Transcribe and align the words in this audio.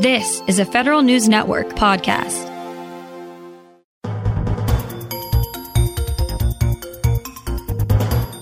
This 0.00 0.42
is 0.46 0.60
a 0.60 0.64
Federal 0.64 1.02
News 1.02 1.28
Network 1.28 1.70
podcast. 1.70 2.46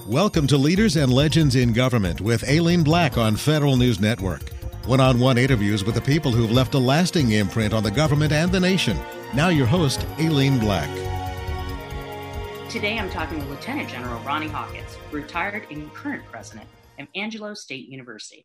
Welcome 0.06 0.46
to 0.48 0.58
Leaders 0.58 0.96
and 0.96 1.10
Legends 1.10 1.56
in 1.56 1.72
Government 1.72 2.20
with 2.20 2.46
Aileen 2.46 2.82
Black 2.82 3.16
on 3.16 3.36
Federal 3.36 3.78
News 3.78 3.98
Network. 4.00 4.50
One 4.84 5.00
on 5.00 5.18
one 5.18 5.38
interviews 5.38 5.82
with 5.82 5.94
the 5.94 6.02
people 6.02 6.30
who've 6.30 6.52
left 6.52 6.74
a 6.74 6.78
lasting 6.78 7.30
imprint 7.30 7.72
on 7.72 7.82
the 7.82 7.90
government 7.90 8.32
and 8.32 8.52
the 8.52 8.60
nation. 8.60 8.98
Now, 9.32 9.48
your 9.48 9.66
host, 9.66 10.06
Aileen 10.20 10.58
Black. 10.58 10.90
Today, 12.68 12.98
I'm 12.98 13.08
talking 13.08 13.38
with 13.38 13.48
Lieutenant 13.48 13.88
General 13.88 14.20
Ronnie 14.24 14.48
Hawkins, 14.48 14.98
retired 15.10 15.66
and 15.70 15.90
current 15.94 16.22
president 16.30 16.68
of 16.98 17.08
Angelo 17.14 17.54
State 17.54 17.88
University. 17.88 18.44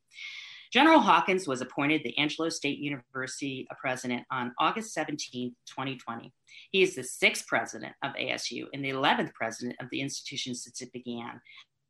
General 0.71 0.99
Hawkins 0.99 1.47
was 1.47 1.59
appointed 1.59 2.01
the 2.03 2.17
Angelo 2.17 2.47
State 2.47 2.79
University 2.79 3.67
president 3.79 4.23
on 4.31 4.53
August 4.57 4.93
17, 4.93 5.53
2020. 5.67 6.33
He 6.71 6.81
is 6.81 6.95
the 6.95 7.03
sixth 7.03 7.45
president 7.45 7.93
of 8.03 8.13
ASU 8.13 8.67
and 8.73 8.83
the 8.83 8.91
11th 8.91 9.33
president 9.33 9.75
of 9.81 9.89
the 9.91 9.99
institution 9.99 10.55
since 10.55 10.81
it 10.81 10.93
began. 10.93 11.41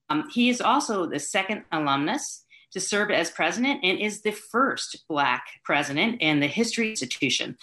Um, 0.09 0.27
he 0.31 0.49
is 0.49 0.61
also 0.61 1.05
the 1.05 1.19
second 1.19 1.63
alumnus 1.71 2.43
to 2.71 2.79
serve 2.79 3.11
as 3.11 3.29
president 3.29 3.81
and 3.83 3.99
is 3.99 4.21
the 4.21 4.31
first 4.31 5.05
Black 5.07 5.45
president 5.63 6.21
in 6.21 6.39
the 6.39 6.47
history 6.47 6.85
of 6.85 6.87
the 6.87 6.91
institution. 6.91 7.57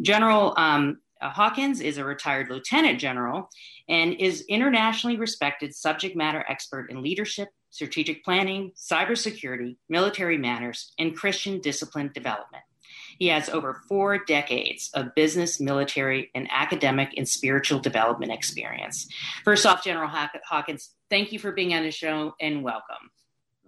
General 0.00 0.54
um, 0.56 0.98
Hawkins 1.20 1.80
is 1.80 1.98
a 1.98 2.04
retired 2.04 2.48
lieutenant 2.48 2.98
general 3.00 3.50
and 3.88 4.14
is 4.14 4.44
internationally 4.48 5.16
respected 5.16 5.74
subject 5.74 6.16
matter 6.16 6.44
expert 6.48 6.90
in 6.90 7.02
leadership, 7.02 7.48
strategic 7.70 8.24
planning, 8.24 8.72
cybersecurity, 8.76 9.76
military 9.88 10.38
matters, 10.38 10.92
and 10.98 11.16
Christian 11.16 11.60
discipline 11.60 12.10
development. 12.14 12.64
He 13.18 13.28
has 13.28 13.48
over 13.48 13.82
four 13.88 14.18
decades 14.24 14.90
of 14.94 15.14
business, 15.14 15.60
military, 15.60 16.30
and 16.34 16.48
academic 16.50 17.14
and 17.16 17.28
spiritual 17.28 17.78
development 17.78 18.32
experience. 18.32 19.06
First 19.44 19.66
off, 19.66 19.84
General 19.84 20.08
Hawkins, 20.08 20.90
thank 21.10 21.32
you 21.32 21.38
for 21.38 21.52
being 21.52 21.74
on 21.74 21.82
the 21.82 21.90
show 21.90 22.34
and 22.40 22.62
welcome. 22.64 23.10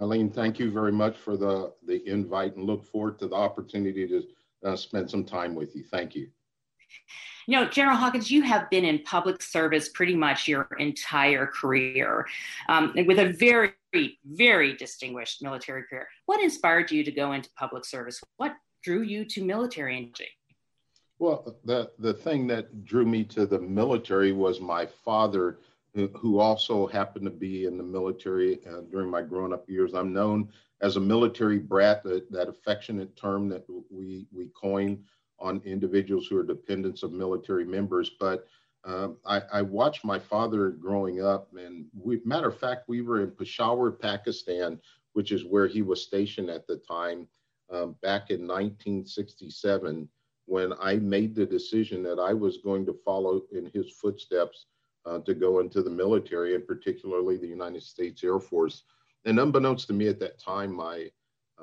Aileen, 0.01 0.31
thank 0.31 0.59
you 0.59 0.71
very 0.71 0.91
much 0.91 1.17
for 1.17 1.37
the, 1.37 1.73
the 1.87 2.03
invite 2.09 2.57
and 2.57 2.65
look 2.65 2.85
forward 2.85 3.19
to 3.19 3.29
the 3.29 3.37
opportunity 3.37 4.09
to 4.09 4.23
uh, 4.65 4.75
spend 4.75 5.11
some 5.11 5.25
time 5.25 5.55
with 5.55 5.77
you. 5.77 5.85
Thank 5.85 6.15
you. 6.15 6.29
You 7.47 7.59
know, 7.59 7.69
General 7.69 7.97
Hawkins, 7.97 8.31
you 8.31 8.43
have 8.43 8.71
been 8.71 8.85
in 8.85 9.01
public 9.01 9.43
service 9.43 9.89
pretty 9.89 10.15
much 10.15 10.47
your 10.47 10.69
entire 10.79 11.47
career 11.47 12.27
um, 12.69 12.95
with 13.07 13.19
a 13.19 13.33
very, 13.33 13.73
very 14.25 14.77
distinguished 14.77 15.43
military 15.43 15.83
career. 15.89 16.07
What 16.27 16.43
inspired 16.43 16.91
you 16.91 17.03
to 17.05 17.11
go 17.11 17.33
into 17.33 17.51
public 17.57 17.85
service? 17.85 18.21
What 18.37 18.55
drew 18.85 19.03
you 19.03 19.25
to 19.27 19.45
military 19.45 19.97
energy? 19.97 20.29
Well, 21.19 21.57
the, 21.65 21.91
the 21.99 22.15
thing 22.15 22.47
that 22.49 22.85
drew 22.85 23.05
me 23.05 23.25
to 23.25 23.47
the 23.47 23.61
military 23.61 24.33
was 24.33 24.61
my 24.61 24.87
father 24.87 25.59
who 26.17 26.39
also 26.39 26.87
happened 26.87 27.27
to 27.27 27.31
be 27.31 27.67
in 27.67 27.77
the 27.77 27.85
military 27.85 28.61
uh, 28.67 28.81
during 28.91 29.11
my 29.11 29.23
growing 29.23 29.53
up 29.53 29.69
years. 29.69 29.95
I'm 29.95 30.13
known 30.13 30.49
as 30.81 30.97
a 30.97 31.01
military 31.01 31.59
brat, 31.59 32.03
that, 32.05 32.31
that 32.33 32.49
affectionate 32.49 33.15
term 33.15 33.49
that 33.51 33.65
we, 33.91 34.27
we 34.33 34.49
coin 34.49 35.05
on 35.43 35.61
individuals 35.65 36.27
who 36.27 36.39
are 36.39 36.45
dependents 36.45 37.03
of 37.03 37.13
military 37.13 37.65
members. 37.65 38.11
But 38.21 38.47
um, 38.85 39.17
I, 39.27 39.43
I, 39.53 39.63
watched 39.63 40.05
my 40.05 40.19
father 40.19 40.71
growing 40.71 41.25
up, 41.25 41.49
and 41.57 41.87
we, 41.95 42.21
matter 42.25 42.49
of 42.49 42.59
fact, 42.59 42.89
we 42.89 43.01
were 43.01 43.23
in 43.23 43.31
Peshawar, 43.31 43.93
Pakistan, 43.93 44.81
which 45.13 45.31
is 45.31 45.45
where 45.45 45.69
he 45.69 45.83
was 45.83 46.03
stationed 46.03 46.51
at 46.51 46.67
the 46.67 46.79
time, 46.79 47.29
um, 47.71 47.95
back 48.03 48.31
in 48.31 48.41
1967, 48.41 50.09
when 50.47 50.73
I 50.81 50.97
made 50.97 51.35
the 51.35 51.47
decision 51.47 52.03
that 52.03 52.19
I 52.19 52.33
was 52.33 52.59
going 52.59 52.85
to 52.87 52.99
follow 53.05 53.43
in 53.53 53.71
his 53.73 53.93
footsteps 53.93 54.67
uh, 55.07 55.21
to 55.21 55.35
go 55.35 55.61
into 55.61 55.83
the 55.83 55.91
military, 55.91 56.57
and 56.57 56.67
particularly 56.67 57.37
the 57.37 57.47
United 57.47 57.83
States 57.83 58.25
Air 58.25 58.41
Force. 58.41 58.83
And 59.25 59.39
unbeknownst 59.39 59.87
to 59.89 59.93
me 59.93 60.09
at 60.09 60.19
that 60.21 60.41
time, 60.41 60.81
I 60.81 61.11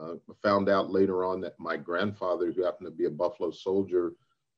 uh, 0.02 0.16
found 0.42 0.70
out 0.70 0.92
later 0.92 1.26
on 1.26 1.42
that 1.42 1.60
my 1.60 1.78
grandfather, 1.78 2.52
who 2.52 2.64
happened 2.64 2.88
to 2.88 2.92
be 2.92 3.06
a 3.06 3.10
Buffalo 3.10 3.52
soldier 3.52 4.14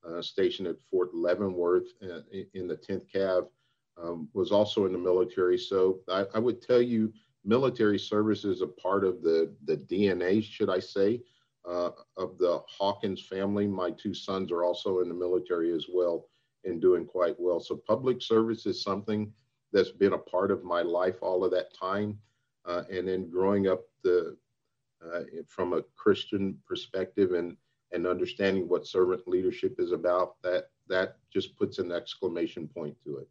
uh, 0.08 0.22
stationed 0.22 0.68
at 0.68 0.82
Fort 0.90 1.14
Leavenworth 1.14 1.88
uh, 2.04 2.22
in 2.54 2.68
the 2.68 2.78
10th 2.78 3.06
Cav, 3.14 3.48
um, 4.02 4.30
was 4.34 4.52
also 4.52 4.86
in 4.86 4.94
the 4.94 5.00
military. 5.00 5.58
So 5.58 6.00
I, 6.10 6.26
I, 6.34 6.40
would 6.40 6.62
tell 6.62 6.82
you, 6.82 7.14
military 7.44 8.00
service 8.00 8.46
is 8.46 8.62
a 8.62 8.68
part 8.68 9.04
of 9.04 9.22
the, 9.22 9.54
the 9.66 9.78
DNA, 9.78 10.44
should 10.44 10.70
I 10.70 10.80
say, 10.80 11.22
uh, 11.68 11.92
of 12.18 12.38
the 12.38 12.62
Hawkins 12.68 13.22
family. 13.22 13.68
My 13.68 13.92
two 13.92 14.14
sons 14.14 14.52
are 14.52 14.64
also 14.64 15.00
in 15.00 15.10
the 15.10 15.14
military 15.14 15.72
as 15.74 15.86
well 15.92 16.28
and 16.64 16.82
doing 16.82 17.06
quite 17.06 17.36
well. 17.40 17.60
So 17.60 17.76
public 17.76 18.22
service 18.22 18.66
is 18.66 18.84
something 18.84 19.32
that's 19.74 19.92
been 19.92 20.14
a 20.14 20.18
part 20.18 20.52
of 20.52 20.64
my 20.64 20.82
life 20.82 21.18
all 21.22 21.44
of 21.44 21.52
that 21.52 21.74
time. 21.74 22.18
Uh, 22.66 22.84
and 22.92 23.08
then 23.08 23.30
growing 23.30 23.68
up 23.68 23.82
the 24.04 24.38
uh, 25.14 25.22
from 25.48 25.74
a 25.74 25.82
Christian 25.96 26.58
perspective 26.68 27.34
and 27.34 27.58
and 27.94 28.08
understanding 28.08 28.70
what 28.70 28.88
servant 28.88 29.28
leadership 29.28 29.76
is 29.78 29.92
about, 29.92 30.42
that 30.44 30.70
that 30.88 31.18
just 31.32 31.58
puts 31.58 31.80
an 31.80 31.92
exclamation 31.92 32.68
point 32.68 32.96
to 33.04 33.18
it. 33.18 33.28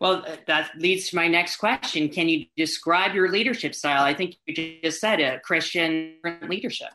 Well, 0.00 0.24
uh, 0.26 0.36
that 0.46 0.72
leads 0.78 1.08
to 1.10 1.16
my 1.16 1.26
next 1.26 1.56
question. 1.56 2.08
Can 2.08 2.28
you 2.28 2.46
describe 2.56 3.14
your 3.14 3.30
leadership 3.30 3.74
style? 3.74 4.02
I 4.02 4.14
think 4.14 4.36
you 4.46 4.54
just 4.82 5.00
said 5.00 5.20
a 5.20 5.40
Christian 5.40 6.16
leadership. 6.42 6.90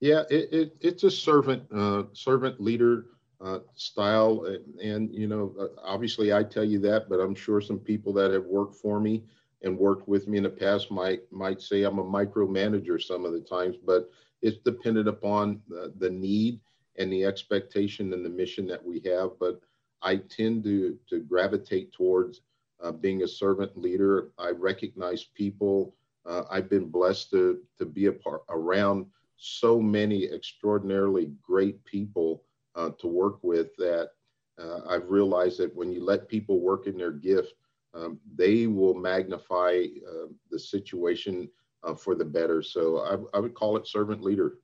Yeah, 0.00 0.24
it, 0.30 0.52
it, 0.52 0.76
it's 0.80 1.04
a 1.04 1.10
servant 1.10 1.62
uh, 1.74 2.04
servant 2.12 2.60
leader 2.60 3.06
uh, 3.40 3.60
style. 3.74 4.44
And, 4.44 4.80
and, 4.80 5.14
you 5.14 5.26
know, 5.26 5.54
uh, 5.58 5.68
obviously 5.82 6.32
I 6.32 6.42
tell 6.42 6.64
you 6.64 6.78
that, 6.80 7.08
but 7.08 7.20
I'm 7.20 7.34
sure 7.34 7.60
some 7.60 7.78
people 7.78 8.12
that 8.14 8.30
have 8.32 8.44
worked 8.44 8.76
for 8.76 9.00
me 9.00 9.24
and 9.64 9.78
worked 9.78 10.06
with 10.06 10.28
me 10.28 10.36
in 10.36 10.44
the 10.44 10.50
past 10.50 10.90
might 10.90 11.20
might 11.32 11.60
say 11.60 11.82
I'm 11.82 11.98
a 11.98 12.04
micromanager 12.04 13.02
some 13.02 13.24
of 13.24 13.32
the 13.32 13.40
times, 13.40 13.76
but 13.84 14.10
it's 14.42 14.58
dependent 14.58 15.08
upon 15.08 15.62
the, 15.68 15.92
the 15.98 16.10
need 16.10 16.60
and 16.96 17.12
the 17.12 17.24
expectation 17.24 18.12
and 18.12 18.24
the 18.24 18.30
mission 18.30 18.66
that 18.68 18.84
we 18.84 19.00
have. 19.06 19.30
But 19.40 19.60
I 20.02 20.16
tend 20.16 20.64
to 20.64 20.98
to 21.08 21.20
gravitate 21.20 21.92
towards 21.92 22.42
uh, 22.82 22.92
being 22.92 23.22
a 23.22 23.28
servant 23.28 23.76
leader. 23.76 24.30
I 24.38 24.50
recognize 24.50 25.24
people. 25.24 25.94
Uh, 26.26 26.44
I've 26.50 26.70
been 26.70 26.90
blessed 26.90 27.30
to 27.30 27.60
to 27.78 27.86
be 27.86 28.06
a 28.06 28.12
part 28.12 28.42
around 28.50 29.06
so 29.36 29.80
many 29.80 30.26
extraordinarily 30.30 31.32
great 31.42 31.84
people 31.84 32.44
uh, 32.76 32.90
to 32.98 33.06
work 33.06 33.38
with 33.42 33.74
that 33.76 34.10
uh, 34.58 34.80
I've 34.88 35.10
realized 35.10 35.58
that 35.58 35.74
when 35.74 35.90
you 35.90 36.04
let 36.04 36.28
people 36.28 36.60
work 36.60 36.86
in 36.86 36.96
their 36.96 37.12
gift, 37.12 37.54
um, 37.94 38.18
they 38.34 38.66
will 38.66 38.94
magnify 38.94 39.84
uh, 40.08 40.26
the 40.50 40.58
situation 40.58 41.48
uh, 41.84 41.94
for 41.94 42.14
the 42.14 42.24
better. 42.24 42.62
So 42.62 42.98
I, 42.98 43.36
I, 43.36 43.40
would 43.40 43.54
call 43.54 43.76
it 43.76 43.86
servant 43.86 44.22
leader. 44.22 44.58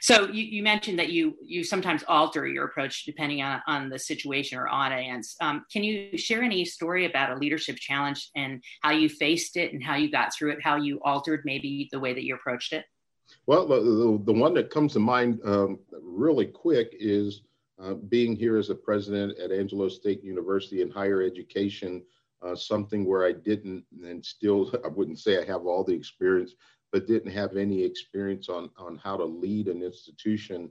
So 0.00 0.28
you, 0.28 0.44
you, 0.44 0.62
mentioned 0.62 0.98
that 1.00 1.08
you 1.08 1.36
you 1.44 1.64
sometimes 1.64 2.04
alter 2.06 2.46
your 2.46 2.66
approach 2.66 3.04
depending 3.04 3.42
on, 3.42 3.60
on 3.66 3.88
the 3.88 3.98
situation 3.98 4.56
or 4.58 4.68
audience. 4.68 5.34
Um, 5.40 5.64
can 5.72 5.82
you 5.82 6.16
share 6.16 6.42
any 6.42 6.64
story 6.64 7.04
about 7.04 7.32
a 7.32 7.36
leadership 7.36 7.76
challenge 7.76 8.30
and 8.36 8.62
how 8.82 8.92
you 8.92 9.08
faced 9.08 9.56
it 9.56 9.72
and 9.72 9.82
how 9.82 9.96
you 9.96 10.10
got 10.10 10.32
through 10.32 10.52
it, 10.52 10.58
how 10.62 10.76
you 10.76 11.00
altered 11.04 11.42
maybe 11.44 11.88
the 11.90 11.98
way 11.98 12.14
that 12.14 12.22
you 12.22 12.36
approached 12.36 12.72
it? 12.72 12.84
Well, 13.46 13.66
the, 13.66 13.80
the, 13.80 14.22
the 14.26 14.38
one 14.38 14.54
that 14.54 14.70
comes 14.70 14.92
to 14.92 15.00
mind 15.00 15.40
um, 15.44 15.80
really 16.00 16.46
quick 16.46 16.96
is 16.98 17.42
uh, 17.82 17.94
being 17.94 18.34
here 18.34 18.56
as 18.56 18.70
a 18.70 18.74
president 18.74 19.38
at 19.38 19.52
Angelo 19.52 19.88
State 19.88 20.22
University 20.22 20.82
in 20.82 20.90
higher 20.90 21.22
education, 21.22 22.02
uh, 22.42 22.54
something 22.54 23.04
where 23.04 23.24
I 23.24 23.32
didn't, 23.32 23.84
and 24.04 24.24
still, 24.24 24.72
I 24.84 24.88
wouldn't 24.88 25.18
say 25.18 25.40
I 25.40 25.44
have 25.44 25.66
all 25.66 25.84
the 25.84 25.94
experience, 25.94 26.54
but 26.92 27.06
didn't 27.06 27.32
have 27.32 27.56
any 27.56 27.82
experience 27.82 28.48
on, 28.48 28.70
on 28.78 28.98
how 29.02 29.16
to 29.16 29.24
lead 29.24 29.68
an 29.68 29.82
institution. 29.82 30.70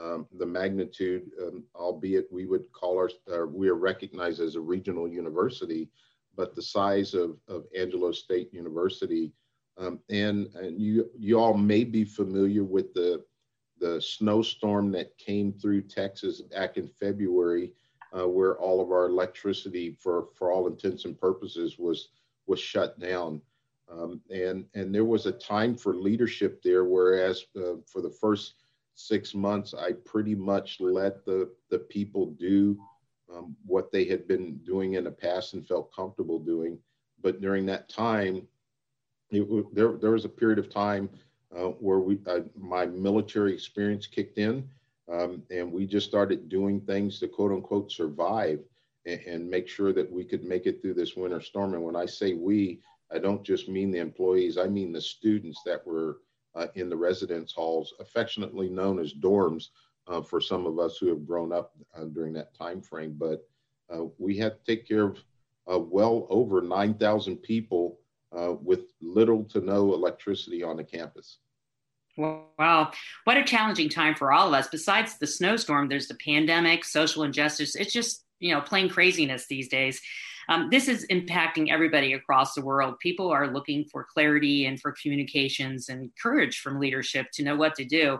Um, 0.00 0.26
the 0.38 0.46
magnitude, 0.46 1.30
um, 1.42 1.64
albeit 1.74 2.26
we 2.32 2.46
would 2.46 2.64
call 2.72 2.96
our, 2.96 3.10
uh, 3.30 3.46
we 3.46 3.68
are 3.68 3.74
recognized 3.74 4.40
as 4.40 4.56
a 4.56 4.60
regional 4.60 5.06
university, 5.06 5.90
but 6.34 6.54
the 6.54 6.62
size 6.62 7.12
of, 7.12 7.36
of 7.46 7.66
Angelo 7.76 8.10
State 8.10 8.54
University 8.54 9.32
um, 9.78 10.00
and, 10.10 10.48
and 10.54 10.80
you 10.80 11.10
you 11.18 11.38
all 11.38 11.54
may 11.54 11.84
be 11.84 12.04
familiar 12.04 12.64
with 12.64 12.92
the 12.94 13.24
the 13.82 14.00
snowstorm 14.00 14.92
that 14.92 15.18
came 15.18 15.52
through 15.52 15.82
Texas 15.82 16.40
back 16.40 16.76
in 16.76 16.86
February, 16.86 17.72
uh, 18.16 18.28
where 18.28 18.56
all 18.56 18.80
of 18.80 18.92
our 18.92 19.06
electricity, 19.06 19.96
for 19.98 20.28
for 20.36 20.52
all 20.52 20.68
intents 20.68 21.04
and 21.04 21.18
purposes, 21.18 21.78
was 21.78 22.10
was 22.46 22.60
shut 22.60 22.98
down. 23.00 23.42
Um, 23.90 24.20
and 24.30 24.64
and 24.74 24.94
there 24.94 25.04
was 25.04 25.26
a 25.26 25.32
time 25.32 25.76
for 25.76 25.96
leadership 25.96 26.62
there, 26.62 26.84
whereas 26.84 27.44
uh, 27.56 27.74
for 27.84 28.00
the 28.00 28.16
first 28.20 28.54
six 28.94 29.34
months, 29.34 29.74
I 29.74 29.92
pretty 30.04 30.36
much 30.36 30.80
let 30.80 31.24
the 31.24 31.50
the 31.68 31.80
people 31.80 32.26
do 32.38 32.78
um, 33.34 33.56
what 33.66 33.90
they 33.90 34.04
had 34.04 34.28
been 34.28 34.58
doing 34.58 34.94
in 34.94 35.04
the 35.04 35.10
past 35.10 35.54
and 35.54 35.66
felt 35.66 35.92
comfortable 35.92 36.38
doing. 36.38 36.78
But 37.20 37.40
during 37.40 37.66
that 37.66 37.88
time, 37.88 38.46
it, 39.30 39.74
there, 39.74 39.92
there 39.92 40.10
was 40.12 40.24
a 40.24 40.28
period 40.28 40.58
of 40.60 40.70
time 40.70 41.08
uh, 41.56 41.68
where 41.80 41.98
we 41.98 42.18
uh, 42.26 42.40
my 42.58 42.86
military 42.86 43.52
experience 43.52 44.06
kicked 44.06 44.38
in, 44.38 44.66
um, 45.10 45.42
and 45.50 45.70
we 45.70 45.86
just 45.86 46.08
started 46.08 46.48
doing 46.48 46.80
things 46.80 47.18
to 47.18 47.28
quote 47.28 47.52
unquote 47.52 47.92
survive 47.92 48.60
and, 49.04 49.20
and, 49.26 49.50
make 49.50 49.68
sure 49.68 49.92
that 49.92 50.10
we 50.10 50.24
could 50.24 50.44
make 50.44 50.66
it 50.66 50.80
through 50.80 50.94
this 50.94 51.14
winter 51.16 51.40
storm. 51.40 51.74
And 51.74 51.82
when 51.82 51.96
I 51.96 52.06
say 52.06 52.34
we, 52.34 52.80
I 53.12 53.18
don't 53.18 53.44
just 53.44 53.68
mean 53.68 53.90
the 53.90 53.98
employees; 53.98 54.56
I 54.56 54.66
mean 54.66 54.92
the 54.92 55.00
students 55.00 55.60
that 55.66 55.86
were 55.86 56.18
uh, 56.54 56.68
in 56.74 56.88
the 56.88 56.96
residence 56.96 57.52
halls, 57.52 57.92
affectionately 58.00 58.68
known 58.70 58.98
as 58.98 59.12
dorms 59.12 59.68
uh, 60.06 60.22
for 60.22 60.40
some 60.40 60.66
of 60.66 60.78
us 60.78 60.96
who 60.96 61.08
have 61.08 61.26
grown 61.26 61.52
up 61.52 61.72
uh, 61.94 62.04
during 62.04 62.32
that 62.34 62.54
time 62.54 62.80
frame. 62.80 63.14
But 63.18 63.46
we 64.18 64.38
had 64.38 64.52
to 64.56 64.64
take 64.64 64.88
care 64.88 65.12
of 65.66 65.90
well 65.90 66.26
over 66.30 66.62
9,000 66.62 67.36
people 67.36 67.98
uh, 68.36 68.54
with 68.62 68.92
little 69.00 69.44
to 69.44 69.60
no 69.60 69.94
electricity 69.94 70.62
on 70.62 70.76
the 70.76 70.84
campus. 70.84 71.38
Wow, 72.16 72.92
what 73.24 73.38
a 73.38 73.44
challenging 73.44 73.88
time 73.88 74.14
for 74.14 74.32
all 74.32 74.48
of 74.48 74.54
us. 74.54 74.68
Besides 74.68 75.18
the 75.18 75.26
snowstorm, 75.26 75.88
there's 75.88 76.08
the 76.08 76.18
pandemic, 76.24 76.84
social 76.84 77.22
injustice. 77.22 77.74
It's 77.74 77.92
just, 77.92 78.24
you 78.38 78.52
know, 78.52 78.60
plain 78.60 78.90
craziness 78.90 79.46
these 79.46 79.68
days. 79.68 80.00
Um, 80.48 80.68
this 80.70 80.88
is 80.88 81.06
impacting 81.10 81.70
everybody 81.70 82.12
across 82.12 82.52
the 82.52 82.60
world. 82.60 82.98
People 82.98 83.30
are 83.30 83.52
looking 83.52 83.86
for 83.86 84.04
clarity 84.04 84.66
and 84.66 84.78
for 84.78 84.94
communications 85.00 85.88
and 85.88 86.10
courage 86.20 86.58
from 86.60 86.80
leadership 86.80 87.26
to 87.34 87.44
know 87.44 87.56
what 87.56 87.74
to 87.76 87.84
do. 87.84 88.18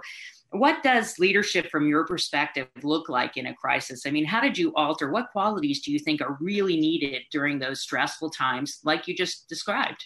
What 0.53 0.83
does 0.83 1.19
leadership 1.19 1.71
from 1.71 1.89
your 1.89 2.07
perspective 2.07 2.69
look 2.83 3.09
like 3.09 3.39
in 3.39 3.47
a 3.47 3.55
crisis? 3.55 4.03
I 4.07 4.11
mean, 4.11 4.27
how 4.27 4.41
did 4.41 4.59
you 4.59 4.75
alter? 4.75 5.11
What 5.11 5.31
qualities 5.33 5.81
do 5.81 5.91
you 5.91 5.99
think 5.99 6.21
are 6.21 6.37
really 6.41 6.79
needed 6.79 7.23
during 7.31 7.59
those 7.59 7.81
stressful 7.81 8.31
times, 8.31 8.79
like 8.85 9.09
you 9.09 9.17
just 9.17 9.49
described? 9.49 10.05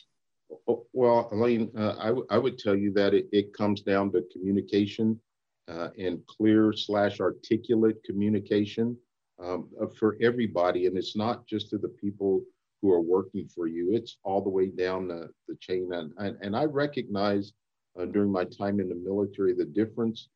Well, 0.93 1.29
Aileen, 1.33 1.73
uh, 1.77 1.97
I, 1.99 2.07
w- 2.07 2.27
I 2.31 2.39
would 2.39 2.59
tell 2.59 2.77
you 2.77 2.93
that 2.93 3.13
it, 3.13 3.27
it 3.33 3.53
comes 3.53 3.83
down 3.83 4.13
to 4.13 4.23
communication 4.33 5.21
uh, 5.67 5.89
and 5.99 6.25
clear 6.29 6.73
slash 6.73 7.19
articulate 7.21 8.03
communication 8.05 8.97
um, 9.43 9.69
uh, 9.83 9.87
for 9.99 10.17
everybody. 10.23 10.87
And 10.87 10.97
it's 10.97 11.17
not 11.17 11.45
just 11.49 11.71
to 11.71 11.79
the 11.79 11.89
people 11.89 12.41
who 12.81 12.93
are 12.93 13.01
working 13.01 13.49
for 13.49 13.67
you, 13.67 13.93
it's 13.93 14.19
all 14.23 14.41
the 14.41 14.51
way 14.51 14.69
down 14.69 15.09
the, 15.09 15.29
the 15.49 15.57
chain. 15.57 15.93
And, 15.93 16.13
and, 16.19 16.37
and 16.41 16.57
I 16.57 16.67
recognize 16.67 17.53
uh, 17.99 18.05
during 18.05 18.31
my 18.31 18.45
time 18.45 18.79
in 18.79 18.89
the 18.89 18.95
military 18.95 19.53
the 19.53 19.65
difference 19.65 20.29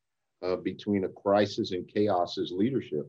uh, 0.43 0.55
between 0.55 1.03
a 1.05 1.09
crisis 1.09 1.71
and 1.71 1.87
chaos 1.87 2.37
is 2.37 2.51
leadership. 2.51 3.07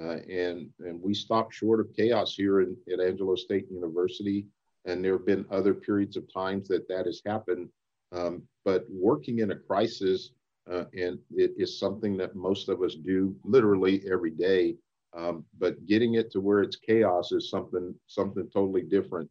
Uh, 0.00 0.18
and, 0.30 0.68
and 0.80 1.00
we 1.02 1.12
stopped 1.12 1.52
short 1.52 1.80
of 1.80 1.94
chaos 1.94 2.34
here 2.34 2.60
in, 2.60 2.76
at 2.92 3.00
Angelo 3.00 3.34
State 3.34 3.66
University. 3.70 4.46
And 4.86 5.04
there 5.04 5.12
have 5.12 5.26
been 5.26 5.44
other 5.50 5.74
periods 5.74 6.16
of 6.16 6.32
times 6.32 6.68
that 6.68 6.88
that 6.88 7.06
has 7.06 7.20
happened. 7.26 7.68
Um, 8.12 8.42
but 8.64 8.86
working 8.88 9.40
in 9.40 9.50
a 9.50 9.56
crisis, 9.56 10.30
uh, 10.70 10.84
and 10.94 11.18
it 11.34 11.52
is 11.56 11.78
something 11.78 12.16
that 12.16 12.36
most 12.36 12.68
of 12.68 12.82
us 12.82 12.94
do 12.94 13.34
literally 13.44 14.02
every 14.10 14.30
day. 14.30 14.76
Um, 15.16 15.44
but 15.58 15.84
getting 15.86 16.14
it 16.14 16.30
to 16.32 16.40
where 16.40 16.62
it's 16.62 16.76
chaos 16.76 17.32
is 17.32 17.50
something 17.50 17.94
something 18.06 18.48
totally 18.48 18.82
different. 18.82 19.28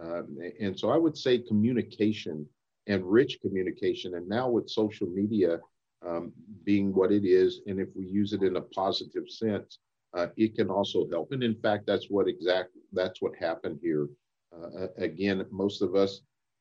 Um, 0.00 0.38
and 0.60 0.78
so 0.78 0.90
I 0.90 0.98
would 0.98 1.16
say 1.16 1.38
communication 1.38 2.46
and 2.86 3.04
rich 3.04 3.38
communication. 3.40 4.14
And 4.14 4.28
now 4.28 4.48
with 4.48 4.68
social 4.68 5.06
media, 5.06 5.58
um, 6.06 6.32
being 6.64 6.92
what 6.94 7.12
it 7.12 7.24
is, 7.24 7.60
and 7.66 7.80
if 7.80 7.88
we 7.94 8.06
use 8.06 8.32
it 8.32 8.42
in 8.42 8.56
a 8.56 8.60
positive 8.60 9.28
sense, 9.28 9.78
uh, 10.14 10.26
it 10.36 10.54
can 10.54 10.68
also 10.68 11.08
help. 11.10 11.32
And 11.32 11.42
in 11.42 11.54
fact, 11.54 11.86
that's 11.86 12.10
what 12.10 12.28
exact 12.28 12.70
that's 12.92 13.22
what 13.22 13.32
happened 13.36 13.78
here. 13.82 14.08
Uh, 14.54 14.88
again, 14.98 15.44
most 15.50 15.80
of 15.82 15.94
us 15.94 16.20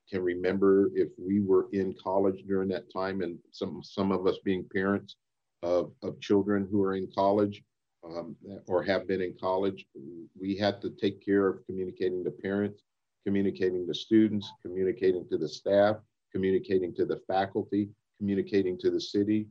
can 0.10 0.22
remember 0.22 0.90
if 0.96 1.10
we 1.18 1.42
were 1.42 1.68
in 1.74 1.94
college 2.02 2.44
during 2.48 2.70
that 2.70 2.92
time, 2.92 3.22
and 3.22 3.38
some 3.52 3.82
some 3.84 4.12
of 4.12 4.28
us 4.28 4.38
being 4.44 4.66
parents 4.74 5.16
of, 5.64 5.92
of 6.02 6.20
children 6.20 6.68
who 6.72 6.84
are 6.84 6.96
in 6.96 7.08
college 7.14 7.64
um, 8.04 8.36
or 8.68 8.84
have 8.84 9.08
been 9.08 9.22
in 9.22 9.36
college, 9.40 9.86
we 10.40 10.58
had 10.58 10.82
to 10.82 10.90
take 10.90 11.24
care 11.24 11.48
of 11.48 11.66
communicating 11.66 12.24
to 12.24 12.32
parents, 12.32 12.82
communicating 13.26 13.86
to 13.88 13.94
students, 13.94 14.52
communicating 14.62 15.28
to 15.30 15.38
the 15.38 15.48
staff, 15.48 15.98
communicating 16.32 16.94
to 16.96 17.06
the 17.06 17.22
faculty, 17.28 17.90
communicating 18.22 18.78
to 18.78 18.92
the 18.92 19.02
city, 19.02 19.48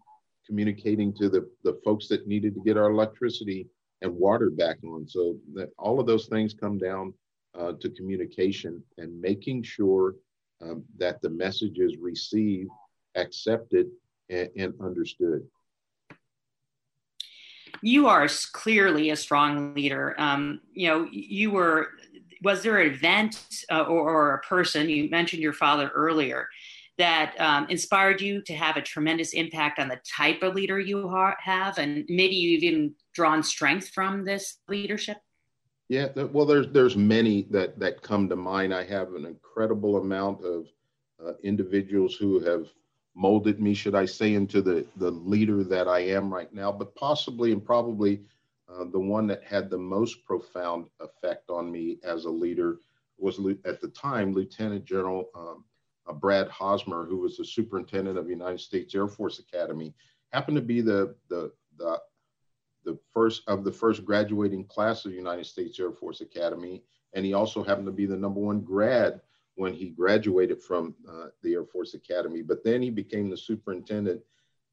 communicating 0.47 1.13
to 1.13 1.29
the, 1.29 1.45
the 1.65 1.81
folks 1.85 2.07
that 2.07 2.29
needed 2.29 2.55
to 2.55 2.61
get 2.61 2.77
our 2.77 2.91
electricity 2.91 3.67
and 4.01 4.15
water 4.15 4.49
back 4.49 4.79
on. 4.85 5.09
So 5.09 5.37
that 5.55 5.71
all 5.77 5.99
of 5.99 6.07
those 6.07 6.27
things 6.27 6.55
come 6.55 6.79
down 6.79 7.13
uh, 7.59 7.73
to 7.81 7.91
communication 7.91 8.81
and 8.97 9.21
making 9.21 9.65
sure 9.65 10.15
um, 10.63 10.85
that 10.99 11.21
the 11.21 11.31
message 11.31 11.79
is 11.79 11.97
received, 11.97 12.71
accepted, 13.17 13.89
and, 14.29 14.49
and 14.57 14.73
understood. 14.81 15.45
You 17.83 18.07
are 18.07 18.29
clearly 18.53 19.11
a 19.11 19.17
strong 19.17 19.75
leader. 19.75 20.15
Um, 20.17 20.61
you 20.73 20.89
know, 20.89 21.09
you 21.11 21.51
were. 21.51 21.89
Was 22.43 22.63
there 22.63 22.79
an 22.79 22.91
event 22.91 23.45
uh, 23.71 23.83
or, 23.83 24.09
or, 24.09 24.35
a 24.37 24.39
person? 24.39 24.89
You 24.89 25.11
mentioned 25.11 25.43
your 25.43 25.53
father 25.53 25.91
earlier 25.95 26.49
that 27.01 27.35
um, 27.41 27.67
inspired 27.69 28.21
you 28.21 28.43
to 28.43 28.55
have 28.55 28.77
a 28.77 28.83
tremendous 28.83 29.33
impact 29.33 29.79
on 29.79 29.89
the 29.89 30.01
type 30.17 30.43
of 30.43 30.55
leader 30.55 30.79
you 30.79 31.09
ha- 31.09 31.37
have? 31.41 31.79
And 31.79 32.05
maybe 32.09 32.37
you've 32.37 32.63
even 32.63 32.95
drawn 33.15 33.43
strength 33.43 33.89
from 33.89 34.25
this 34.25 34.59
leadership? 34.69 35.17
Yeah 35.89 36.09
well 36.15 36.47
there's 36.47 36.69
there's 36.69 36.97
many 36.97 37.49
that 37.51 37.79
that 37.81 38.03
come 38.03 38.29
to 38.29 38.37
mind. 38.37 38.73
I 38.73 38.85
have 38.85 39.15
an 39.15 39.27
incredible 39.27 39.97
amount 39.97 40.45
of 40.45 40.67
uh, 41.25 41.33
individuals 41.43 42.15
who 42.15 42.41
have 42.41 42.69
molded 43.15 43.61
me 43.61 43.75
should 43.75 43.95
i 43.95 44.05
say 44.05 44.35
into 44.35 44.63
the 44.63 44.87
the 44.97 45.11
leader 45.11 45.65
that 45.65 45.89
i 45.89 45.99
am 45.99 46.33
right 46.33 46.55
now 46.55 46.71
but 46.71 46.95
possibly 46.95 47.53
and 47.53 47.65
probably 47.65 48.21
uh, 48.69 48.85
the 48.93 48.99
one 48.99 49.27
that 49.27 49.43
had 49.43 49.69
the 49.69 49.79
most 49.79 50.25
profound 50.25 50.87
effect 51.01 51.51
on 51.51 51.71
me 51.71 51.99
as 52.05 52.25
a 52.25 52.31
leader 52.31 52.79
was 53.19 53.39
at 53.65 53.81
the 53.81 53.89
time 53.89 54.33
lieutenant 54.33 54.85
general 54.85 55.29
um, 55.35 55.65
Brad 56.13 56.49
Hosmer, 56.49 57.05
who 57.05 57.19
was 57.19 57.37
the 57.37 57.45
superintendent 57.45 58.19
of 58.19 58.25
the 58.25 58.33
United 58.33 58.61
States 58.61 58.95
Air 58.95 59.09
Force 59.09 59.39
Academy, 59.39 59.95
happened 60.33 60.57
to 60.57 60.63
be 60.63 60.81
the, 60.81 61.15
the, 61.29 61.53
the, 61.79 62.01
the 62.85 62.99
first 63.13 63.43
of 63.47 63.65
the 63.65 63.73
first 63.73 64.05
graduating 64.05 64.65
class 64.65 65.05
of 65.05 65.11
the 65.11 65.17
United 65.17 65.47
States 65.47 65.79
Air 65.79 65.93
Force 65.93 66.21
Academy. 66.21 66.83
And 67.13 67.25
he 67.25 67.35
also 67.35 67.63
happened 67.63 67.87
to 67.87 67.93
be 67.93 68.07
the 68.07 68.17
number 68.17 68.41
one 68.41 68.61
grad 68.61 69.21
when 69.57 69.75
he 69.75 69.91
graduated 69.91 70.63
from 70.63 70.95
uh, 71.09 71.27
the 71.43 71.55
Air 71.55 71.65
Force 71.65 71.95
Academy. 71.95 72.43
But 72.43 72.65
then 72.65 72.81
he 72.81 72.91
became 72.91 73.29
the 73.29 73.37
superintendent. 73.37 74.23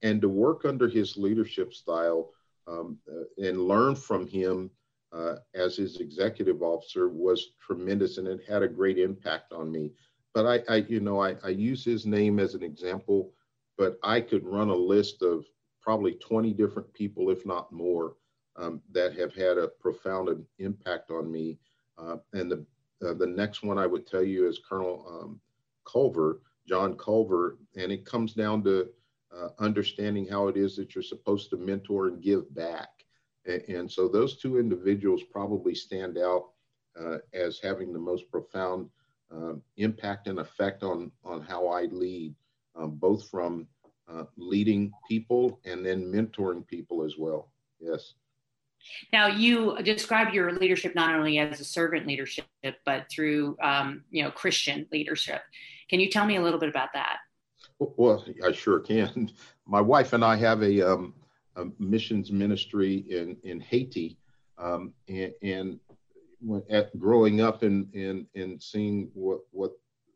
And 0.03 0.21
to 0.21 0.29
work 0.29 0.63
under 0.63 0.87
his 0.87 1.17
leadership 1.17 1.73
style 1.73 2.31
um, 2.67 2.99
uh, 3.09 3.43
and 3.43 3.67
learn 3.67 3.95
from 3.95 4.27
him 4.27 4.69
uh, 5.11 5.35
as 5.55 5.77
his 5.77 5.99
executive 5.99 6.61
officer 6.61 7.09
was 7.09 7.51
tremendous 7.59 8.17
and 8.17 8.27
it 8.27 8.41
had 8.47 8.61
a 8.61 8.67
great 8.67 8.97
impact 8.97 9.53
on 9.53 9.71
me 9.71 9.91
but 10.37 10.45
I, 10.69 10.71
I 10.71 10.75
you 10.87 10.99
know, 10.99 11.19
I, 11.19 11.33
I 11.43 11.49
use 11.49 11.83
his 11.83 12.05
name 12.05 12.37
as 12.37 12.53
an 12.53 12.61
example, 12.61 13.31
but 13.75 13.97
I 14.03 14.21
could 14.21 14.45
run 14.45 14.69
a 14.69 14.75
list 14.75 15.23
of 15.23 15.45
probably 15.81 16.13
20 16.13 16.53
different 16.53 16.93
people, 16.93 17.31
if 17.31 17.43
not 17.43 17.71
more, 17.71 18.13
um, 18.55 18.79
that 18.91 19.17
have 19.17 19.33
had 19.33 19.57
a 19.57 19.67
profound 19.67 20.45
impact 20.59 21.09
on 21.09 21.31
me. 21.31 21.57
Uh, 21.97 22.17
and 22.33 22.51
the 22.51 22.63
uh, 23.03 23.15
the 23.15 23.25
next 23.25 23.63
one 23.63 23.79
I 23.79 23.87
would 23.87 24.05
tell 24.05 24.21
you 24.21 24.47
is 24.47 24.59
Colonel 24.59 25.03
um, 25.09 25.39
Culver, 25.91 26.41
John 26.69 26.95
Culver, 26.97 27.57
and 27.75 27.91
it 27.91 28.05
comes 28.05 28.33
down 28.33 28.63
to 28.65 28.89
uh, 29.35 29.49
understanding 29.57 30.27
how 30.27 30.49
it 30.49 30.55
is 30.55 30.75
that 30.75 30.93
you're 30.93 31.03
supposed 31.03 31.49
to 31.49 31.57
mentor 31.57 32.09
and 32.09 32.21
give 32.21 32.53
back. 32.53 32.89
And, 33.47 33.63
and 33.63 33.91
so 33.91 34.07
those 34.07 34.37
two 34.37 34.59
individuals 34.59 35.23
probably 35.31 35.73
stand 35.73 36.19
out 36.19 36.49
uh, 36.99 37.17
as 37.33 37.59
having 37.59 37.91
the 37.91 37.97
most 37.97 38.29
profound 38.29 38.91
uh, 39.33 39.53
impact 39.77 40.27
and 40.27 40.39
effect 40.39 40.83
on 40.83 41.11
on 41.23 41.41
how 41.41 41.67
I 41.67 41.83
lead, 41.83 42.33
um, 42.75 42.91
both 42.91 43.29
from 43.29 43.67
uh, 44.09 44.23
leading 44.37 44.91
people 45.07 45.59
and 45.65 45.85
then 45.85 46.11
mentoring 46.11 46.65
people 46.67 47.03
as 47.03 47.15
well. 47.17 47.51
Yes. 47.79 48.13
Now 49.11 49.27
you 49.27 49.77
describe 49.83 50.33
your 50.33 50.53
leadership 50.53 50.95
not 50.95 51.13
only 51.15 51.39
as 51.39 51.59
a 51.59 51.65
servant 51.65 52.07
leadership, 52.07 52.45
but 52.85 53.05
through 53.11 53.57
um, 53.61 54.03
you 54.11 54.23
know 54.23 54.31
Christian 54.31 54.87
leadership. 54.91 55.41
Can 55.89 55.99
you 55.99 56.09
tell 56.09 56.25
me 56.25 56.37
a 56.37 56.41
little 56.41 56.59
bit 56.59 56.69
about 56.69 56.89
that? 56.93 57.17
Well, 57.79 58.25
I 58.45 58.51
sure 58.51 58.79
can. 58.79 59.31
My 59.67 59.81
wife 59.81 60.13
and 60.13 60.23
I 60.23 60.35
have 60.37 60.63
a, 60.63 60.81
um, 60.81 61.13
a 61.55 61.65
missions 61.79 62.31
ministry 62.31 63.05
in 63.09 63.37
in 63.43 63.59
Haiti, 63.59 64.17
um, 64.57 64.93
and, 65.07 65.33
and 65.41 65.79
at 66.69 66.97
growing 66.99 67.41
up 67.41 67.63
and 67.63 67.93
and 67.93 68.25
and 68.35 68.61
seeing 68.61 69.09
what 69.13 69.39
what 69.51 69.71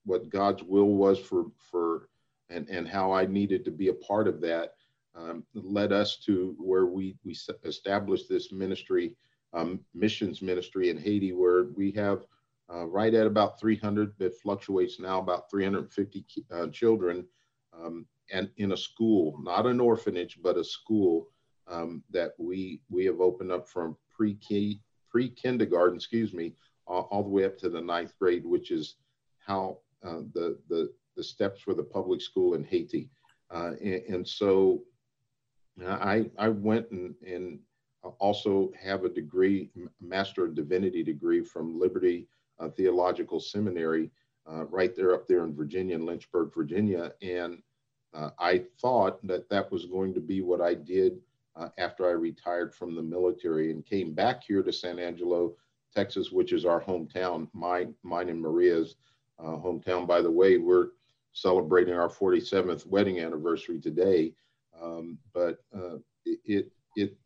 what 0.05 0.29
God's 0.29 0.63
will 0.63 0.95
was 0.95 1.19
for 1.19 1.45
for 1.57 2.09
and 2.49 2.67
and 2.69 2.87
how 2.87 3.11
I 3.11 3.25
needed 3.25 3.65
to 3.65 3.71
be 3.71 3.87
a 3.89 3.93
part 3.93 4.27
of 4.27 4.41
that 4.41 4.75
um, 5.15 5.43
led 5.53 5.91
us 5.91 6.17
to 6.25 6.55
where 6.59 6.85
we 6.85 7.17
we 7.23 7.35
established 7.65 8.29
this 8.29 8.51
ministry 8.51 9.15
um, 9.53 9.79
missions 9.93 10.41
ministry 10.41 10.89
in 10.89 10.97
Haiti 10.97 11.33
where 11.33 11.65
we 11.75 11.91
have 11.91 12.25
uh, 12.73 12.85
right 12.85 13.13
at 13.13 13.27
about 13.27 13.59
300 13.59 14.13
that 14.17 14.39
fluctuates 14.39 14.99
now 14.99 15.19
about 15.19 15.49
350 15.49 16.25
uh, 16.51 16.67
children 16.67 17.25
um, 17.73 18.05
and 18.31 18.49
in 18.57 18.71
a 18.71 18.77
school, 18.77 19.37
not 19.41 19.65
an 19.65 19.79
orphanage, 19.79 20.39
but 20.41 20.57
a 20.57 20.63
school 20.63 21.27
um, 21.67 22.03
that 22.09 22.31
we 22.37 22.81
we 22.89 23.05
have 23.05 23.19
opened 23.19 23.51
up 23.51 23.67
from 23.67 23.97
pre 24.09 24.35
pre 25.11 25.29
kindergarten, 25.29 25.95
excuse 25.95 26.33
me, 26.33 26.53
all, 26.87 27.07
all, 27.11 27.23
the 27.23 27.29
way 27.29 27.45
up 27.45 27.57
to 27.59 27.69
the 27.69 27.81
ninth 27.81 28.13
grade, 28.19 28.45
which 28.45 28.71
is 28.71 28.95
how 29.45 29.77
uh, 30.03 30.21
the 30.33 30.57
the 30.69 30.91
the 31.15 31.23
steps 31.23 31.61
for 31.61 31.73
the 31.73 31.83
public 31.83 32.21
school 32.21 32.53
in 32.53 32.63
Haiti. 32.63 33.09
Uh, 33.51 33.73
and, 33.81 34.01
and, 34.07 34.27
so 34.27 34.81
I 35.85 36.29
I 36.37 36.49
went 36.49 36.89
and 36.91 37.13
and 37.25 37.59
also 38.19 38.71
have 38.81 39.03
a 39.03 39.09
degree, 39.09 39.69
Master 39.99 40.45
of 40.45 40.55
Divinity 40.55 41.03
degree 41.03 41.43
from 41.43 41.79
Liberty 41.79 42.27
uh, 42.59 42.69
Theological 42.69 43.39
Seminary, 43.39 44.09
uh, 44.49 44.65
right 44.65 44.95
there 44.95 45.13
up 45.13 45.27
there 45.27 45.43
in 45.43 45.55
Virginia, 45.55 45.95
in 45.95 46.05
Lynchburg, 46.05 46.53
Virginia, 46.53 47.13
and 47.21 47.61
uh, 48.13 48.29
I 48.39 48.63
thought 48.81 49.25
that 49.27 49.49
that 49.49 49.71
was 49.71 49.85
going 49.85 50.13
to 50.13 50.19
be 50.19 50.41
what 50.41 50.61
I 50.61 50.73
did 50.73 51.19
uh, 51.55 51.69
after 51.77 52.07
I 52.07 52.11
retired 52.11 52.73
from 52.73 52.95
the 52.95 53.01
military 53.01 53.71
and 53.71 53.85
came 53.85 54.13
back 54.13 54.43
here 54.43 54.63
to 54.63 54.71
San 54.71 54.99
Angelo, 54.99 55.53
Texas, 55.93 56.31
which 56.31 56.53
is 56.53 56.65
our 56.65 56.81
hometown, 56.81 57.47
mine, 57.53 57.93
mine 58.03 58.29
and 58.29 58.41
Maria's 58.41 58.95
uh, 59.39 59.57
hometown. 59.57 60.07
By 60.07 60.21
the 60.21 60.31
way, 60.31 60.57
we're 60.57 60.89
celebrating 61.33 61.93
our 61.93 62.09
47th 62.09 62.85
wedding 62.87 63.19
anniversary 63.19 63.79
today, 63.79 64.33
um, 64.81 65.17
but 65.33 65.63
uh, 65.75 65.97
it 66.25 66.71
it 66.95 67.17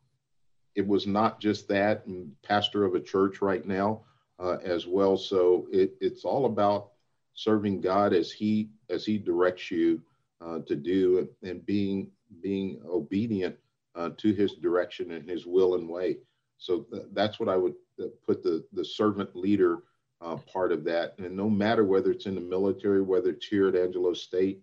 it 0.75 0.87
was 0.87 1.07
not 1.07 1.39
just 1.39 1.67
that. 1.69 2.05
And 2.05 2.31
pastor 2.43 2.85
of 2.85 2.95
a 2.95 2.99
church 2.99 3.41
right 3.41 3.65
now 3.65 4.01
uh, 4.39 4.57
as 4.63 4.87
well, 4.87 5.17
so 5.17 5.67
it, 5.71 5.93
it's 6.01 6.25
all 6.25 6.45
about 6.45 6.91
serving 7.33 7.81
God 7.81 8.13
as 8.13 8.31
He 8.31 8.69
as 8.89 9.05
He 9.05 9.17
directs 9.17 9.69
you 9.69 10.01
uh, 10.41 10.59
to 10.67 10.75
do 10.75 11.27
and 11.43 11.65
being 11.65 12.09
being 12.41 12.81
obedient 12.87 13.55
uh, 13.95 14.09
to 14.17 14.33
his 14.33 14.53
direction 14.55 15.11
and 15.11 15.29
his 15.29 15.45
will 15.45 15.75
and 15.75 15.87
way. 15.87 16.17
So 16.57 16.81
th- 16.91 17.07
that's 17.13 17.39
what 17.39 17.49
I 17.49 17.57
would 17.57 17.75
uh, 18.01 18.05
put 18.25 18.43
the, 18.43 18.63
the 18.73 18.85
servant 18.85 19.35
leader 19.35 19.83
uh, 20.21 20.37
part 20.51 20.71
of 20.71 20.83
that. 20.85 21.15
And 21.17 21.35
no 21.35 21.49
matter 21.49 21.83
whether 21.83 22.11
it's 22.11 22.25
in 22.25 22.35
the 22.35 22.41
military, 22.41 23.01
whether 23.01 23.29
it's 23.29 23.47
here 23.47 23.67
at 23.67 23.75
Angelo 23.75 24.13
State, 24.13 24.61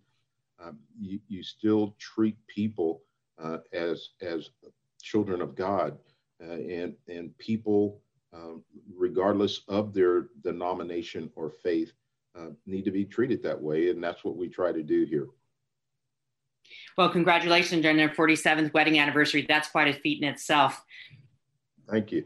um, 0.62 0.78
you, 1.00 1.18
you 1.28 1.42
still 1.42 1.94
treat 1.98 2.36
people 2.46 3.02
uh, 3.42 3.58
as, 3.72 4.10
as 4.20 4.50
children 5.02 5.40
of 5.40 5.54
God. 5.54 5.98
Uh, 6.42 6.54
and, 6.54 6.94
and 7.08 7.36
people, 7.38 8.00
um, 8.32 8.64
regardless 8.96 9.62
of 9.68 9.94
their 9.94 10.28
denomination 10.42 11.30
or 11.36 11.50
faith, 11.50 11.92
uh, 12.36 12.48
need 12.66 12.84
to 12.84 12.90
be 12.90 13.04
treated 13.04 13.42
that 13.42 13.60
way. 13.60 13.90
And 13.90 14.02
that's 14.02 14.24
what 14.24 14.36
we 14.36 14.48
try 14.48 14.72
to 14.72 14.82
do 14.82 15.04
here. 15.04 15.28
Well, 16.96 17.10
congratulations 17.10 17.86
on 17.86 17.96
their 17.96 18.08
47th 18.08 18.72
wedding 18.74 18.98
anniversary. 18.98 19.46
That's 19.48 19.68
quite 19.68 19.88
a 19.88 19.98
feat 20.00 20.22
in 20.22 20.28
itself. 20.28 20.82
Thank 21.90 22.12
you. 22.12 22.24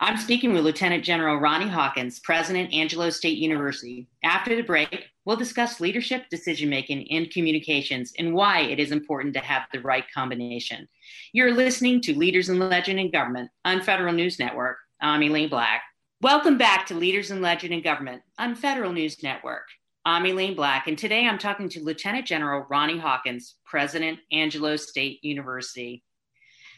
I'm 0.00 0.16
speaking 0.16 0.52
with 0.52 0.62
Lieutenant 0.62 1.02
General 1.02 1.38
Ronnie 1.38 1.66
Hawkins, 1.66 2.20
President, 2.20 2.72
Angelo 2.72 3.10
State 3.10 3.38
University. 3.38 4.06
After 4.22 4.54
the 4.54 4.62
break, 4.62 5.06
we'll 5.24 5.36
discuss 5.36 5.80
leadership, 5.80 6.28
decision 6.30 6.70
making, 6.70 7.10
and 7.10 7.28
communications 7.32 8.12
and 8.16 8.32
why 8.32 8.60
it 8.60 8.78
is 8.78 8.92
important 8.92 9.34
to 9.34 9.40
have 9.40 9.62
the 9.72 9.80
right 9.80 10.04
combination. 10.14 10.86
You're 11.32 11.52
listening 11.52 12.00
to 12.02 12.16
Leaders 12.16 12.48
in 12.48 12.60
Legend 12.60 13.00
in 13.00 13.10
Government 13.10 13.50
on 13.64 13.82
Federal 13.82 14.12
News 14.12 14.38
Network. 14.38 14.76
I'm 15.00 15.20
Aileen 15.20 15.48
Black. 15.48 15.82
Welcome 16.22 16.58
back 16.58 16.86
to 16.86 16.94
Leaders 16.94 17.32
in 17.32 17.42
Legend 17.42 17.74
in 17.74 17.82
Government 17.82 18.22
on 18.38 18.54
Federal 18.54 18.92
News 18.92 19.20
Network. 19.22 19.66
I'm 20.08 20.24
Aileen 20.24 20.54
Black, 20.54 20.88
and 20.88 20.96
today 20.96 21.26
I'm 21.26 21.36
talking 21.36 21.68
to 21.68 21.84
Lieutenant 21.84 22.26
General 22.26 22.64
Ronnie 22.70 22.96
Hawkins, 22.96 23.56
President, 23.66 24.18
Angelo 24.32 24.74
State 24.76 25.22
University. 25.22 26.02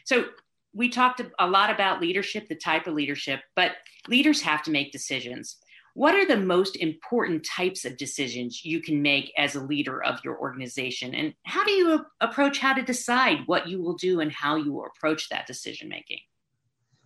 So, 0.03 0.25
we 0.73 0.89
talked 0.89 1.21
a 1.39 1.47
lot 1.47 1.69
about 1.69 2.01
leadership, 2.01 2.49
the 2.49 2.55
type 2.55 2.87
of 2.87 2.93
leadership, 2.93 3.39
but 3.55 3.71
leaders 4.09 4.41
have 4.41 4.63
to 4.63 4.71
make 4.71 4.91
decisions. 4.91 5.57
What 5.93 6.13
are 6.13 6.25
the 6.25 6.37
most 6.37 6.75
important 6.75 7.45
types 7.45 7.85
of 7.85 7.95
decisions 7.95 8.65
you 8.65 8.81
can 8.81 9.01
make 9.01 9.31
as 9.37 9.55
a 9.55 9.63
leader 9.63 10.03
of 10.03 10.19
your 10.25 10.37
organization? 10.37 11.15
And 11.15 11.33
how 11.43 11.63
do 11.63 11.71
you 11.71 12.05
approach 12.19 12.59
how 12.59 12.73
to 12.73 12.81
decide 12.81 13.39
what 13.45 13.67
you 13.67 13.81
will 13.81 13.95
do 13.95 14.19
and 14.19 14.31
how 14.31 14.57
you 14.57 14.73
will 14.73 14.87
approach 14.87 15.29
that 15.29 15.47
decision 15.47 15.87
making? 15.87 16.19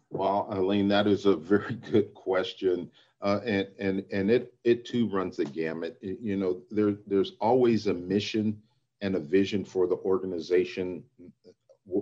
Well, 0.09 0.47
Aileen, 0.51 0.87
that 0.87 1.05
is 1.05 1.25
a 1.27 1.35
very 1.35 1.73
good 1.91 2.15
question 2.15 2.89
uh, 3.21 3.39
and 3.45 3.67
and 3.79 4.03
and 4.11 4.29
it 4.29 4.53
it 4.63 4.85
too 4.85 5.07
runs 5.09 5.37
the 5.37 5.45
gamut. 5.45 5.97
You 6.01 6.37
know, 6.37 6.61
there 6.69 6.95
there's 7.07 7.33
always 7.39 7.87
a 7.87 7.93
mission 7.93 8.61
and 9.01 9.15
a 9.15 9.19
vision 9.19 9.63
for 9.63 9.87
the 9.87 9.97
organization, 9.97 11.03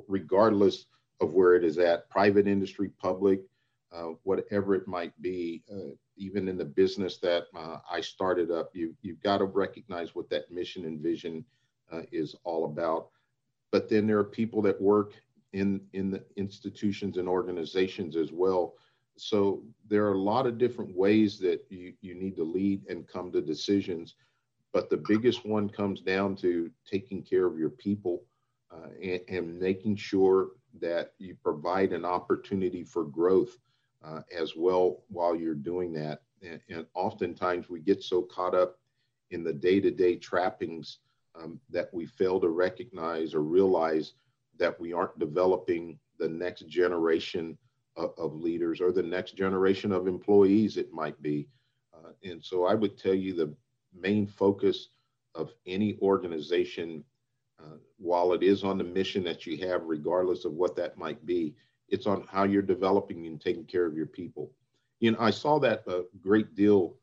regardless 0.08 0.86
of 1.22 1.34
where 1.34 1.56
it 1.56 1.64
is 1.64 1.78
at, 1.78 2.10
private 2.10 2.48
industry, 2.48 2.90
public, 3.00 3.42
uh, 3.92 4.10
whatever 4.24 4.76
it 4.76 4.88
might 4.88 5.20
be. 5.22 5.64
Uh, 5.72 5.96
even 6.16 6.48
in 6.48 6.58
the 6.58 6.66
business 6.66 7.18
that 7.18 7.46
uh, 7.56 7.78
I 7.90 8.00
started 8.02 8.52
up, 8.52 8.70
you 8.74 8.96
you've 9.02 9.22
got 9.22 9.40
to 9.40 9.46
recognize 9.46 10.16
what 10.16 10.30
that 10.30 10.52
mission 10.52 10.86
and 10.86 11.00
vision 11.00 11.46
uh, 11.92 12.02
is 12.12 12.36
all 12.44 12.66
about. 12.66 13.10
But 13.72 13.90
then 13.90 14.08
there 14.08 14.20
are 14.20 14.24
people 14.24 14.62
that 14.64 14.80
work 14.82 15.14
in 15.54 15.82
in 15.94 16.12
the 16.12 16.24
institutions 16.36 17.18
and 17.18 17.28
organizations 17.28 18.16
as 18.16 18.32
well 18.32 18.76
so 19.18 19.62
there 19.90 20.06
are 20.06 20.14
a 20.14 20.20
lot 20.20 20.48
of 20.48 20.58
different 20.58 20.96
ways 20.96 21.38
that 21.40 21.64
you, 21.70 21.94
you 22.02 22.16
need 22.16 22.36
to 22.36 22.44
lead 22.44 22.82
and 22.90 23.08
come 23.08 23.32
to 23.32 23.42
decisions 23.42 24.16
but 24.74 24.90
the 24.90 24.98
biggest 24.98 25.46
one 25.46 25.70
comes 25.70 26.02
down 26.02 26.36
to 26.38 26.70
taking 26.86 27.22
care 27.22 27.46
of 27.46 27.58
your 27.58 27.70
people 27.70 28.24
uh, 28.72 28.88
and, 29.02 29.22
and, 29.30 29.60
making 29.60 29.96
sure 29.96 30.50
that 30.82 31.14
you 31.20 31.36
provide 31.44 31.94
an 31.94 32.04
opportunity 32.04 32.84
for 32.84 33.04
growth 33.04 33.60
uh, 34.04 34.22
as 34.36 34.56
well 34.56 35.04
while 35.10 35.36
you're 35.36 35.54
doing 35.54 35.94
that. 35.94 36.24
And, 36.42 36.60
and, 36.70 36.88
oftentimes 36.96 37.70
we 37.70 37.82
get 37.82 38.02
so 38.02 38.24
caught 38.24 38.56
up 38.56 38.80
in 39.30 39.44
the 39.44 39.54
day-to-day 39.54 40.16
trappings 40.16 40.98
um, 41.36 41.60
that 41.70 41.94
we 41.94 42.08
fail 42.08 42.40
to 42.40 42.50
recognize 42.50 43.36
or 43.36 43.42
realize 43.42 44.14
that 44.58 44.80
we 44.80 44.92
aren't 44.92 45.20
developing 45.20 46.00
the 46.18 46.30
next 46.30 46.68
generation 46.68 47.58
of, 47.96 48.36
leaders 48.36 48.82
or 48.82 48.92
the 48.92 49.04
next 49.04 49.36
generation 49.36 49.92
of 49.92 50.08
employees, 50.08 50.78
it 50.78 50.92
might 50.94 51.22
be. 51.22 51.48
Uh, 51.94 52.12
and 52.24 52.44
so 52.44 52.66
I 52.66 52.74
would 52.74 52.98
tell 52.98 53.14
you 53.14 53.34
the 53.34 53.54
main 53.94 54.26
focus 54.28 54.90
of 55.36 55.52
any 55.66 55.98
organization, 56.02 57.04
uh, 57.60 57.78
while 57.98 58.34
it 58.34 58.44
is 58.44 58.64
on 58.64 58.78
the 58.78 58.84
mission 58.84 59.24
that 59.24 59.46
you 59.46 59.58
have, 59.68 59.84
regardless 59.86 60.46
of 60.46 60.54
what 60.54 60.76
that 60.76 60.98
might 60.98 61.24
be, 61.26 61.56
it's 61.90 62.08
on 62.08 62.26
how 62.30 62.44
you're 62.44 62.62
developing 62.62 63.28
and 63.28 63.40
taking 63.40 63.66
care 63.66 63.86
of 63.86 63.96
your 63.96 64.08
people. 64.08 64.52
You 65.00 65.12
know, 65.12 65.20
I 65.20 65.32
saw 65.32 65.60
that 65.60 65.84
a 65.88 66.04
great 66.22 66.56
deal 66.56 66.96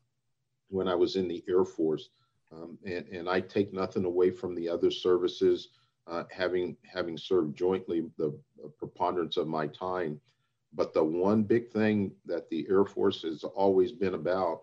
when 0.68 0.88
I 0.88 0.94
was 0.94 1.16
in 1.16 1.28
the 1.28 1.44
Air 1.48 1.64
Force, 1.64 2.08
um, 2.52 2.78
and, 2.84 3.06
and 3.08 3.28
I 3.28 3.40
take 3.40 3.72
nothing 3.72 4.04
away 4.04 4.30
from 4.30 4.54
the 4.54 4.68
other 4.68 4.90
services, 4.90 5.68
uh, 6.06 6.24
having 6.30 6.76
having 6.84 7.16
served 7.16 7.56
jointly 7.56 8.10
the 8.16 8.36
preponderance 8.78 9.36
of 9.36 9.46
my 9.46 9.66
time. 9.68 10.20
But 10.72 10.94
the 10.94 11.02
one 11.02 11.42
big 11.42 11.70
thing 11.70 12.12
that 12.26 12.48
the 12.48 12.66
Air 12.68 12.84
Force 12.84 13.22
has 13.22 13.42
always 13.44 13.92
been 13.92 14.14
about, 14.14 14.62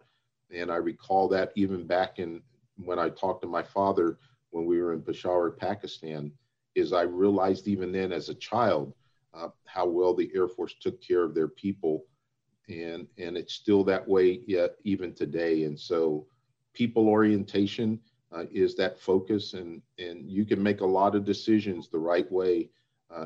and 0.53 0.71
I 0.71 0.77
recall 0.77 1.27
that 1.29 1.51
even 1.55 1.85
back 1.85 2.19
in 2.19 2.41
when 2.77 2.99
I 2.99 3.09
talked 3.09 3.41
to 3.41 3.47
my 3.47 3.63
father 3.63 4.17
when 4.51 4.65
we 4.65 4.81
were 4.81 4.93
in 4.93 5.01
Peshawar, 5.01 5.51
Pakistan, 5.51 6.31
is 6.75 6.93
I 6.93 7.01
realized 7.01 7.67
even 7.67 7.91
then 7.91 8.11
as 8.11 8.29
a 8.29 8.35
child 8.35 8.93
uh, 9.33 9.49
how 9.65 9.85
well 9.85 10.13
the 10.13 10.31
Air 10.33 10.47
Force 10.47 10.75
took 10.79 11.01
care 11.01 11.23
of 11.23 11.35
their 11.35 11.47
people, 11.47 12.05
and 12.69 13.07
and 13.17 13.37
it's 13.37 13.53
still 13.53 13.83
that 13.85 14.07
way 14.07 14.41
yet 14.47 14.75
even 14.83 15.13
today. 15.13 15.63
And 15.63 15.79
so, 15.79 16.25
people 16.73 17.07
orientation 17.07 17.99
uh, 18.31 18.45
is 18.51 18.75
that 18.75 18.99
focus, 18.99 19.53
and 19.53 19.81
and 19.99 20.29
you 20.29 20.45
can 20.45 20.61
make 20.61 20.81
a 20.81 20.85
lot 20.85 21.15
of 21.15 21.25
decisions 21.25 21.89
the 21.89 21.99
right 21.99 22.31
way 22.31 22.69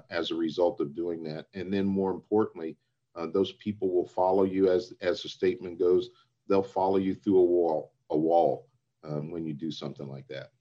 as 0.09 0.31
a 0.31 0.35
result 0.35 0.79
of 0.79 0.95
doing 0.95 1.23
that. 1.23 1.47
And 1.53 1.73
then 1.73 1.85
more 1.85 2.11
importantly, 2.11 2.77
uh, 3.15 3.27
those 3.27 3.53
people 3.53 3.89
will 3.91 4.07
follow 4.07 4.43
you 4.43 4.69
as 4.71 4.93
as 5.01 5.21
the 5.21 5.29
statement 5.29 5.79
goes. 5.79 6.09
They'll 6.47 6.63
follow 6.63 6.97
you 6.97 7.13
through 7.15 7.39
a 7.39 7.45
wall, 7.45 7.93
a 8.09 8.17
wall, 8.17 8.67
um, 9.03 9.31
when 9.31 9.45
you 9.45 9.53
do 9.53 9.71
something 9.71 10.07
like 10.07 10.27
that. 10.27 10.51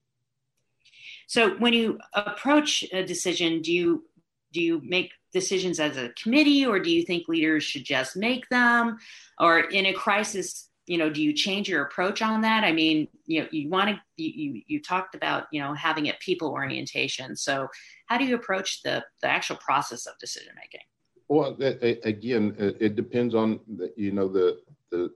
So 1.27 1.57
when 1.59 1.73
you 1.73 1.99
approach 2.15 2.85
a 2.93 3.05
decision, 3.05 3.62
do 3.62 3.73
you 3.73 4.05
do 4.53 4.61
you 4.61 4.81
make 4.85 5.12
decisions 5.33 5.79
as 5.79 5.97
a 5.97 6.11
committee, 6.21 6.67
or 6.67 6.81
do 6.81 6.91
you 6.91 7.05
think 7.05 7.29
leaders 7.29 7.62
should 7.62 7.85
just 7.85 8.17
make 8.17 8.49
them? 8.49 8.99
Or 9.39 9.61
in 9.61 9.87
a 9.87 9.93
crisis, 9.93 10.70
you 10.87 10.99
know 10.99 11.11
do 11.11 11.23
you 11.23 11.33
change 11.33 11.69
your 11.69 11.83
approach 11.83 12.23
on 12.23 12.41
that? 12.43 12.65
I 12.65 12.73
mean 12.73 13.09
you 13.27 13.43
know 13.43 13.49
you 13.51 13.69
want 13.69 13.91
to 13.91 14.23
you 14.23 14.63
you 14.67 14.81
talked 14.83 15.15
about 15.15 15.45
you 15.53 15.61
know 15.61 15.75
having 15.75 16.09
a 16.09 16.15
people 16.21 16.49
orientation. 16.51 17.37
So 17.37 17.69
how 18.07 18.19
do 18.19 18.25
you 18.25 18.35
approach 18.35 18.83
the 18.83 19.05
the 19.23 19.29
actual 19.29 19.57
process 19.57 20.07
of 20.07 20.19
decision 20.19 20.53
making? 20.57 20.81
Well 21.29 21.57
again 22.05 22.57
it 22.59 22.97
depends 22.97 23.35
on 23.35 23.61
the 23.77 23.93
you 23.97 24.13
know 24.13 24.29
the 24.29 24.61
the 24.91 25.13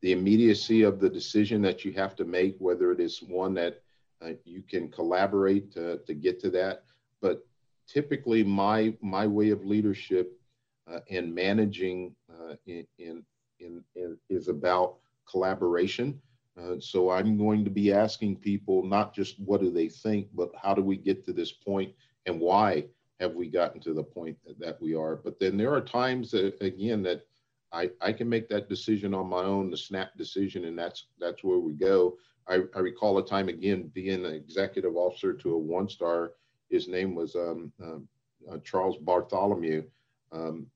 the 0.00 0.12
immediacy 0.12 0.82
of 0.82 0.98
the 1.00 1.08
decision 1.08 1.62
that 1.62 1.84
you 1.84 1.92
have 1.92 2.16
to 2.16 2.24
make 2.24 2.56
whether 2.58 2.92
it 2.92 3.00
is 3.00 3.22
one 3.22 3.54
that 3.54 3.82
Uh, 4.22 4.38
you 4.44 4.62
can 4.72 4.84
collaborate 4.98 5.66
to, 5.76 5.98
to 6.06 6.14
get 6.14 6.38
to 6.38 6.48
that, 6.48 6.84
but 7.20 7.36
typically 7.96 8.44
my 8.44 8.80
my 9.16 9.26
way 9.26 9.48
of 9.50 9.60
leadership 9.74 10.26
uh, 10.88 11.00
and 11.16 11.34
managing 11.34 12.14
uh, 12.34 12.54
in, 12.66 12.86
in, 12.98 13.14
in, 13.62 13.82
in, 13.94 14.16
is 14.28 14.48
about 14.48 14.96
collaboration. 15.30 16.20
Uh, 16.60 16.74
so 16.78 17.10
I'm 17.10 17.38
going 17.38 17.64
to 17.64 17.70
be 17.70 17.92
asking 17.92 18.36
people 18.36 18.82
not 18.82 19.14
just 19.14 19.40
what 19.40 19.60
do 19.60 19.70
they 19.70 19.88
think, 19.88 20.28
but 20.34 20.50
how 20.60 20.74
do 20.74 20.82
we 20.82 20.96
get 20.96 21.24
to 21.24 21.32
this 21.32 21.52
point 21.52 21.92
and 22.26 22.38
why 22.38 22.84
have 23.20 23.34
we 23.34 23.48
gotten 23.48 23.80
to 23.80 23.94
the 23.94 24.02
point 24.02 24.36
that 24.58 24.80
we 24.82 24.94
are. 24.94 25.16
But 25.16 25.38
then 25.38 25.56
there 25.56 25.72
are 25.72 25.80
times 25.80 26.32
that 26.32 26.60
again 26.60 27.02
that 27.04 27.24
I, 27.72 27.90
I 28.00 28.12
can 28.12 28.28
make 28.28 28.48
that 28.48 28.68
decision 28.68 29.14
on 29.14 29.28
my 29.28 29.42
own, 29.42 29.70
the 29.70 29.76
snap 29.76 30.16
decision, 30.18 30.64
and 30.66 30.78
that's 30.78 31.06
that's 31.18 31.42
where 31.42 31.58
we 31.58 31.72
go. 31.72 32.18
I, 32.48 32.62
I 32.74 32.80
recall 32.80 33.18
a 33.18 33.26
time 33.26 33.48
again 33.48 33.90
being 33.94 34.26
an 34.26 34.34
executive 34.34 34.96
officer 34.96 35.32
to 35.32 35.54
a 35.54 35.58
one 35.58 35.88
star. 35.88 36.32
His 36.68 36.88
name 36.88 37.14
was 37.14 37.36
um, 37.36 37.72
um 37.82 38.08
uh, 38.50 38.58
Charles 38.64 38.96
Bartholomew, 38.98 39.84
um, 40.32 40.66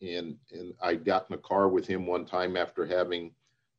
and 0.00 0.36
and 0.52 0.74
I 0.82 0.94
got 0.94 1.26
in 1.28 1.34
a 1.34 1.38
car 1.38 1.68
with 1.68 1.86
him 1.86 2.06
one 2.06 2.24
time 2.24 2.56
after 2.56 2.86
having 2.86 3.32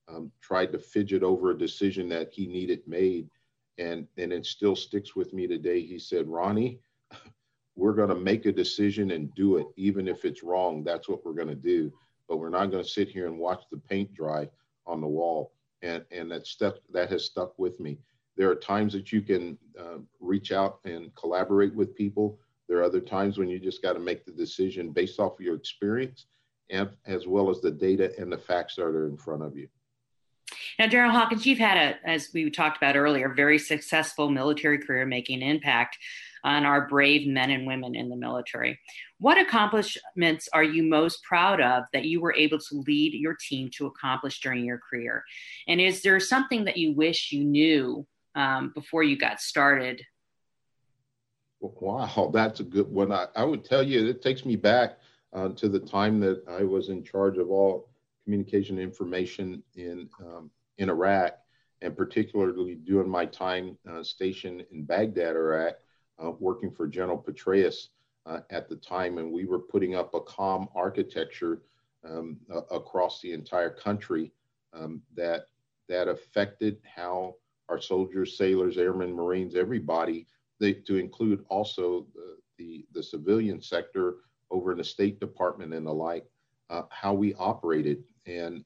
um, 0.07 0.31
tried 0.41 0.71
to 0.71 0.79
fidget 0.79 1.24
over 1.24 1.51
a 1.51 1.57
decision 1.57 2.07
that 2.09 2.31
he 2.31 2.47
needed 2.47 2.81
made, 2.88 3.29
and 3.77 4.07
and 4.17 4.31
it 4.31 4.45
still 4.45 4.75
sticks 4.75 5.15
with 5.15 5.33
me 5.33 5.47
today. 5.47 5.81
He 5.81 6.00
said, 6.00 6.27
"Ronnie, 6.27 6.79
we're 7.75 7.93
going 7.93 8.09
to 8.09 8.15
make 8.15 8.45
a 8.45 8.51
decision 8.51 9.12
and 9.12 9.33
do 9.35 9.57
it, 9.57 9.67
even 9.75 10.07
if 10.07 10.25
it's 10.25 10.43
wrong. 10.43 10.83
That's 10.83 11.09
what 11.09 11.25
we're 11.25 11.33
going 11.33 11.47
to 11.47 11.55
do. 11.55 11.91
But 12.27 12.38
we're 12.38 12.50
not 12.50 12.71
going 12.71 12.83
to 12.83 12.89
sit 12.89 13.09
here 13.09 13.27
and 13.27 13.38
watch 13.38 13.63
the 13.71 13.77
paint 13.77 14.13
dry 14.13 14.50
on 14.85 15.01
the 15.01 15.07
wall." 15.07 15.53
And 15.81 16.03
and 16.12 16.31
that 16.31 16.47
stuck 16.47 16.75
that 16.91 17.09
has 17.09 17.25
stuck 17.25 17.57
with 17.57 17.79
me. 17.79 17.97
There 18.38 18.50
are 18.50 18.55
times 18.55 18.93
that 18.93 19.12
you 19.12 19.21
can 19.21 19.57
uh, 19.79 20.00
reach 20.19 20.51
out 20.51 20.79
and 20.83 21.13
collaborate 21.15 21.74
with 21.74 21.95
people 21.95 22.38
there 22.75 22.82
are 22.82 22.88
other 22.88 23.00
times 23.00 23.38
when 23.38 23.48
you 23.48 23.58
just 23.58 23.82
got 23.82 23.94
to 23.94 24.00
make 24.00 24.25
the 24.25 24.34
decision 24.34 24.89
based 24.89 25.17
off 25.17 25.39
of 25.39 25.39
your 25.39 25.55
experience 25.55 26.25
and 26.70 26.89
as 27.05 27.25
well 27.25 27.50
as 27.50 27.62
the 27.62 27.72
data 27.72 28.12
and 28.20 28.29
the 28.29 28.38
facts 28.38 28.75
that 28.75 28.84
are 28.84 29.08
in 29.08 29.15
front 29.15 29.44
of 29.44 29.55
you. 29.55 29.70
Now, 30.77 30.88
General 30.88 31.12
Hawkins, 31.12 31.46
you've 31.46 31.58
had 31.58 31.77
a, 31.77 32.10
as 32.10 32.32
we 32.34 32.50
talked 32.50 32.75
about 32.75 32.98
earlier, 32.98 33.29
very 33.29 33.58
successful 33.58 34.29
military 34.29 34.77
career 34.77 35.05
making 35.05 35.41
impact 35.41 35.98
on 36.44 36.65
our 36.65 36.86
brave 36.89 37.25
men 37.29 37.50
and 37.50 37.65
women 37.65 37.96
in 37.96 38.10
the 38.10 38.15
military. 38.17 38.77
What 39.20 39.38
accomplishments 39.38 40.50
are 40.51 40.63
you 40.63 40.84
most 40.84 41.24
proud 41.24 41.62
of 41.62 41.86
that 41.94 42.03
you 42.03 42.20
were 42.20 42.36
able 42.36 42.60
to 42.60 42.84
lead 42.86 43.13
your 43.13 43.36
team 43.36 43.70
to 43.75 43.86
accomplish 43.86 44.41
during 44.41 44.65
your 44.65 44.79
career? 44.79 45.24
And 45.70 45.79
is 45.79 46.01
there 46.01 46.20
something 46.20 46.65
that 46.65 46.75
you 46.75 46.94
wish 46.94 47.32
you 47.32 47.46
knew 47.46 48.05
um, 48.36 48.74
before 48.75 49.03
you 49.03 49.17
got 49.17 49.39
started 49.39 50.01
Wow, 51.79 52.31
that's 52.34 52.60
a 52.60 52.63
good 52.63 52.91
one. 52.91 53.12
I, 53.12 53.27
I 53.36 53.43
would 53.43 53.63
tell 53.63 53.84
you, 53.84 54.07
it 54.07 54.22
takes 54.22 54.45
me 54.45 54.55
back 54.55 55.00
uh, 55.34 55.50
to 55.50 55.67
the 55.69 55.79
time 55.79 56.19
that 56.22 56.43
I 56.48 56.63
was 56.63 56.89
in 56.89 57.03
charge 57.03 57.38
of 57.38 57.50
all 57.50 57.89
communication 58.24 58.79
information 58.79 59.63
in 59.75 60.10
um, 60.19 60.50
in 60.77 60.89
Iraq, 60.89 61.34
and 61.81 61.95
particularly 61.95 62.75
during 62.75 63.10
my 63.10 63.25
time 63.25 63.77
uh, 63.89 64.03
stationed 64.03 64.65
in 64.72 64.84
Baghdad, 64.84 65.36
Iraq, 65.36 65.75
uh, 66.24 66.31
working 66.39 66.72
for 66.72 66.88
General 66.88 67.17
Petraeus 67.17 67.89
uh, 68.25 68.39
at 68.50 68.67
the 68.69 68.75
time, 68.75 69.17
and 69.17 69.31
we 69.31 69.45
were 69.45 69.60
putting 69.60 69.95
up 69.95 70.13
a 70.13 70.22
COM 70.22 70.67
architecture 70.75 71.62
um, 72.03 72.38
across 72.72 73.22
the 73.22 73.34
entire 73.34 73.69
country 73.69 74.31
um, 74.74 75.01
that 75.15 75.48
that 75.88 76.07
affected 76.07 76.77
how 76.84 77.36
our 77.69 77.79
soldiers, 77.79 78.38
sailors, 78.38 78.77
airmen, 78.77 79.13
Marines, 79.13 79.55
everybody 79.55 80.27
they, 80.59 80.74
to 80.74 80.97
include 80.97 81.45
also 81.50 82.05
the, 82.13 82.38
the, 82.57 82.85
the, 82.93 83.03
civilian 83.03 83.62
sector 83.62 84.15
over 84.51 84.71
in 84.71 84.77
the 84.77 84.83
State 84.83 85.19
Department 85.19 85.74
and 85.74 85.85
the 85.85 85.91
like, 85.91 86.25
uh, 86.70 86.83
how 86.89 87.13
we 87.13 87.33
operated. 87.35 88.03
And, 88.25 88.63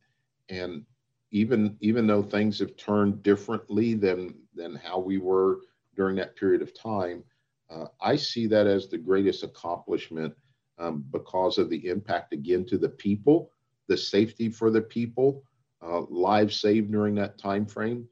and 0.50 0.86
even, 1.32 1.78
even 1.82 2.08
though 2.08 2.24
things 2.24 2.60
have 2.60 2.78
turned 2.78 3.24
differently 3.24 3.94
than, 3.96 4.36
than 4.56 4.76
how 4.76 5.00
we 5.00 5.18
were 5.18 5.60
during 5.96 6.16
that 6.18 6.36
period 6.36 6.62
of 6.62 6.74
time, 6.74 7.24
uh, 7.70 7.86
I 8.02 8.16
see 8.16 8.48
that 8.48 8.68
as 8.68 8.88
the 8.88 8.98
greatest 8.98 9.44
accomplishment 9.44 10.34
um, 10.80 11.06
because 11.12 11.58
of 11.58 11.70
the 11.70 11.88
impact 11.88 12.34
again 12.34 12.66
to 12.68 12.78
the 12.78 12.90
people, 12.90 13.52
the 13.88 13.98
safety 13.98 14.50
for 14.50 14.72
the 14.72 14.82
people, 14.82 15.44
uh, 15.82 16.02
lives 16.10 16.60
saved 16.60 16.92
during 16.92 17.16
that 17.16 17.38
time 17.38 17.66
frame, 17.66 18.08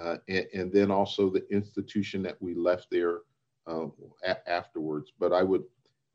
uh, 0.00 0.16
and, 0.28 0.46
and, 0.54 0.72
then 0.72 0.90
also 0.90 1.28
the 1.28 1.46
institution 1.52 2.22
that 2.22 2.40
we 2.40 2.54
left 2.54 2.86
there 2.90 3.18
uh, 3.66 3.86
a- 4.24 4.50
afterwards. 4.50 5.12
But 5.18 5.32
I 5.32 5.42
would 5.42 5.64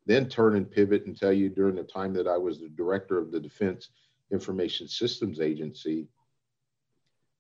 then 0.06 0.28
turn 0.28 0.56
and 0.56 0.70
pivot 0.70 1.06
and 1.06 1.18
tell 1.18 1.34
you 1.34 1.50
during 1.50 1.76
the 1.76 1.84
time 1.84 2.14
that 2.14 2.28
I 2.28 2.38
was 2.38 2.60
the 2.60 2.70
director 2.70 3.18
of 3.20 3.32
the 3.32 3.40
Defense 3.40 3.90
Information 4.32 4.88
Systems 4.88 5.40
Agency, 5.40 6.08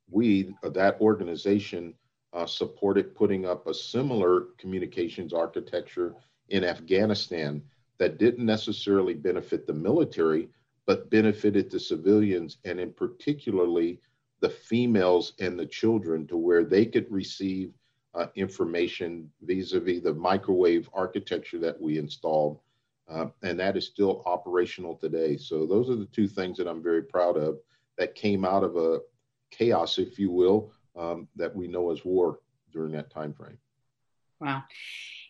we, 0.09 0.53
uh, 0.63 0.69
that 0.69 0.99
organization, 1.01 1.93
uh, 2.33 2.45
supported 2.45 3.15
putting 3.15 3.45
up 3.45 3.65
a 3.65 3.73
similar 3.73 4.47
communications 4.57 5.33
architecture 5.33 6.15
in 6.49 6.63
Afghanistan 6.63 7.63
that 7.97 8.17
didn't 8.17 8.45
necessarily 8.45 9.13
benefit 9.13 9.65
the 9.65 9.73
military, 9.73 10.49
but 10.85 11.09
benefited 11.09 11.71
the 11.71 11.79
civilians 11.79 12.57
and 12.65 12.79
in 12.79 12.91
particularly 12.91 13.99
the 14.41 14.49
females 14.49 15.33
and 15.39 15.57
the 15.57 15.65
children 15.65 16.27
to 16.27 16.37
where 16.37 16.63
they 16.63 16.85
could 16.85 17.09
receive 17.09 17.73
uh, 18.13 18.27
information 18.35 19.29
vis-a-vis 19.41 20.01
the 20.01 20.13
microwave 20.13 20.89
architecture 20.93 21.59
that 21.59 21.79
we 21.81 21.97
installed 21.97 22.59
uh, 23.07 23.27
and 23.43 23.59
that 23.59 23.77
is 23.77 23.85
still 23.85 24.23
operational 24.25 24.95
today. 24.95 25.37
So 25.37 25.65
those 25.65 25.89
are 25.89 25.95
the 25.95 26.07
two 26.07 26.27
things 26.27 26.57
that 26.57 26.67
i'm 26.67 26.81
very 26.81 27.03
proud 27.03 27.37
of 27.37 27.59
that 27.97 28.15
came 28.15 28.43
out 28.45 28.63
of 28.63 28.75
a 28.75 28.99
chaos 29.51 29.97
if 29.97 30.19
you 30.19 30.31
will 30.31 30.71
um, 30.95 31.27
that 31.35 31.55
we 31.55 31.67
know 31.67 31.91
as 31.91 32.03
war 32.03 32.39
during 32.71 32.91
that 32.91 33.09
time 33.09 33.33
frame 33.33 33.57
wow. 34.39 34.63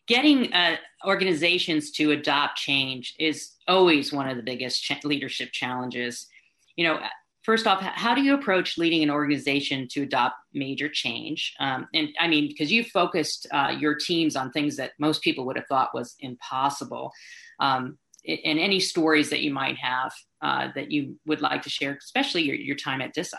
Getting 0.08 0.54
uh, 0.54 0.78
organizations 1.04 1.90
to 1.94 2.12
adopt 2.12 2.58
change 2.58 3.16
is 3.18 3.54
always 3.68 4.14
one 4.14 4.30
of 4.30 4.38
the 4.38 4.44
biggest 4.44 4.84
ch- 4.84 5.04
leadership 5.04 5.52
challenges. 5.52 6.28
You 6.76 6.88
know 6.88 7.00
first 7.46 7.68
off, 7.68 7.80
how 7.80 8.16
do 8.16 8.24
you 8.24 8.34
approach 8.34 8.78
leading 8.78 9.04
an 9.04 9.12
organization 9.12 9.88
to 9.92 10.02
adopt 10.02 10.36
major 10.54 10.90
change? 10.90 11.54
Um, 11.60 11.88
and 11.94 12.10
I 12.20 12.28
mean, 12.28 12.48
because 12.48 12.72
you 12.72 12.84
focused 12.84 13.46
uh, 13.52 13.76
your 13.80 13.96
teams 13.96 14.36
on 14.36 14.52
things 14.52 14.76
that 14.78 14.94
most 15.00 15.22
people 15.22 15.46
would 15.46 15.56
have 15.56 15.68
thought 15.68 15.92
was 15.94 16.16
impossible. 16.20 17.12
Um, 17.60 17.98
and 18.28 18.58
any 18.58 18.80
stories 18.80 19.30
that 19.30 19.42
you 19.42 19.54
might 19.54 19.78
have 19.78 20.12
uh, 20.42 20.70
that 20.74 20.92
you 20.92 21.20
would 21.28 21.42
like 21.42 21.62
to 21.62 21.70
share, 21.70 21.96
especially 22.02 22.42
your, 22.42 22.56
your 22.56 22.76
time 22.76 23.00
at 23.02 23.14
DISA. 23.14 23.38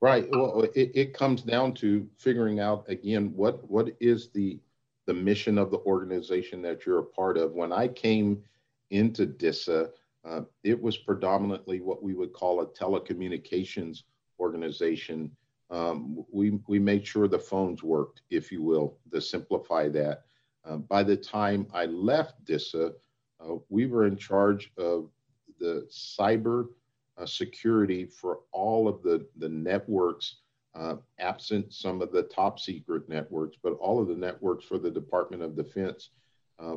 Right. 0.00 0.28
Well, 0.30 0.62
it, 0.74 0.92
it 0.94 1.12
comes 1.12 1.42
down 1.42 1.74
to 1.74 2.08
figuring 2.16 2.60
out 2.60 2.84
again 2.88 3.32
what 3.34 3.68
what 3.68 3.88
is 4.00 4.30
the 4.30 4.58
the 5.06 5.12
mission 5.12 5.58
of 5.58 5.70
the 5.70 5.78
organization 5.78 6.62
that 6.62 6.86
you're 6.86 7.00
a 7.00 7.04
part 7.04 7.36
of. 7.36 7.52
When 7.52 7.72
I 7.72 7.88
came 7.88 8.42
into 8.90 9.26
DISA, 9.26 9.90
uh, 10.24 10.42
it 10.64 10.80
was 10.80 10.96
predominantly 10.96 11.80
what 11.80 12.02
we 12.02 12.14
would 12.14 12.32
call 12.32 12.60
a 12.60 12.66
telecommunications 12.66 14.02
organization. 14.38 15.30
Um, 15.70 16.24
we, 16.32 16.58
we 16.66 16.78
made 16.78 17.06
sure 17.06 17.28
the 17.28 17.38
phones 17.38 17.82
worked, 17.82 18.22
if 18.30 18.50
you 18.50 18.62
will, 18.62 18.98
to 19.12 19.20
simplify 19.20 19.88
that. 19.88 20.24
Uh, 20.64 20.76
by 20.76 21.02
the 21.02 21.16
time 21.16 21.66
I 21.72 21.86
left 21.86 22.44
DISA, 22.44 22.92
uh, 23.40 23.54
we 23.68 23.86
were 23.86 24.06
in 24.06 24.16
charge 24.16 24.72
of 24.76 25.10
the 25.58 25.88
cyber 25.90 26.68
uh, 27.16 27.26
security 27.26 28.04
for 28.04 28.40
all 28.52 28.88
of 28.88 29.02
the, 29.02 29.26
the 29.38 29.48
networks, 29.48 30.36
uh, 30.74 30.96
absent 31.18 31.72
some 31.72 32.02
of 32.02 32.12
the 32.12 32.22
top 32.24 32.58
secret 32.58 33.08
networks, 33.08 33.56
but 33.62 33.72
all 33.74 34.00
of 34.00 34.08
the 34.08 34.14
networks 34.14 34.64
for 34.64 34.78
the 34.78 34.90
Department 34.90 35.42
of 35.42 35.56
Defense 35.56 36.10
uh, 36.58 36.76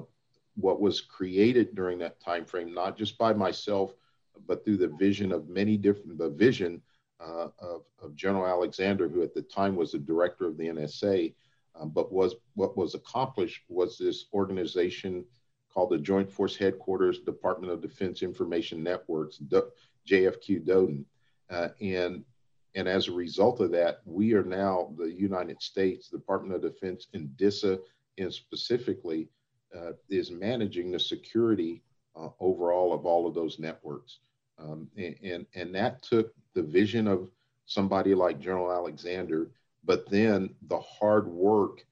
what 0.55 0.81
was 0.81 1.01
created 1.01 1.75
during 1.75 1.97
that 1.99 2.19
time 2.19 2.45
frame, 2.45 2.73
not 2.73 2.97
just 2.97 3.17
by 3.17 3.33
myself, 3.33 3.93
but 4.47 4.63
through 4.63 4.77
the 4.77 4.95
vision 4.99 5.31
of 5.31 5.49
many 5.49 5.77
different 5.77 6.17
the 6.17 6.29
vision 6.29 6.81
uh, 7.19 7.47
of, 7.59 7.83
of, 8.01 8.15
General 8.15 8.45
Alexander, 8.45 9.07
who 9.07 9.21
at 9.21 9.33
the 9.33 9.41
time 9.41 9.75
was 9.75 9.91
the 9.91 9.99
director 9.99 10.45
of 10.45 10.57
the 10.57 10.67
NSA, 10.67 11.33
um, 11.75 11.89
but 11.89 12.11
was 12.11 12.35
what 12.55 12.75
was 12.77 12.95
accomplished 12.95 13.61
was 13.69 13.97
this 13.97 14.25
organization 14.33 15.23
called 15.73 15.91
the 15.91 15.97
Joint 15.97 16.29
Force 16.29 16.55
Headquarters 16.55 17.19
Department 17.19 17.71
of 17.71 17.81
Defense 17.81 18.21
Information 18.21 18.83
Networks, 18.83 19.39
JFHQ 20.07 20.65
DODIN, 20.65 21.05
uh, 21.49 21.69
and 21.81 22.23
and 22.75 22.87
as 22.87 23.07
a 23.07 23.11
result 23.11 23.59
of 23.59 23.71
that, 23.71 24.01
we 24.05 24.33
are 24.33 24.43
now 24.43 24.93
the 24.97 25.11
United 25.11 25.61
States 25.61 26.09
Department 26.09 26.55
of 26.55 26.61
Defense 26.61 27.07
and 27.13 27.35
DISA, 27.37 27.79
and 28.17 28.33
specifically 28.33 29.29
is 30.09 30.31
managing 30.31 30.91
the 30.91 30.99
security 30.99 31.81
uh, 32.15 32.29
overall 32.39 32.93
of 32.93 33.05
all 33.05 33.27
of 33.27 33.33
those 33.33 33.59
networks. 33.59 34.19
Um, 34.59 34.87
and, 34.97 35.15
and, 35.23 35.45
and 35.55 35.75
that 35.75 36.03
took 36.03 36.33
the 36.53 36.63
vision 36.63 37.07
of 37.07 37.29
somebody 37.65 38.13
like 38.13 38.39
General 38.39 38.71
Alexander, 38.71 39.49
but 39.83 40.09
then 40.09 40.53
the 40.67 40.79
hard 40.79 41.27
work 41.27 41.85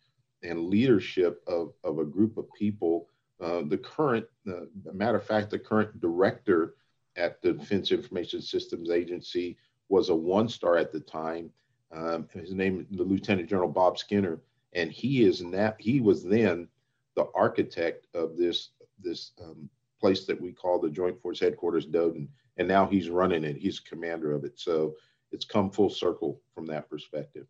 and 0.43 0.69
leadership 0.69 1.41
of, 1.47 1.73
of 1.83 1.99
a 1.99 2.05
group 2.05 2.37
of 2.37 2.45
people. 2.53 3.07
Uh, 3.41 3.63
the 3.67 3.77
current, 3.77 4.25
uh, 4.47 4.65
matter 4.93 5.17
of 5.17 5.25
fact, 5.25 5.49
the 5.49 5.59
current 5.59 5.99
director 5.99 6.75
at 7.15 7.41
the 7.41 7.53
Defense 7.53 7.91
Information 7.91 8.41
Systems 8.41 8.89
Agency 8.89 9.57
was 9.89 10.09
a 10.09 10.15
one 10.15 10.47
star 10.47 10.77
at 10.77 10.91
the 10.91 10.99
time. 10.99 11.49
Um, 11.91 12.27
his 12.33 12.53
name, 12.53 12.87
the 12.91 13.03
Lieutenant 13.03 13.49
General 13.49 13.67
Bob 13.67 13.97
Skinner, 13.97 14.39
and 14.73 14.91
he 14.91 15.23
is 15.23 15.41
now 15.41 15.73
he 15.77 15.99
was 15.99 16.23
then 16.23 16.69
the 17.15 17.27
architect 17.35 18.07
of 18.13 18.37
this 18.37 18.69
this 19.01 19.31
um, 19.43 19.69
place 19.99 20.25
that 20.25 20.39
we 20.39 20.51
call 20.51 20.79
the 20.79 20.89
Joint 20.89 21.21
Force 21.21 21.39
Headquarters 21.39 21.85
DODIN, 21.85 22.27
and 22.57 22.67
now 22.67 22.85
he's 22.85 23.09
running 23.09 23.43
it. 23.43 23.57
He's 23.57 23.79
commander 23.79 24.33
of 24.33 24.43
it. 24.43 24.59
So 24.59 24.95
it's 25.31 25.45
come 25.45 25.71
full 25.71 25.89
circle 25.89 26.41
from 26.53 26.65
that 26.67 26.89
perspective. 26.89 27.47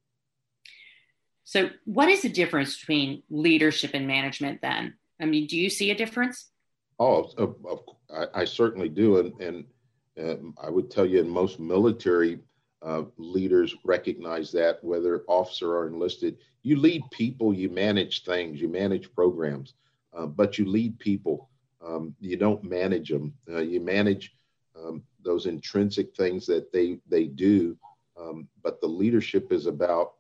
So, 1.44 1.70
what 1.86 2.10
is 2.10 2.22
the 2.22 2.30
difference 2.30 2.80
between 2.80 3.24
leadership 3.30 3.92
and 3.94 4.08
management 4.08 4.62
then? 4.62 4.94
I 5.20 5.26
mean, 5.26 5.48
do 5.48 5.58
you 5.58 5.70
see 5.70 5.92
a 5.92 5.96
difference? 5.96 6.50
Oh, 7.00 7.56
I, 8.14 8.42
I 8.42 8.46
certainly 8.46 8.90
do. 8.90 9.18
And, 9.20 9.42
and 9.42 9.66
uh, 10.20 10.66
I 10.66 10.70
would 10.70 10.92
tell 10.92 11.06
you, 11.06 11.20
in 11.20 11.30
most 11.30 11.60
military 11.60 12.40
uh, 12.84 13.04
leaders 13.18 13.76
recognize 13.84 14.52
that, 14.52 14.84
whether 14.84 15.24
officer 15.28 15.76
or 15.76 15.88
enlisted. 15.88 16.38
You 16.64 16.78
lead 16.80 17.04
people, 17.12 17.54
you 17.54 17.70
manage 17.70 18.24
things, 18.24 18.60
you 18.60 18.68
manage 18.68 19.14
programs, 19.14 19.74
uh, 20.14 20.26
but 20.26 20.58
you 20.58 20.66
lead 20.66 20.98
people. 21.00 21.50
Um, 21.86 22.16
you 22.20 22.38
don't 22.38 22.64
manage 22.64 23.10
them. 23.10 23.34
Uh, 23.50 23.60
you 23.60 23.82
manage 23.82 24.36
um, 24.76 25.04
those 25.24 25.46
intrinsic 25.46 26.16
things 26.16 26.46
that 26.48 26.72
they 26.72 27.00
they 27.08 27.26
do. 27.26 27.78
Um, 28.20 28.48
but 28.64 28.82
the 28.82 28.88
leadership 28.88 29.52
is 29.52 29.66
about 29.66 30.14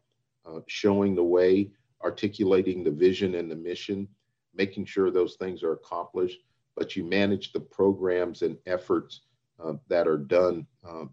uh, 0.45 0.59
showing 0.67 1.15
the 1.15 1.23
way, 1.23 1.71
articulating 2.03 2.83
the 2.83 2.91
vision 2.91 3.35
and 3.35 3.49
the 3.49 3.55
mission, 3.55 4.07
making 4.55 4.85
sure 4.85 5.11
those 5.11 5.35
things 5.35 5.61
are 5.63 5.73
accomplished. 5.73 6.39
But 6.75 6.95
you 6.95 7.03
manage 7.03 7.53
the 7.53 7.59
programs 7.59 8.41
and 8.41 8.57
efforts 8.65 9.21
uh, 9.63 9.73
that 9.87 10.07
are 10.07 10.17
done 10.17 10.65
uh, 10.87 11.05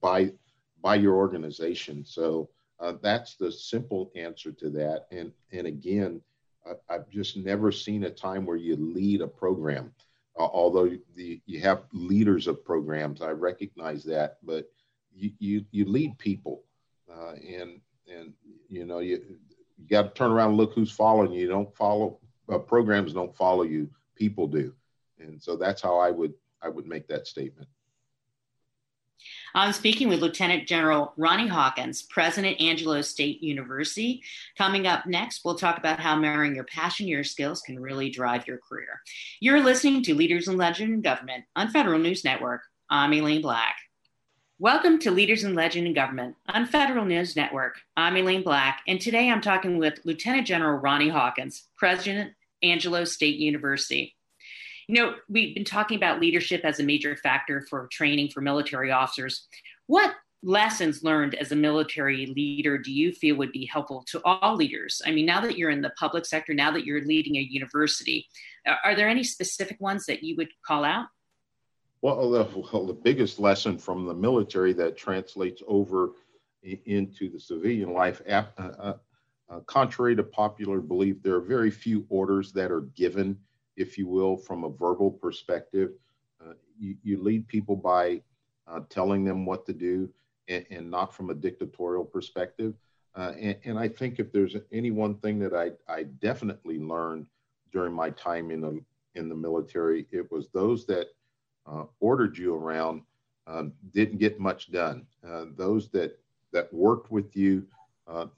by 0.00 0.32
by 0.82 0.96
your 0.96 1.14
organization. 1.14 2.04
So 2.04 2.50
uh, 2.80 2.94
that's 3.00 3.36
the 3.36 3.50
simple 3.50 4.10
answer 4.16 4.52
to 4.52 4.68
that. 4.70 5.06
And 5.10 5.32
and 5.52 5.66
again, 5.66 6.20
I, 6.66 6.94
have 6.94 7.08
just 7.08 7.36
never 7.36 7.72
seen 7.72 8.04
a 8.04 8.10
time 8.10 8.44
where 8.44 8.56
you 8.56 8.76
lead 8.76 9.20
a 9.20 9.26
program. 9.26 9.92
Uh, 10.38 10.44
although 10.44 10.90
the, 11.14 11.40
you 11.46 11.60
have 11.60 11.82
leaders 11.92 12.46
of 12.46 12.64
programs, 12.64 13.20
I 13.20 13.30
recognize 13.30 14.02
that, 14.04 14.38
but 14.42 14.70
you 15.14 15.30
you, 15.38 15.64
you 15.70 15.84
lead 15.84 16.18
people, 16.18 16.64
uh, 17.12 17.32
and 17.32 17.80
and 18.12 18.32
you 18.68 18.84
know 18.84 18.98
you 18.98 19.22
you 19.76 19.88
got 19.88 20.02
to 20.02 20.10
turn 20.10 20.30
around 20.30 20.50
and 20.50 20.56
look 20.56 20.72
who's 20.74 20.90
following 20.90 21.32
you. 21.32 21.40
You 21.42 21.48
don't 21.48 21.74
follow 21.76 22.18
uh, 22.50 22.58
programs 22.58 23.12
don't 23.12 23.36
follow 23.36 23.62
you, 23.62 23.88
people 24.16 24.46
do, 24.46 24.74
and 25.18 25.40
so 25.40 25.56
that's 25.56 25.82
how 25.82 25.98
I 25.98 26.10
would 26.10 26.34
I 26.62 26.68
would 26.68 26.86
make 26.86 27.06
that 27.08 27.26
statement. 27.26 27.68
I'm 29.54 29.74
speaking 29.74 30.08
with 30.08 30.20
Lieutenant 30.20 30.66
General 30.66 31.12
Ronnie 31.18 31.46
Hawkins, 31.46 32.02
President 32.04 32.58
Angelo 32.58 33.02
State 33.02 33.42
University. 33.42 34.22
Coming 34.56 34.86
up 34.86 35.04
next, 35.04 35.44
we'll 35.44 35.56
talk 35.56 35.76
about 35.76 36.00
how 36.00 36.16
marrying 36.16 36.54
your 36.54 36.64
passion, 36.64 37.06
your 37.06 37.22
skills 37.22 37.60
can 37.60 37.78
really 37.78 38.08
drive 38.08 38.46
your 38.46 38.56
career. 38.66 39.02
You're 39.40 39.62
listening 39.62 40.02
to 40.04 40.14
Leaders 40.14 40.48
in 40.48 40.56
Legend 40.56 40.94
in 40.94 41.00
Government 41.02 41.44
on 41.54 41.68
Federal 41.68 41.98
News 41.98 42.24
Network. 42.24 42.62
I'm 42.88 43.12
Aileen 43.12 43.42
Black. 43.42 43.76
Welcome 44.58 44.98
to 45.00 45.10
Leaders 45.10 45.44
in 45.44 45.54
Legend 45.54 45.86
in 45.86 45.92
Government 45.92 46.34
on 46.48 46.64
Federal 46.64 47.04
News 47.04 47.36
Network. 47.36 47.78
I'm 47.94 48.16
Aileen 48.16 48.42
Black, 48.42 48.80
and 48.88 48.98
today 48.98 49.28
I'm 49.28 49.42
talking 49.42 49.76
with 49.76 50.00
Lieutenant 50.04 50.46
General 50.46 50.78
Ronnie 50.78 51.10
Hawkins, 51.10 51.64
President 51.76 52.32
Angelo 52.62 53.04
State 53.04 53.36
University. 53.36 54.16
You 54.88 54.94
know, 54.94 55.14
we've 55.28 55.54
been 55.54 55.64
talking 55.64 55.96
about 55.96 56.20
leadership 56.20 56.62
as 56.64 56.80
a 56.80 56.82
major 56.82 57.16
factor 57.16 57.64
for 57.68 57.88
training 57.92 58.30
for 58.30 58.40
military 58.40 58.90
officers. 58.90 59.46
What 59.86 60.14
lessons 60.42 61.04
learned 61.04 61.34
as 61.36 61.52
a 61.52 61.56
military 61.56 62.26
leader 62.26 62.76
do 62.76 62.92
you 62.92 63.12
feel 63.12 63.36
would 63.36 63.52
be 63.52 63.64
helpful 63.64 64.04
to 64.08 64.20
all 64.24 64.56
leaders? 64.56 65.00
I 65.06 65.12
mean, 65.12 65.26
now 65.26 65.40
that 65.40 65.56
you're 65.56 65.70
in 65.70 65.82
the 65.82 65.92
public 65.98 66.26
sector, 66.26 66.52
now 66.52 66.72
that 66.72 66.84
you're 66.84 67.04
leading 67.04 67.36
a 67.36 67.40
university, 67.40 68.26
are 68.84 68.96
there 68.96 69.08
any 69.08 69.22
specific 69.22 69.80
ones 69.80 70.06
that 70.06 70.22
you 70.22 70.36
would 70.36 70.48
call 70.66 70.84
out? 70.84 71.06
Well, 72.00 72.30
the, 72.30 72.44
well, 72.72 72.86
the 72.86 72.92
biggest 72.92 73.38
lesson 73.38 73.78
from 73.78 74.06
the 74.06 74.14
military 74.14 74.72
that 74.72 74.96
translates 74.96 75.62
over 75.68 76.10
into 76.62 77.30
the 77.30 77.38
civilian 77.38 77.92
life, 77.92 78.20
uh, 78.28 78.44
uh, 78.58 79.60
contrary 79.66 80.16
to 80.16 80.24
popular 80.24 80.80
belief, 80.80 81.22
there 81.22 81.34
are 81.34 81.40
very 81.40 81.70
few 81.70 82.04
orders 82.08 82.52
that 82.52 82.72
are 82.72 82.82
given 82.96 83.38
if 83.76 83.98
you 83.98 84.06
will, 84.06 84.36
from 84.36 84.64
a 84.64 84.70
verbal 84.70 85.10
perspective. 85.10 85.92
Uh, 86.40 86.54
you, 86.78 86.96
you, 87.02 87.22
lead 87.22 87.46
people 87.46 87.76
by 87.76 88.20
uh, 88.66 88.80
telling 88.88 89.24
them 89.24 89.46
what 89.46 89.64
to 89.66 89.72
do 89.72 90.08
and, 90.48 90.66
and, 90.70 90.90
not 90.90 91.14
from 91.14 91.30
a 91.30 91.34
dictatorial 91.34 92.04
perspective. 92.04 92.74
Uh, 93.14 93.32
and, 93.38 93.56
and, 93.64 93.78
I 93.78 93.88
think 93.88 94.18
if 94.18 94.32
there's 94.32 94.56
any 94.72 94.90
one 94.90 95.14
thing 95.16 95.38
that 95.40 95.54
I, 95.54 95.70
I 95.92 96.04
definitely 96.04 96.78
learned 96.78 97.26
during 97.72 97.92
my 97.92 98.10
time 98.10 98.50
in 98.50 98.60
the, 98.60 98.82
in 99.14 99.28
the 99.28 99.34
military, 99.34 100.06
it 100.10 100.30
was 100.32 100.48
those 100.48 100.86
that 100.86 101.08
uh, 101.66 101.84
ordered 102.00 102.36
you 102.36 102.54
around 102.54 103.02
um, 103.46 103.72
didn't 103.92 104.18
get 104.18 104.40
much 104.40 104.72
done. 104.72 105.06
Uh, 105.26 105.44
those 105.56 105.88
that, 105.90 106.18
that 106.52 106.72
worked 106.72 107.10
with 107.10 107.36
you, 107.36 107.64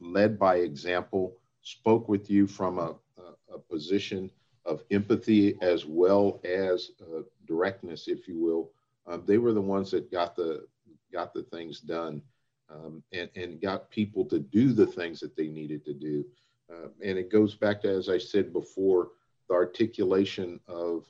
led 0.01 0.39
by 0.39 0.57
example, 0.57 1.37
spoke 1.63 2.09
with 2.09 2.31
you 2.31 2.47
from 2.47 2.79
a, 2.79 2.95
a, 3.19 3.55
a 3.55 3.59
position 3.59 4.31
of 4.67 4.83
empathy 4.91 5.57
as 5.61 5.85
well 5.85 6.41
as 6.45 6.91
uh, 7.03 7.23
directness, 7.47 8.09
if 8.09 8.27
you 8.27 8.39
will. 8.39 8.71
Um, 9.07 9.23
they 9.27 9.39
were 9.39 9.53
the 9.53 9.61
ones 9.61 9.91
that 9.91 10.11
got 10.11 10.35
the 10.37 10.67
got 11.13 11.33
the 11.35 11.43
things 11.43 11.81
done 11.81 12.23
um, 12.71 13.03
and 13.13 13.29
and 13.37 13.61
got 13.61 13.91
people 13.91 14.25
to 14.27 14.39
do 14.39 14.73
the 14.73 14.87
things 14.87 15.21
that 15.21 15.37
they 15.37 15.49
needed 15.49 15.85
to 15.85 15.95
do. 15.95 16.25
Uh, 16.73 16.89
and 17.05 17.19
it 17.19 17.31
goes 17.31 17.55
back 17.55 17.83
to, 17.83 17.89
as 17.89 18.09
I 18.09 18.19
said 18.19 18.53
before, 18.53 19.09
the 19.49 19.55
articulation 19.55 20.61
of 20.67 21.05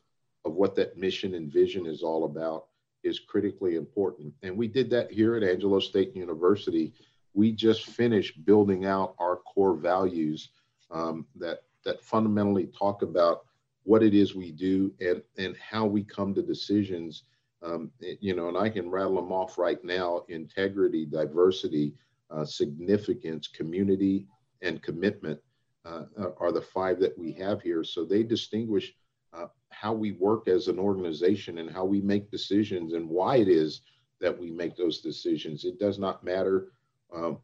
of 0.45 0.55
what 0.55 0.75
that 0.77 0.99
mission 0.99 1.35
and 1.35 1.53
vision 1.53 1.87
is 1.87 2.03
all 2.03 2.25
about 2.25 2.67
is 3.03 3.19
critically 3.21 3.77
important. 3.77 4.33
And 4.43 4.57
we 4.57 4.67
did 4.67 4.91
that 4.91 5.11
here 5.11 5.37
at 5.37 5.43
Angelo 5.43 5.79
State 5.79 6.17
University. 6.17 6.93
We 7.35 7.53
just 7.53 7.87
finished 7.87 8.45
building 8.45 8.85
out 8.87 9.15
our 9.19 9.37
core 9.37 9.75
values 9.75 10.51
um, 10.91 11.27
that 11.37 11.63
that 11.85 12.03
fundamentally 12.03 12.69
talk 12.79 13.03
about 13.03 13.45
what 13.85 14.03
it 14.03 14.15
is 14.15 14.35
we 14.35 14.51
do 14.51 14.93
and 15.01 15.23
and 15.39 15.57
how 15.57 15.87
we 15.87 16.03
come 16.03 16.35
to 16.35 16.43
decisions. 16.43 17.25
Um, 17.63 17.91
you 18.21 18.37
know 18.37 18.49
and 18.49 18.59
i 18.59 18.69
can 18.69 18.91
rattle 18.91 19.15
them 19.15 19.33
off 19.33 19.57
right 19.57 19.83
now 19.83 20.27
integrity 20.29 21.07
diversity 21.07 21.95
uh, 22.31 22.45
significance 22.45 23.49
community 23.49 24.27
and 24.61 24.83
commitment 24.83 25.41
uh, 25.85 26.05
are 26.39 26.53
the 26.53 26.61
five 26.61 26.99
that 27.01 27.17
we 27.19 27.33
have 27.33 27.63
here. 27.63 27.85
So 27.85 28.05
they 28.05 28.23
distinguish 28.23 28.95
uh, 29.33 29.47
how 29.71 29.93
we 29.93 30.13
work 30.13 30.49
as 30.49 30.69
an 30.69 30.79
organization 30.79 31.59
and 31.59 31.71
how 31.71 31.85
we 31.85 32.01
make 32.01 32.31
decisions 32.31 32.95
and 32.95 33.09
why 33.09 33.37
it 33.37 33.49
is 33.49 33.83
that 34.21 34.37
we 34.39 34.51
make 34.51 34.77
those 34.77 35.01
decisions. 35.01 35.65
It 35.65 35.79
does 35.79 35.99
not 35.99 36.25
matter 36.25 36.69
um, 37.15 37.39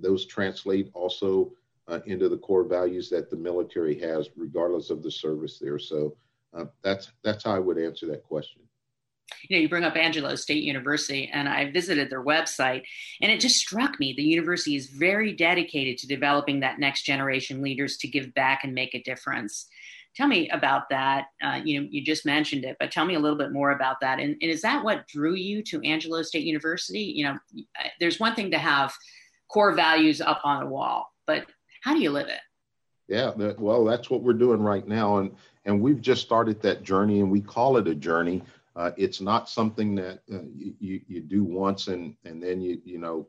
those 0.00 0.26
translate 0.26 0.90
also 0.94 1.52
uh, 1.88 2.00
into 2.06 2.28
the 2.28 2.38
core 2.38 2.64
values 2.64 3.08
that 3.10 3.30
the 3.30 3.36
military 3.36 3.98
has, 4.00 4.28
regardless 4.36 4.90
of 4.90 5.02
the 5.02 5.10
service 5.10 5.58
there. 5.58 5.78
So 5.78 6.16
uh, 6.54 6.66
that's 6.82 7.12
that's 7.24 7.44
how 7.44 7.54
I 7.54 7.58
would 7.58 7.78
answer 7.78 8.06
that 8.06 8.24
question. 8.24 8.62
You 9.48 9.56
know, 9.56 9.60
you 9.60 9.68
bring 9.68 9.84
up 9.84 9.96
Angelo 9.96 10.34
State 10.36 10.62
University, 10.62 11.30
and 11.32 11.48
I 11.48 11.70
visited 11.70 12.08
their 12.08 12.24
website, 12.24 12.82
and 13.20 13.30
it 13.30 13.40
just 13.40 13.56
struck 13.56 14.00
me 14.00 14.14
the 14.14 14.22
university 14.22 14.74
is 14.74 14.86
very 14.86 15.32
dedicated 15.32 15.98
to 15.98 16.06
developing 16.06 16.60
that 16.60 16.78
next 16.78 17.02
generation 17.02 17.62
leaders 17.62 17.98
to 17.98 18.08
give 18.08 18.32
back 18.34 18.64
and 18.64 18.74
make 18.74 18.94
a 18.94 19.02
difference. 19.02 19.66
Tell 20.16 20.26
me 20.26 20.48
about 20.48 20.88
that. 20.88 21.26
Uh, 21.42 21.60
you 21.62 21.80
know, 21.80 21.88
you 21.90 22.02
just 22.02 22.26
mentioned 22.26 22.64
it, 22.64 22.76
but 22.80 22.90
tell 22.90 23.04
me 23.04 23.14
a 23.14 23.20
little 23.20 23.38
bit 23.38 23.52
more 23.52 23.72
about 23.72 24.00
that. 24.00 24.18
And, 24.18 24.36
and 24.40 24.50
is 24.50 24.62
that 24.62 24.82
what 24.82 25.06
drew 25.06 25.34
you 25.34 25.62
to 25.64 25.80
Angelo 25.82 26.22
State 26.22 26.44
University? 26.44 27.00
You 27.00 27.24
know, 27.24 27.38
there's 28.00 28.18
one 28.18 28.34
thing 28.34 28.50
to 28.50 28.58
have 28.58 28.92
core 29.48 29.74
values 29.74 30.20
up 30.20 30.40
on 30.42 30.60
the 30.60 30.66
wall, 30.66 31.12
but 31.26 31.46
how 31.82 31.94
do 31.94 32.00
you 32.00 32.10
live 32.10 32.28
it? 32.28 32.40
Yeah, 33.08 33.32
well, 33.58 33.84
that's 33.84 34.10
what 34.10 34.22
we're 34.22 34.34
doing 34.34 34.60
right 34.60 34.86
now, 34.86 35.18
and 35.18 35.34
and 35.64 35.80
we've 35.80 36.00
just 36.00 36.22
started 36.22 36.60
that 36.62 36.82
journey, 36.82 37.20
and 37.20 37.30
we 37.30 37.40
call 37.40 37.78
it 37.78 37.88
a 37.88 37.94
journey. 37.94 38.42
Uh, 38.76 38.92
it's 38.96 39.20
not 39.20 39.48
something 39.48 39.94
that 39.94 40.20
uh, 40.32 40.42
you 40.54 41.00
you 41.08 41.20
do 41.20 41.42
once 41.42 41.88
and 41.88 42.14
and 42.24 42.42
then 42.42 42.60
you 42.60 42.80
you 42.84 42.98
know 42.98 43.26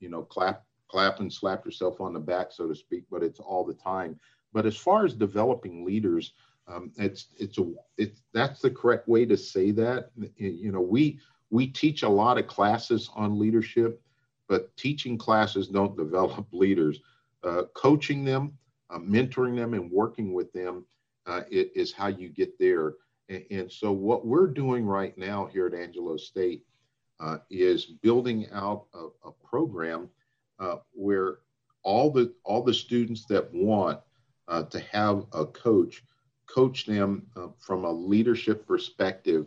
you 0.00 0.08
know 0.08 0.22
clap 0.22 0.64
clap 0.88 1.20
and 1.20 1.32
slap 1.32 1.64
yourself 1.64 2.00
on 2.00 2.14
the 2.14 2.18
back, 2.18 2.48
so 2.50 2.66
to 2.66 2.74
speak. 2.74 3.04
But 3.10 3.22
it's 3.22 3.40
all 3.40 3.64
the 3.64 3.74
time. 3.74 4.18
But 4.52 4.66
as 4.66 4.76
far 4.76 5.04
as 5.04 5.14
developing 5.14 5.84
leaders, 5.84 6.32
um, 6.66 6.90
it's 6.96 7.26
it's 7.38 7.58
a 7.58 7.72
it's 7.98 8.22
that's 8.32 8.60
the 8.60 8.70
correct 8.70 9.06
way 9.06 9.26
to 9.26 9.36
say 9.36 9.70
that. 9.72 10.10
You 10.36 10.72
know, 10.72 10.80
we 10.80 11.20
we 11.50 11.66
teach 11.66 12.02
a 12.02 12.08
lot 12.08 12.38
of 12.38 12.46
classes 12.46 13.10
on 13.14 13.38
leadership, 13.38 14.00
but 14.48 14.74
teaching 14.78 15.18
classes 15.18 15.68
don't 15.68 15.96
develop 16.04 16.46
leaders 16.52 17.00
uh, 17.42 17.62
coaching 17.74 18.24
them, 18.24 18.52
uh, 18.90 18.98
mentoring 18.98 19.56
them 19.56 19.74
and 19.74 19.90
working 19.90 20.32
with 20.32 20.52
them 20.52 20.84
uh, 21.26 21.42
is 21.50 21.92
how 21.92 22.08
you 22.08 22.28
get 22.28 22.58
there. 22.58 22.94
And, 23.28 23.44
and, 23.50 23.72
so, 23.72 23.92
what 23.92 24.26
we're 24.26 24.48
doing 24.48 24.84
right 24.84 25.16
now 25.16 25.46
here 25.46 25.66
at 25.66 25.74
Angelo 25.74 26.16
State 26.16 26.64
uh, 27.20 27.38
is 27.50 27.84
building 27.84 28.48
out 28.52 28.86
a, 28.94 29.28
a 29.28 29.32
program 29.44 30.08
uh, 30.58 30.76
where 30.92 31.38
all 31.82 32.10
the 32.10 32.32
all 32.44 32.62
the 32.62 32.74
students 32.74 33.24
that 33.26 33.52
want 33.54 34.00
uh, 34.48 34.64
to 34.64 34.80
have 34.80 35.24
a 35.32 35.46
coach 35.46 36.02
coach 36.46 36.84
them 36.84 37.26
uh, 37.36 37.48
from 37.58 37.84
a 37.84 37.90
leadership 37.90 38.66
perspective 38.66 39.46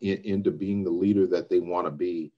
in, 0.00 0.18
into 0.24 0.50
being 0.50 0.84
the 0.84 0.90
leader 0.90 1.26
that 1.26 1.48
they 1.48 1.60
want 1.60 1.86
to 1.86 1.90
be. 1.90 2.32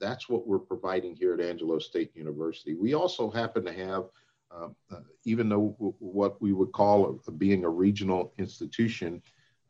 That's 0.00 0.28
what 0.28 0.46
we're 0.46 0.58
providing 0.58 1.14
here 1.14 1.34
at 1.34 1.40
Angelo 1.40 1.78
State 1.78 2.10
University. 2.14 2.74
We 2.74 2.94
also 2.94 3.30
happen 3.30 3.64
to 3.66 3.72
have 3.72 4.04
uh, 4.52 4.68
uh, 4.90 5.00
even 5.24 5.48
though 5.48 5.74
w- 5.78 5.94
what 5.98 6.40
we 6.42 6.52
would 6.52 6.72
call 6.72 7.20
a, 7.26 7.30
being 7.30 7.64
a 7.64 7.68
regional 7.68 8.32
institution, 8.38 9.22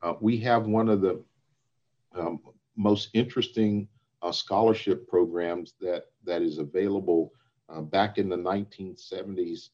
uh, 0.02 0.14
we 0.20 0.38
have 0.38 0.66
one 0.66 0.88
of 0.88 1.02
the 1.02 1.22
um, 2.14 2.40
most 2.76 3.10
interesting 3.12 3.86
uh, 4.22 4.32
scholarship 4.32 5.06
programs 5.06 5.74
that, 5.80 6.06
that 6.24 6.42
is 6.42 6.58
available. 6.58 7.32
Uh, 7.68 7.82
back 7.82 8.18
in 8.18 8.28
the 8.28 8.36
1970s, 8.36 9.70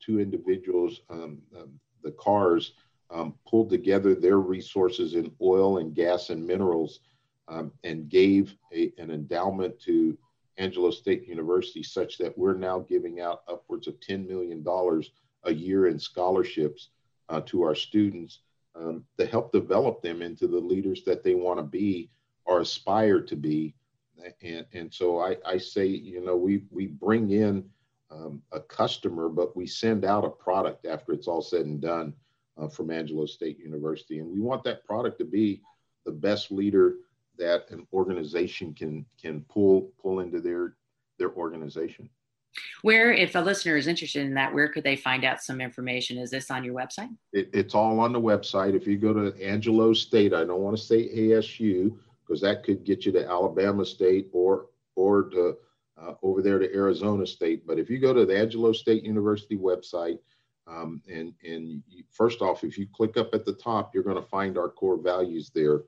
two 0.00 0.18
individuals, 0.18 1.02
um, 1.10 1.38
um, 1.54 1.78
the 2.02 2.10
Carrs, 2.12 2.70
um, 3.10 3.34
pulled 3.46 3.68
together 3.68 4.14
their 4.14 4.38
resources 4.38 5.14
in 5.14 5.30
oil 5.42 5.78
and 5.78 5.94
gas 5.94 6.30
and 6.30 6.46
minerals 6.46 7.00
um, 7.48 7.72
and 7.84 8.08
gave 8.08 8.54
a, 8.72 8.92
an 8.98 9.10
endowment 9.10 9.78
to 9.80 10.16
Angelo 10.58 10.90
State 10.90 11.26
University, 11.26 11.82
such 11.82 12.18
that 12.18 12.36
we're 12.36 12.54
now 12.54 12.80
giving 12.80 13.20
out 13.20 13.42
upwards 13.48 13.86
of 13.86 13.98
$10 14.00 14.26
million 14.26 14.64
a 15.44 15.52
year 15.52 15.86
in 15.86 15.98
scholarships 15.98 16.88
uh, 17.28 17.40
to 17.42 17.62
our 17.62 17.74
students 17.74 18.40
um, 18.74 19.04
to 19.18 19.26
help 19.26 19.52
develop 19.52 20.02
them 20.02 20.20
into 20.20 20.46
the 20.46 20.58
leaders 20.58 21.02
that 21.04 21.22
they 21.22 21.34
want 21.34 21.58
to 21.58 21.64
be 21.64 22.10
or 22.44 22.60
aspire 22.60 23.20
to 23.20 23.36
be. 23.36 23.74
And, 24.42 24.66
and 24.72 24.92
so 24.92 25.20
I, 25.20 25.36
I 25.46 25.58
say, 25.58 25.86
you 25.86 26.24
know, 26.24 26.36
we, 26.36 26.64
we 26.70 26.86
bring 26.86 27.30
in 27.30 27.64
um, 28.10 28.42
a 28.52 28.60
customer, 28.60 29.28
but 29.28 29.56
we 29.56 29.66
send 29.66 30.04
out 30.04 30.24
a 30.24 30.30
product 30.30 30.86
after 30.86 31.12
it's 31.12 31.28
all 31.28 31.42
said 31.42 31.66
and 31.66 31.80
done 31.80 32.14
uh, 32.56 32.68
from 32.68 32.90
Angelo 32.90 33.26
State 33.26 33.58
University. 33.58 34.18
And 34.18 34.30
we 34.30 34.40
want 34.40 34.64
that 34.64 34.84
product 34.84 35.18
to 35.18 35.24
be 35.24 35.62
the 36.04 36.12
best 36.12 36.50
leader 36.50 36.94
that 37.38 37.70
an 37.70 37.86
organization 37.92 38.74
can 38.74 39.04
can 39.20 39.42
pull 39.48 39.90
pull 40.00 40.20
into 40.20 40.40
their 40.40 40.74
their 41.18 41.32
organization. 41.32 42.08
Where, 42.82 43.12
if 43.12 43.34
a 43.34 43.40
listener 43.40 43.76
is 43.76 43.86
interested 43.86 44.24
in 44.24 44.34
that, 44.34 44.52
where 44.52 44.68
could 44.68 44.82
they 44.82 44.96
find 44.96 45.24
out 45.24 45.42
some 45.42 45.60
information? 45.60 46.18
Is 46.18 46.30
this 46.30 46.50
on 46.50 46.64
your 46.64 46.74
website? 46.74 47.14
It, 47.32 47.50
it's 47.52 47.74
all 47.74 48.00
on 48.00 48.12
the 48.12 48.20
website. 48.20 48.74
If 48.74 48.86
you 48.86 48.96
go 48.96 49.12
to 49.12 49.44
Angelo 49.44 49.92
State, 49.92 50.32
I 50.34 50.44
don't 50.44 50.60
want 50.60 50.76
to 50.76 50.82
say 50.82 51.08
ASU 51.08 51.96
because 52.26 52.40
that 52.42 52.64
could 52.64 52.84
get 52.84 53.06
you 53.06 53.12
to 53.12 53.26
Alabama 53.26 53.84
State 53.84 54.28
or 54.32 54.66
or 54.96 55.24
to 55.30 55.56
uh, 56.00 56.14
over 56.22 56.42
there 56.42 56.58
to 56.58 56.72
Arizona 56.74 57.26
State. 57.26 57.66
But 57.66 57.78
if 57.78 57.90
you 57.90 57.98
go 57.98 58.12
to 58.12 58.24
the 58.24 58.38
Angelo 58.38 58.72
State 58.72 59.04
University 59.04 59.56
website, 59.56 60.18
um, 60.66 61.02
and 61.10 61.34
and 61.44 61.82
you, 61.88 62.04
first 62.10 62.42
off, 62.42 62.64
if 62.64 62.78
you 62.78 62.86
click 62.92 63.16
up 63.16 63.34
at 63.34 63.44
the 63.44 63.54
top, 63.54 63.94
you're 63.94 64.04
going 64.04 64.22
to 64.22 64.28
find 64.28 64.58
our 64.58 64.68
core 64.68 64.98
values 64.98 65.50
there. 65.54 65.82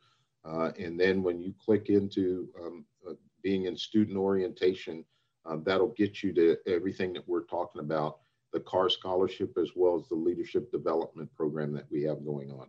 Uh, 0.45 0.71
and 0.79 0.99
then 0.99 1.23
when 1.23 1.41
you 1.41 1.55
click 1.63 1.89
into 1.89 2.49
um, 2.61 2.85
uh, 3.09 3.13
being 3.43 3.65
in 3.67 3.77
student 3.77 4.17
orientation, 4.17 5.05
uh, 5.47 5.57
that'll 5.65 5.95
get 5.97 6.23
you 6.23 6.33
to 6.33 6.57
everything 6.67 7.13
that 7.13 7.27
we're 7.29 7.45
talking 7.45 7.81
about 7.81 8.19
the 8.53 8.61
Carr 8.61 8.91
Scholarship 8.91 9.57
as 9.61 9.71
well 9.77 9.97
as 9.97 10.09
the 10.09 10.15
leadership 10.15 10.71
development 10.73 11.33
program 11.35 11.73
that 11.73 11.87
we 11.91 12.03
have 12.03 12.25
going 12.25 12.51
on. 12.51 12.69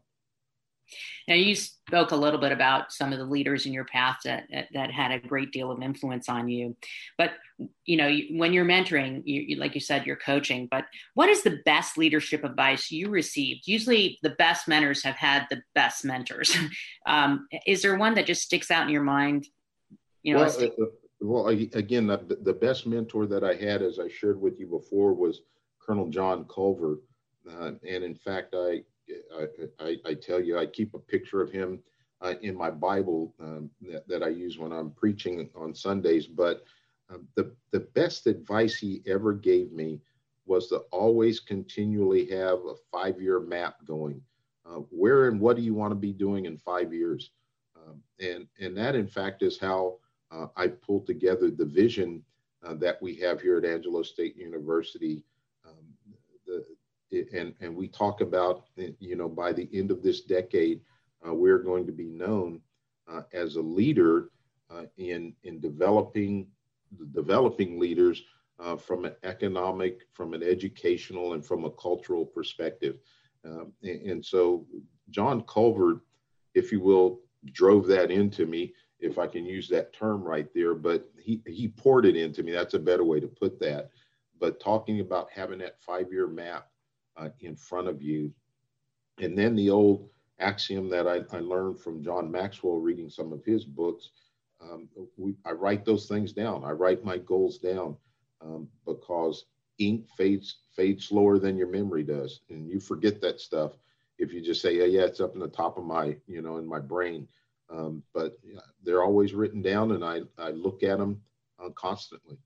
Now, 1.28 1.36
you 1.36 1.56
spoke 1.56 2.12
a 2.12 2.16
little 2.16 2.40
bit 2.40 2.52
about 2.52 2.92
some 2.92 3.14
of 3.14 3.20
the 3.20 3.26
leaders 3.26 3.66
in 3.66 3.74
your 3.74 3.86
path 3.86 4.18
that, 4.26 4.46
that 4.74 4.92
had 4.92 5.12
a 5.12 5.20
great 5.20 5.52
deal 5.52 5.72
of 5.72 5.82
influence 5.82 6.30
on 6.30 6.50
you. 6.50 6.76
But, 7.18 7.32
you 7.86 7.98
know, 7.98 8.12
when 8.32 8.54
you're 8.54 8.66
mentoring, 8.66 9.22
you, 9.26 9.58
like 9.58 9.76
you 9.76 9.82
said, 9.82 10.06
you're 10.06 10.16
coaching, 10.16 10.68
but 10.70 10.86
what 11.14 11.30
is 11.30 11.44
the 11.44 11.60
best 11.66 11.98
leadership 11.98 12.44
advice 12.44 12.92
you 12.92 13.10
received? 13.10 13.68
Usually 13.68 14.20
the 14.24 14.32
best 14.32 14.68
mentors 14.68 15.04
have 15.04 15.16
had 15.16 15.48
the 15.50 15.62
best 15.76 16.06
mentors. 16.06 16.56
um, 17.06 17.48
is 17.66 17.82
there 17.82 17.98
one 17.98 18.16
that 18.16 18.26
just 18.26 18.42
sticks 18.42 18.72
out 18.72 18.84
in 18.84 18.90
your 18.90 19.04
mind? 19.04 19.48
You 20.24 20.36
know, 20.36 20.42
well, 20.42 20.64
uh, 20.64 20.86
well 21.20 21.48
again, 21.48 22.08
the, 22.08 22.38
the 22.42 22.54
best 22.54 22.86
mentor 22.86 23.26
that 23.28 23.44
I 23.44 23.56
had, 23.56 23.82
as 23.82 24.00
I 24.00 24.08
shared 24.08 24.40
with 24.40 24.60
you 24.60 24.68
before, 24.68 25.14
was 25.14 25.42
Colonel 25.80 26.10
John 26.10 26.46
Culver. 26.46 27.00
Uh, 27.50 27.72
and 27.88 28.04
in 28.04 28.16
fact, 28.16 28.54
I 28.56 28.84
I, 29.80 29.98
I, 30.06 30.14
tell 30.14 30.40
you, 30.40 30.58
I 30.58 30.66
keep 30.66 30.94
a 30.94 31.00
picture 31.00 31.42
of 31.42 31.52
him 31.52 31.80
uh, 32.22 32.36
in 32.42 32.56
my 32.56 32.70
Bible 32.70 33.34
um, 33.40 33.70
that, 33.82 34.08
that, 34.08 34.24
I 34.24 34.30
use 34.30 34.58
when 34.58 34.72
I'm 34.72 34.92
preaching 34.92 35.50
on 35.56 35.74
Sundays. 35.74 36.28
But 36.28 36.64
uh, 37.12 37.18
the, 37.36 37.54
the 37.72 37.80
best 37.80 38.28
advice 38.28 38.76
he 38.76 39.02
ever 39.08 39.34
gave 39.34 39.72
me 39.72 40.02
was 40.46 40.68
to 40.68 40.78
always 40.92 41.40
continually 41.40 42.30
have 42.30 42.60
a 42.60 42.76
five 42.92 43.22
year 43.22 43.40
map 43.40 43.76
going. 43.86 44.22
Uh, 44.66 44.82
where 44.90 45.28
and 45.28 45.40
what 45.40 45.56
do 45.56 45.62
you 45.62 45.74
want 45.74 45.92
to 45.92 45.96
be 45.96 46.14
doing 46.14 46.46
in 46.46 46.58
five 46.58 46.94
years? 46.94 47.32
Um, 47.76 48.02
and, 48.20 48.48
and 48.60 48.78
that, 48.78 48.96
in 48.96 49.08
fact, 49.08 49.42
is 49.42 49.60
how 49.60 49.98
uh, 50.32 50.48
I 50.56 50.68
pulled 50.68 51.08
together 51.08 51.50
the 51.50 51.66
vision 51.66 52.24
uh, 52.64 52.76
that 52.76 53.02
we 53.02 53.16
have 53.16 53.42
here 53.42 53.58
at 53.58 53.66
Angelo 53.66 54.04
State 54.04 54.38
University. 54.38 55.24
Um, 55.66 55.86
the, 56.46 56.64
and, 57.12 57.54
and 57.60 57.76
we 57.76 57.88
talk 57.88 58.22
about, 58.22 58.66
you 58.76 59.16
know, 59.16 59.28
by 59.28 59.52
the 59.52 59.70
end 59.74 59.92
of 59.92 60.02
this 60.02 60.22
decade, 60.22 60.82
uh, 61.28 61.34
we're 61.34 61.60
going 61.60 61.86
to 61.86 61.92
be 61.92 62.08
known 62.08 62.62
uh, 63.12 63.22
as 63.34 63.56
a 63.56 63.62
leader 63.62 64.30
uh, 64.70 64.84
in, 64.98 65.34
in 65.44 65.60
developing, 65.60 66.48
developing 67.14 67.80
leaders 67.80 68.24
uh, 68.60 68.76
from 68.76 69.06
an 69.06 69.16
economic, 69.24 70.08
from 70.14 70.34
an 70.34 70.44
educational, 70.44 71.34
and 71.34 71.46
from 71.46 71.66
a 71.66 71.72
cultural 71.72 72.26
perspective. 72.26 72.98
Um, 73.44 73.74
and, 73.84 74.02
and, 74.02 74.26
so 74.26 74.68
John 75.10 75.42
Culver, 75.42 76.04
if 76.54 76.72
you 76.72 76.80
will, 76.80 77.22
drove 77.54 77.88
that 77.88 78.12
into 78.12 78.46
me, 78.46 78.74
if 79.00 79.18
I 79.18 79.26
can 79.26 79.46
use 79.46 79.68
that 79.70 79.94
term 79.94 80.24
right 80.24 80.48
there, 80.54 80.76
but 80.76 81.10
he, 81.20 81.42
he 81.48 81.68
poured 81.68 82.06
it 82.06 82.16
into 82.16 82.44
me. 82.44 82.52
That's 82.52 82.76
a 82.76 82.80
better 82.80 83.04
way 83.04 83.20
to 83.20 83.28
put 83.28 83.60
that. 83.62 83.90
But 84.40 84.60
talking 84.60 85.00
about 85.00 85.32
having 85.32 85.58
that 85.60 85.82
five 85.82 86.12
year 86.12 86.28
map 86.28 86.71
uh, 87.22 87.30
in 87.42 87.56
front 87.56 87.88
of 87.88 88.02
you. 88.02 88.34
And 89.20 89.38
then 89.38 89.56
the 89.56 89.70
old 89.70 90.10
axiom 90.40 90.90
that 90.90 91.08
I, 91.08 91.22
I, 91.36 91.40
learned 91.40 91.80
from 91.80 92.04
John 92.04 92.32
Maxwell 92.32 92.78
reading 92.78 93.10
some 93.10 93.32
of 93.32 93.44
his 93.46 93.64
books, 93.64 94.10
um, 94.62 94.88
we, 95.18 95.36
I 95.46 95.52
write 95.52 95.86
those 95.86 96.08
things 96.08 96.34
down. 96.34 96.64
I 96.64 96.72
write 96.72 97.04
my 97.04 97.18
goals 97.18 97.60
down 97.60 97.96
um, 98.42 98.68
because 98.86 99.46
ink 99.78 100.08
fades 100.18 100.58
fades 100.76 101.06
slower 101.06 101.40
than 101.40 101.58
your 101.58 101.70
memory 101.70 102.04
does, 102.04 102.42
and 102.50 102.70
you 102.70 102.80
forget 102.80 103.22
that 103.22 103.40
stuff 103.40 103.74
if 104.18 104.34
you 104.34 104.42
just 104.42 104.62
say, 104.62 104.78
"Yeah, 104.78 104.86
yeah, 104.86 105.06
it's 105.06 105.20
up 105.20 105.34
in 105.34 105.40
the 105.40 105.48
top 105.48 105.78
of 105.78 105.84
my, 105.84 106.16
you 106.28 106.42
know, 106.42 106.58
in 106.58 106.66
my 106.66 106.80
brain." 106.80 107.28
Um, 107.70 108.04
but 108.14 108.38
they're 108.84 109.04
always 109.04 109.34
written 109.34 109.62
down, 109.62 109.92
and 109.92 110.04
I 110.04 110.22
I 110.38 110.52
look 110.52 110.84
at 110.84 111.00
them 111.00 111.22
uh, 111.64 111.70
constantly 111.70 112.38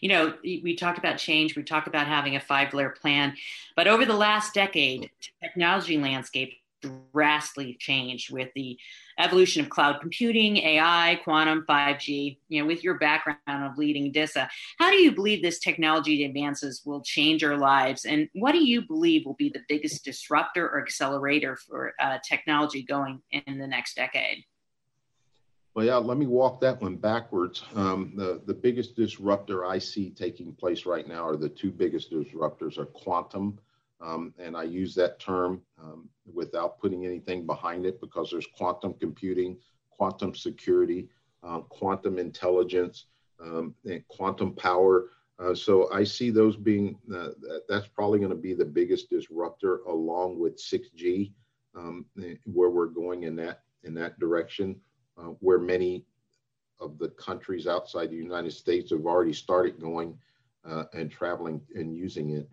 you 0.00 0.08
know, 0.08 0.34
we 0.42 0.76
talked 0.76 0.98
about 0.98 1.18
change, 1.18 1.56
we 1.56 1.62
talked 1.62 1.88
about 1.88 2.06
having 2.06 2.36
a 2.36 2.40
five 2.40 2.72
layer 2.74 2.90
plan, 2.90 3.34
but 3.76 3.86
over 3.86 4.04
the 4.04 4.16
last 4.16 4.54
decade, 4.54 5.10
technology 5.42 5.98
landscape 5.98 6.54
drastically 7.12 7.76
changed 7.78 8.32
with 8.32 8.48
the 8.54 8.78
evolution 9.18 9.62
of 9.62 9.68
cloud 9.68 10.00
computing, 10.00 10.58
AI, 10.58 11.20
quantum, 11.24 11.64
5G. 11.68 12.38
You 12.48 12.62
know, 12.62 12.66
with 12.66 12.82
your 12.82 12.94
background 12.98 13.38
of 13.48 13.76
leading 13.76 14.12
DISA, 14.12 14.48
how 14.78 14.90
do 14.90 14.96
you 14.96 15.12
believe 15.12 15.42
this 15.42 15.58
technology 15.58 16.24
advances 16.24 16.82
will 16.84 17.02
change 17.02 17.44
our 17.44 17.56
lives? 17.56 18.04
And 18.04 18.28
what 18.32 18.52
do 18.52 18.64
you 18.64 18.82
believe 18.82 19.26
will 19.26 19.34
be 19.34 19.50
the 19.50 19.62
biggest 19.68 20.04
disruptor 20.04 20.66
or 20.66 20.80
accelerator 20.80 21.56
for 21.56 21.94
uh, 22.00 22.18
technology 22.26 22.82
going 22.82 23.20
in 23.32 23.58
the 23.58 23.66
next 23.66 23.96
decade? 23.96 24.44
Well, 25.80 25.86
yeah, 25.86 25.96
let 25.96 26.18
me 26.18 26.26
walk 26.26 26.60
that 26.60 26.82
one 26.82 26.96
backwards. 26.96 27.64
Um, 27.74 28.12
the, 28.14 28.42
the 28.44 28.52
biggest 28.52 28.96
disruptor 28.96 29.64
I 29.64 29.78
see 29.78 30.10
taking 30.10 30.52
place 30.52 30.84
right 30.84 31.08
now 31.08 31.26
are 31.26 31.38
the 31.38 31.48
two 31.48 31.70
biggest 31.70 32.12
disruptors 32.12 32.76
are 32.76 32.84
quantum. 32.84 33.58
Um, 33.98 34.34
and 34.38 34.54
I 34.54 34.64
use 34.64 34.94
that 34.96 35.18
term 35.18 35.62
um, 35.82 36.10
without 36.30 36.78
putting 36.80 37.06
anything 37.06 37.46
behind 37.46 37.86
it 37.86 37.98
because 37.98 38.30
there's 38.30 38.46
quantum 38.46 38.92
computing, 38.92 39.56
quantum 39.88 40.34
security, 40.34 41.08
uh, 41.42 41.60
quantum 41.60 42.18
intelligence, 42.18 43.06
um, 43.42 43.74
and 43.86 44.06
quantum 44.08 44.54
power. 44.54 45.06
Uh, 45.38 45.54
so 45.54 45.90
I 45.90 46.04
see 46.04 46.28
those 46.28 46.56
being, 46.56 46.98
uh, 47.10 47.28
that's 47.70 47.88
probably 47.88 48.18
going 48.18 48.28
to 48.28 48.36
be 48.36 48.52
the 48.52 48.66
biggest 48.66 49.08
disruptor 49.08 49.78
along 49.84 50.38
with 50.38 50.58
6G, 50.58 51.32
um, 51.74 52.04
where 52.44 52.68
we're 52.68 52.84
going 52.84 53.22
in 53.22 53.34
that, 53.36 53.62
in 53.82 53.94
that 53.94 54.18
direction. 54.18 54.78
Uh, 55.20 55.34
where 55.40 55.58
many 55.58 56.04
of 56.78 56.98
the 56.98 57.08
countries 57.10 57.66
outside 57.66 58.10
the 58.10 58.16
United 58.16 58.52
States 58.52 58.90
have 58.90 59.04
already 59.04 59.34
started 59.34 59.78
going 59.78 60.16
uh, 60.66 60.84
and 60.94 61.10
traveling 61.10 61.60
and 61.74 61.94
using 61.94 62.30
it. 62.30 62.48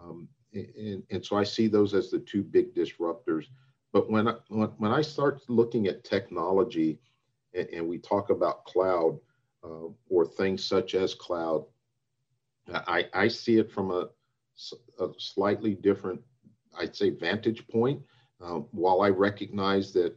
Um, 0.00 0.28
and, 0.52 1.02
and, 1.10 1.24
so 1.24 1.36
I 1.36 1.42
see 1.42 1.66
those 1.66 1.94
as 1.94 2.10
the 2.10 2.20
two 2.20 2.44
big 2.44 2.74
disruptors. 2.74 3.46
But 3.92 4.08
when 4.08 4.28
I, 4.28 4.34
when 4.48 4.92
I 4.92 5.02
start 5.02 5.40
looking 5.48 5.88
at 5.88 6.04
technology 6.04 7.00
and, 7.54 7.68
and 7.70 7.88
we 7.88 7.98
talk 7.98 8.30
about 8.30 8.64
cloud 8.66 9.18
uh, 9.64 9.88
or 10.08 10.24
things 10.24 10.64
such 10.64 10.94
as 10.94 11.14
cloud, 11.14 11.64
I, 12.72 13.08
I 13.14 13.26
see 13.26 13.58
it 13.58 13.72
from 13.72 13.90
a, 13.90 14.08
a 15.00 15.08
slightly 15.18 15.74
different, 15.74 16.20
I'd 16.78 16.94
say, 16.94 17.10
vantage 17.10 17.66
point. 17.66 18.00
Uh, 18.40 18.60
while 18.70 19.02
I 19.02 19.08
recognize 19.08 19.92
that 19.92 20.14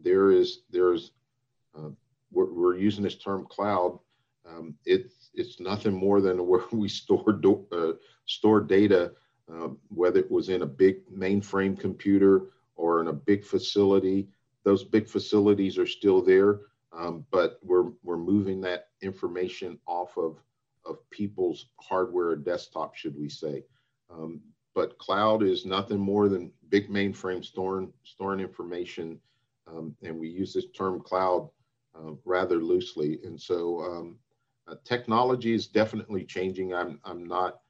there 0.00 0.30
is 0.30 0.62
there's 0.70 1.10
uh, 1.10 1.23
we're, 2.30 2.52
we're, 2.52 2.76
using 2.76 3.04
this 3.04 3.16
term 3.16 3.46
cloud, 3.48 3.98
um, 4.48 4.74
it's 4.84 5.30
it's 5.34 5.60
nothing 5.60 5.94
more 5.94 6.20
than 6.20 6.46
where 6.48 6.64
we 6.72 6.88
store 6.88 7.32
do, 7.32 7.66
uh, 7.72 7.92
store 8.26 8.60
data, 8.60 9.12
um, 9.50 9.78
whether 9.88 10.20
it 10.20 10.30
was 10.30 10.48
in 10.48 10.62
a 10.62 10.66
big 10.66 11.06
mainframe 11.08 11.78
computer 11.78 12.46
or 12.76 13.00
in 13.00 13.08
a 13.08 13.12
big 13.12 13.44
facility. 13.44 14.28
Those 14.64 14.84
big 14.84 15.08
facilities 15.08 15.78
are 15.78 15.86
still 15.86 16.22
there, 16.22 16.60
um, 16.92 17.24
but 17.30 17.58
we're 17.62 17.90
we're 18.02 18.16
moving 18.16 18.60
that 18.62 18.88
information 19.02 19.78
off 19.86 20.16
of 20.16 20.38
of 20.86 20.98
people's 21.10 21.66
hardware 21.80 22.28
or 22.28 22.36
desktop, 22.36 22.94
should 22.94 23.16
we 23.18 23.28
say. 23.28 23.64
Um, 24.10 24.40
but 24.74 24.98
cloud 24.98 25.42
is 25.42 25.64
nothing 25.64 25.98
more 25.98 26.28
than 26.28 26.52
big 26.68 26.88
mainframe 26.88 27.44
storing, 27.44 27.92
storing 28.02 28.40
information. 28.40 29.20
Um, 29.66 29.96
and 30.02 30.18
we 30.18 30.28
use 30.28 30.52
this 30.52 30.66
term 30.76 31.00
cloud 31.00 31.42
uh, 31.44 31.48
rather 32.24 32.56
loosely. 32.56 33.20
And 33.24 33.40
so 33.40 33.80
um, 33.80 34.16
uh, 34.66 34.76
technology 34.84 35.52
is 35.54 35.66
definitely 35.66 36.24
changing. 36.24 36.74
I'm, 36.74 37.00
I'm 37.04 37.24
not 37.24 37.60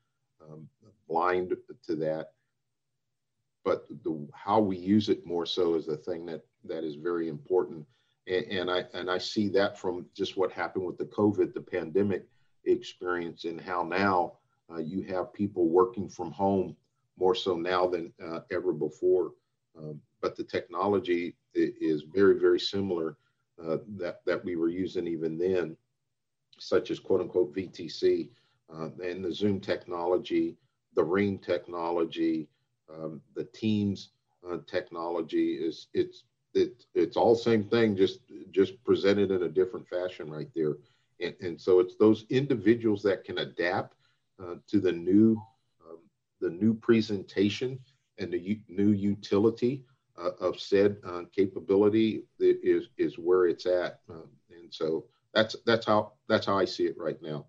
um, 0.43 0.69
blind 1.09 1.55
to 1.87 1.97
that. 1.97 2.31
But 3.65 3.87
the, 3.89 4.27
how 4.33 4.61
we 4.61 4.77
use 4.77 5.09
it 5.09 5.27
more 5.27 5.47
so 5.47 5.75
is 5.75 5.87
the 5.87 5.97
thing 5.97 6.27
that, 6.27 6.43
that 6.65 6.85
is 6.85 6.97
very 6.97 7.29
important. 7.29 7.87
And, 8.27 8.45
and, 8.47 8.71
I, 8.71 8.85
and 8.93 9.11
I 9.11 9.19
see 9.19 9.49
that 9.51 9.79
from 9.79 10.07
just 10.15 10.37
what 10.37 10.53
happened 10.53 10.85
with 10.85 10.99
the 10.99 11.07
COVID, 11.07 11.55
the 11.55 11.61
pandemic 11.61 12.27
experience, 12.65 13.45
and 13.45 13.61
how 13.61 13.83
now 13.83 14.35
uh, 14.71 14.79
you 14.79 15.03
have 15.03 15.33
people 15.33 15.69
working 15.69 16.09
from 16.09 16.31
home 16.31 16.77
more 17.19 17.35
so 17.35 17.57
now 17.57 17.87
than 17.87 18.13
uh, 18.25 18.41
ever 18.51 18.73
before. 18.73 19.33
Um, 19.79 20.01
but 20.21 20.37
the 20.37 20.45
technology 20.45 21.37
is 21.55 22.03
very, 22.03 22.39
very 22.39 22.61
similar 22.61 23.17
uh, 23.63 23.79
that, 23.97 24.21
that 24.27 24.45
we 24.45 24.57
were 24.57 24.69
using 24.69 25.07
even 25.07 25.39
then, 25.39 25.77
such 26.59 26.91
as 26.91 26.99
quote 26.99 27.21
unquote 27.21 27.55
VTC 27.55 28.31
uh, 28.73 28.89
and 29.03 29.25
the 29.25 29.33
Zoom 29.33 29.61
technology, 29.61 30.57
the 30.95 31.05
Ring 31.05 31.39
technology, 31.39 32.49
um, 32.93 33.21
the 33.35 33.45
Teams 33.45 34.11
uh, 34.49 34.59
technology 34.67 35.55
is 35.55 35.89
it's 35.95 36.25
it, 36.55 36.85
it's 36.95 37.17
all 37.17 37.35
same 37.35 37.65
thing, 37.65 37.97
just 37.97 38.21
just 38.51 38.83
presented 38.85 39.31
in 39.31 39.43
a 39.43 39.49
different 39.49 39.89
fashion 39.89 40.31
right 40.31 40.49
there. 40.55 40.77
And, 41.21 41.35
and 41.41 41.61
so 41.61 41.81
it's 41.81 41.97
those 41.97 42.25
individuals 42.31 43.03
that 43.03 43.25
can 43.25 43.39
adapt 43.39 43.97
uh, 44.43 44.57
to 44.69 44.81
the 44.81 44.93
new 44.93 45.41
um, 45.85 45.99
the 46.41 46.51
new 46.51 46.75
presentation 46.75 47.79
and 48.19 48.33
the 48.33 48.39
u- 48.39 48.61
new 48.69 48.91
utility 48.91 49.83
uh, 50.21 50.31
of 50.41 50.61
said 50.61 50.97
uh, 51.07 51.23
capability 51.35 52.25
is 52.39 52.89
is 52.99 53.19
where 53.19 53.47
it's 53.47 53.67
at, 53.67 54.01
um, 54.09 54.29
and 54.51 54.73
so 54.73 55.07
that's 55.33 55.57
that's 55.67 55.87
how 55.87 56.13
that's 56.29 56.47
how 56.47 56.59
I 56.59 56.65
see 56.65 56.85
it 56.85 56.97
right 56.99 57.21
now. 57.23 57.47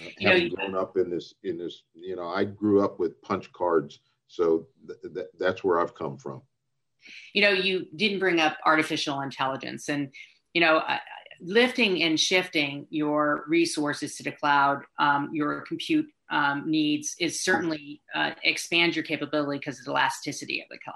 Uh, 0.00 0.08
having 0.20 0.48
know, 0.48 0.56
grown 0.56 0.74
up 0.76 0.96
in 0.96 1.10
this 1.10 1.34
in 1.44 1.58
this, 1.58 1.82
you 1.94 2.16
know, 2.16 2.28
I 2.28 2.44
grew 2.44 2.82
up 2.82 2.98
with 2.98 3.20
punch 3.22 3.52
cards, 3.52 4.00
so 4.28 4.66
th- 4.86 5.14
th- 5.14 5.26
that's 5.38 5.62
where 5.62 5.80
I've 5.80 5.94
come 5.94 6.16
from. 6.16 6.42
You 7.32 7.42
know, 7.42 7.50
you 7.50 7.86
didn't 7.96 8.18
bring 8.18 8.40
up 8.40 8.56
artificial 8.64 9.20
intelligence, 9.20 9.88
and 9.88 10.10
you 10.54 10.60
know, 10.60 10.78
I, 10.78 11.00
lifting 11.40 12.02
and 12.02 12.18
shifting 12.18 12.86
your 12.90 13.44
resources 13.48 14.16
to 14.16 14.22
the 14.22 14.32
cloud, 14.32 14.82
um, 14.98 15.30
your 15.32 15.62
compute 15.62 16.06
um, 16.30 16.64
needs 16.66 17.16
is 17.18 17.42
certainly 17.42 18.02
uh, 18.14 18.32
expand 18.44 18.94
your 18.94 19.04
capability 19.04 19.58
because 19.58 19.78
of 19.78 19.86
the 19.86 19.90
elasticity 19.90 20.60
of 20.60 20.68
the 20.70 20.78
cloud. 20.78 20.94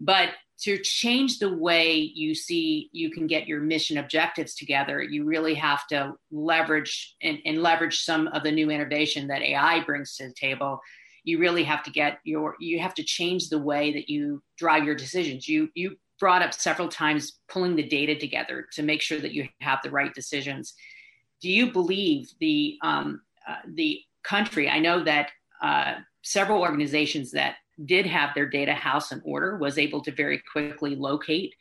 But 0.00 0.30
to 0.62 0.78
change 0.78 1.38
the 1.38 1.54
way 1.54 1.94
you 2.14 2.34
see 2.34 2.90
you 2.92 3.10
can 3.10 3.26
get 3.26 3.46
your 3.46 3.60
mission 3.60 3.98
objectives 3.98 4.54
together, 4.54 5.02
you 5.02 5.24
really 5.24 5.54
have 5.54 5.86
to 5.88 6.14
leverage 6.30 7.16
and, 7.22 7.38
and 7.44 7.62
leverage 7.62 8.00
some 8.02 8.28
of 8.28 8.42
the 8.42 8.52
new 8.52 8.70
innovation 8.70 9.26
that 9.28 9.42
AI 9.42 9.82
brings 9.84 10.16
to 10.16 10.28
the 10.28 10.34
table. 10.34 10.80
You 11.24 11.38
really 11.38 11.64
have 11.64 11.82
to 11.84 11.90
get 11.90 12.18
your 12.24 12.56
you 12.60 12.78
have 12.80 12.94
to 12.94 13.02
change 13.02 13.48
the 13.48 13.58
way 13.58 13.92
that 13.92 14.08
you 14.08 14.42
drive 14.58 14.84
your 14.84 14.94
decisions. 14.94 15.48
You 15.48 15.68
you 15.74 15.96
brought 16.18 16.42
up 16.42 16.52
several 16.52 16.88
times 16.88 17.40
pulling 17.48 17.76
the 17.76 17.88
data 17.88 18.14
together 18.14 18.66
to 18.74 18.82
make 18.82 19.00
sure 19.00 19.18
that 19.18 19.32
you 19.32 19.48
have 19.60 19.80
the 19.82 19.90
right 19.90 20.14
decisions. 20.14 20.74
Do 21.40 21.48
you 21.48 21.72
believe 21.72 22.28
the 22.38 22.78
um, 22.82 23.22
uh, 23.48 23.56
the 23.74 24.00
country? 24.22 24.68
I 24.68 24.78
know 24.78 25.02
that 25.04 25.30
uh, 25.62 25.94
several 26.22 26.60
organizations 26.60 27.30
that 27.32 27.56
did 27.84 28.06
have 28.06 28.34
their 28.34 28.48
data 28.48 28.74
house 28.74 29.12
in 29.12 29.20
order 29.24 29.56
was 29.56 29.78
able 29.78 30.00
to 30.02 30.12
very 30.12 30.42
quickly 30.52 30.96
locate, 30.96 31.54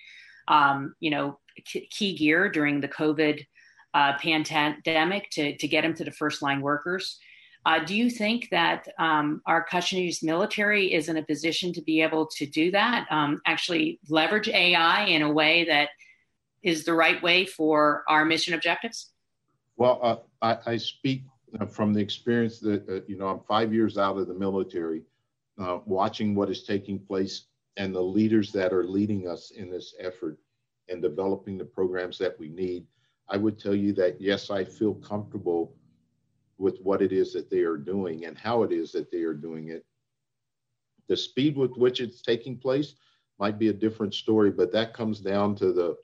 um, 0.47 0.95
you 0.99 1.11
know, 1.11 1.39
key 1.65 2.15
gear 2.15 2.49
during 2.49 2.81
the 2.81 2.87
COVID 2.87 3.45
uh, 3.93 4.13
pandemic 4.17 5.29
to 5.31 5.57
to 5.57 5.67
get 5.67 5.81
them 5.81 5.93
to 5.95 6.03
the 6.03 6.11
first 6.11 6.41
line 6.41 6.61
workers. 6.61 7.19
Uh, 7.65 7.79
do 7.79 7.95
you 7.95 8.09
think 8.09 8.47
that 8.51 8.87
um, 8.97 9.41
our 9.45 9.63
country's 9.63 10.23
military 10.23 10.93
is 10.93 11.09
in 11.09 11.17
a 11.17 11.23
position 11.23 11.73
to 11.73 11.81
be 11.81 12.01
able 12.01 12.25
to 12.25 12.45
do 12.45 12.71
that? 12.71 13.05
Um, 13.11 13.41
actually, 13.45 13.99
leverage 14.09 14.47
AI 14.47 15.05
in 15.05 15.21
a 15.21 15.31
way 15.31 15.65
that 15.65 15.89
is 16.63 16.85
the 16.85 16.93
right 16.93 17.21
way 17.21 17.45
for 17.45 18.03
our 18.07 18.25
mission 18.25 18.53
objectives? 18.53 19.11
Well, 19.75 19.99
uh, 20.01 20.15
I, 20.41 20.73
I, 20.73 20.77
speak 20.77 21.23
uh, 21.59 21.65
from 21.65 21.93
the 21.93 22.01
experience 22.01 22.59
that, 22.59 22.87
uh, 22.89 23.01
you 23.07 23.17
know, 23.17 23.27
I'm 23.27 23.39
five 23.47 23.73
years 23.73 23.97
out 23.97 24.17
of 24.17 24.27
the 24.27 24.33
military, 24.33 25.03
uh, 25.59 25.79
watching 25.85 26.35
what 26.35 26.49
is 26.49 26.63
taking 26.63 26.99
place 26.99 27.45
and 27.77 27.93
the 27.93 28.01
leaders 28.01 28.51
that 28.51 28.73
are 28.73 28.83
leading 28.83 29.27
us 29.27 29.51
in 29.51 29.69
this 29.69 29.93
effort 29.99 30.37
and 30.89 31.01
developing 31.01 31.57
the 31.57 31.65
programs 31.65 32.17
that 32.17 32.37
we 32.39 32.49
need. 32.49 32.85
I 33.29 33.37
would 33.37 33.59
tell 33.59 33.75
you 33.75 33.93
that, 33.93 34.19
yes, 34.19 34.49
I 34.49 34.63
feel 34.63 34.95
comfortable 34.95 35.75
with 36.57 36.79
what 36.81 37.01
it 37.01 37.11
is 37.11 37.33
that 37.33 37.49
they 37.49 37.61
are 37.61 37.77
doing 37.77 38.25
and 38.25 38.37
how 38.37 38.63
it 38.63 38.71
is 38.71 38.91
that 38.93 39.11
they 39.11 39.21
are 39.21 39.33
doing 39.33 39.69
it. 39.69 39.85
The 41.07 41.15
speed 41.15 41.57
with 41.57 41.71
which 41.77 42.01
it's 42.01 42.21
taking 42.21 42.57
place 42.57 42.95
might 43.39 43.57
be 43.57 43.69
a 43.69 43.73
different 43.73 44.13
story, 44.13 44.51
but 44.51 44.71
that 44.73 44.93
comes 44.93 45.19
down 45.19 45.55
to 45.55 45.71
the 45.71 45.95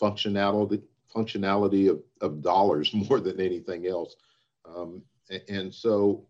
functionality 0.00 0.82
functionality 1.14 1.90
of, 1.90 2.00
of 2.20 2.42
dollars 2.42 2.92
more 3.08 3.20
than 3.20 3.40
anything 3.40 3.86
else. 3.86 4.16
Um, 4.64 5.02
and 5.48 5.72
so, 5.72 6.26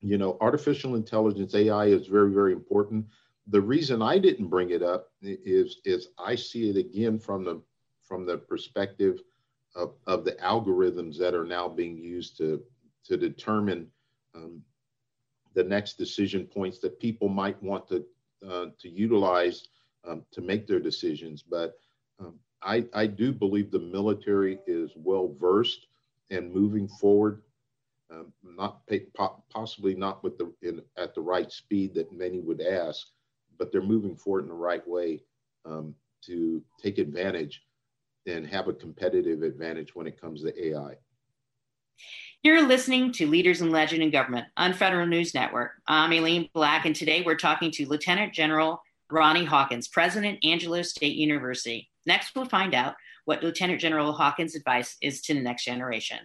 you 0.00 0.18
know, 0.18 0.36
artificial 0.40 0.94
intelligence 0.94 1.54
AI 1.54 1.86
is 1.86 2.06
very, 2.06 2.32
very 2.32 2.52
important. 2.52 3.06
The 3.48 3.60
reason 3.60 4.02
I 4.02 4.18
didn't 4.18 4.48
bring 4.48 4.70
it 4.70 4.82
up 4.82 5.10
is 5.22 5.78
is 5.84 6.08
I 6.18 6.34
see 6.34 6.70
it 6.70 6.76
again 6.76 7.18
from 7.18 7.44
the 7.44 7.60
from 8.02 8.26
the 8.26 8.38
perspective 8.38 9.20
of, 9.74 9.94
of 10.06 10.24
the 10.24 10.32
algorithms 10.32 11.18
that 11.18 11.34
are 11.34 11.44
now 11.44 11.68
being 11.68 11.96
used 11.96 12.36
to 12.38 12.62
to 13.04 13.16
determine 13.16 13.88
um, 14.34 14.62
the 15.54 15.64
next 15.64 15.94
decision 15.94 16.46
points 16.46 16.78
that 16.78 17.00
people 17.00 17.28
might 17.28 17.60
want 17.62 17.88
to 17.88 18.04
uh, 18.48 18.66
to 18.78 18.88
utilize 18.88 19.68
um, 20.06 20.24
to 20.30 20.40
make 20.40 20.66
their 20.66 20.80
decisions. 20.80 21.42
But 21.42 21.78
um, 22.20 22.34
I, 22.62 22.86
I 22.94 23.06
do 23.06 23.32
believe 23.32 23.70
the 23.70 23.78
military 23.78 24.58
is 24.66 24.92
well 24.96 25.34
versed 25.38 25.86
and 26.30 26.52
moving 26.52 26.88
forward. 26.88 27.42
Um, 28.10 28.32
not 28.42 28.80
po- 29.14 29.42
possibly 29.50 29.94
not 29.94 30.24
with 30.24 30.38
the 30.38 30.52
in, 30.62 30.80
at 30.96 31.14
the 31.14 31.20
right 31.20 31.52
speed 31.52 31.94
that 31.94 32.12
many 32.12 32.40
would 32.40 32.62
ask, 32.62 33.06
but 33.58 33.70
they're 33.70 33.82
moving 33.82 34.16
forward 34.16 34.44
in 34.44 34.48
the 34.48 34.54
right 34.54 34.86
way 34.88 35.20
um, 35.66 35.94
to 36.24 36.62
take 36.82 36.98
advantage 36.98 37.62
and 38.26 38.46
have 38.46 38.68
a 38.68 38.72
competitive 38.72 39.42
advantage 39.42 39.94
when 39.94 40.06
it 40.06 40.20
comes 40.20 40.42
to 40.42 40.68
AI. 40.68 40.94
You're 42.42 42.66
listening 42.66 43.12
to 43.12 43.26
Leaders 43.26 43.60
and 43.60 43.72
Legends 43.72 44.04
in 44.04 44.10
Government 44.10 44.46
on 44.56 44.72
Federal 44.72 45.06
News 45.06 45.34
Network. 45.34 45.72
I'm 45.86 46.12
Aileen 46.12 46.48
Black, 46.54 46.86
and 46.86 46.94
today 46.94 47.22
we're 47.26 47.36
talking 47.36 47.70
to 47.72 47.88
Lieutenant 47.88 48.32
General 48.32 48.80
Ronnie 49.10 49.44
Hawkins, 49.44 49.88
President, 49.88 50.38
Angelo 50.44 50.82
State 50.82 51.16
University. 51.16 51.90
Next, 52.06 52.34
we'll 52.34 52.44
find 52.44 52.74
out 52.74 52.94
what 53.24 53.42
Lieutenant 53.42 53.80
General 53.80 54.12
Hawkins' 54.12 54.54
advice 54.54 54.96
is 55.02 55.20
to 55.22 55.34
the 55.34 55.40
next 55.40 55.64
generation. 55.64 56.18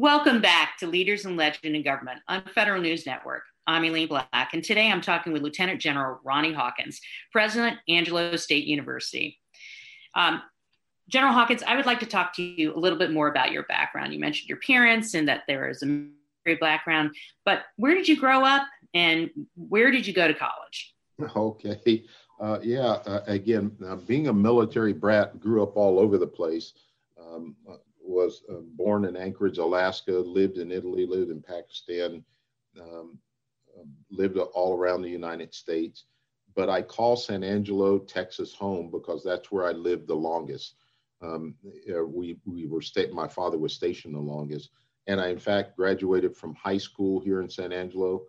Welcome 0.00 0.40
back 0.40 0.78
to 0.78 0.86
Leaders 0.86 1.26
and 1.26 1.36
Legends 1.36 1.60
in 1.62 1.82
Government 1.82 2.20
on 2.26 2.42
Federal 2.54 2.80
News 2.80 3.04
Network. 3.04 3.42
I'm 3.66 3.84
Aileen 3.84 4.08
Black, 4.08 4.54
and 4.54 4.64
today 4.64 4.90
I'm 4.90 5.02
talking 5.02 5.30
with 5.30 5.42
Lieutenant 5.42 5.78
General 5.78 6.18
Ronnie 6.24 6.54
Hawkins, 6.54 7.02
President, 7.32 7.76
Angelo 7.86 8.34
State 8.36 8.64
University. 8.64 9.38
Um, 10.14 10.40
General 11.10 11.34
Hawkins, 11.34 11.62
I 11.64 11.76
would 11.76 11.84
like 11.84 12.00
to 12.00 12.06
talk 12.06 12.34
to 12.36 12.42
you 12.42 12.74
a 12.74 12.80
little 12.80 12.98
bit 12.98 13.12
more 13.12 13.28
about 13.28 13.52
your 13.52 13.64
background. 13.64 14.14
You 14.14 14.20
mentioned 14.20 14.48
your 14.48 14.56
parents 14.66 15.12
and 15.12 15.28
that 15.28 15.42
there 15.46 15.68
is 15.68 15.82
a 15.82 15.86
military 15.86 16.56
background, 16.58 17.14
but 17.44 17.64
where 17.76 17.94
did 17.94 18.08
you 18.08 18.18
grow 18.18 18.42
up 18.42 18.66
and 18.94 19.28
where 19.54 19.90
did 19.90 20.06
you 20.06 20.14
go 20.14 20.26
to 20.26 20.32
college? 20.34 20.94
Okay. 21.36 22.04
Uh, 22.40 22.58
yeah, 22.62 23.02
uh, 23.04 23.20
again, 23.26 23.76
uh, 23.86 23.96
being 23.96 24.28
a 24.28 24.32
military 24.32 24.94
brat, 24.94 25.38
grew 25.38 25.62
up 25.62 25.76
all 25.76 25.98
over 25.98 26.16
the 26.16 26.26
place. 26.26 26.72
Um, 27.22 27.54
uh, 27.70 27.74
was 28.10 28.42
uh, 28.50 28.60
born 28.76 29.04
in 29.04 29.16
Anchorage, 29.16 29.58
Alaska, 29.58 30.12
lived 30.12 30.58
in 30.58 30.70
Italy, 30.70 31.06
lived 31.06 31.30
in 31.30 31.40
Pakistan, 31.40 32.24
um, 32.80 33.18
lived 34.10 34.36
all 34.36 34.76
around 34.76 35.02
the 35.02 35.08
United 35.08 35.54
States. 35.54 36.04
But 36.54 36.68
I 36.68 36.82
call 36.82 37.16
San 37.16 37.44
Angelo, 37.44 37.98
Texas 37.98 38.52
home 38.54 38.90
because 38.90 39.22
that's 39.22 39.52
where 39.52 39.66
I 39.66 39.72
lived 39.72 40.08
the 40.08 40.14
longest. 40.14 40.74
Um, 41.22 41.54
we, 42.06 42.36
we 42.44 42.66
were, 42.66 42.82
sta- 42.82 43.12
my 43.12 43.28
father 43.28 43.58
was 43.58 43.72
stationed 43.72 44.14
the 44.14 44.18
longest. 44.18 44.70
And 45.06 45.20
I, 45.20 45.28
in 45.28 45.38
fact, 45.38 45.76
graduated 45.76 46.36
from 46.36 46.54
high 46.54 46.78
school 46.78 47.20
here 47.20 47.40
in 47.40 47.48
San 47.48 47.72
Angelo 47.72 48.22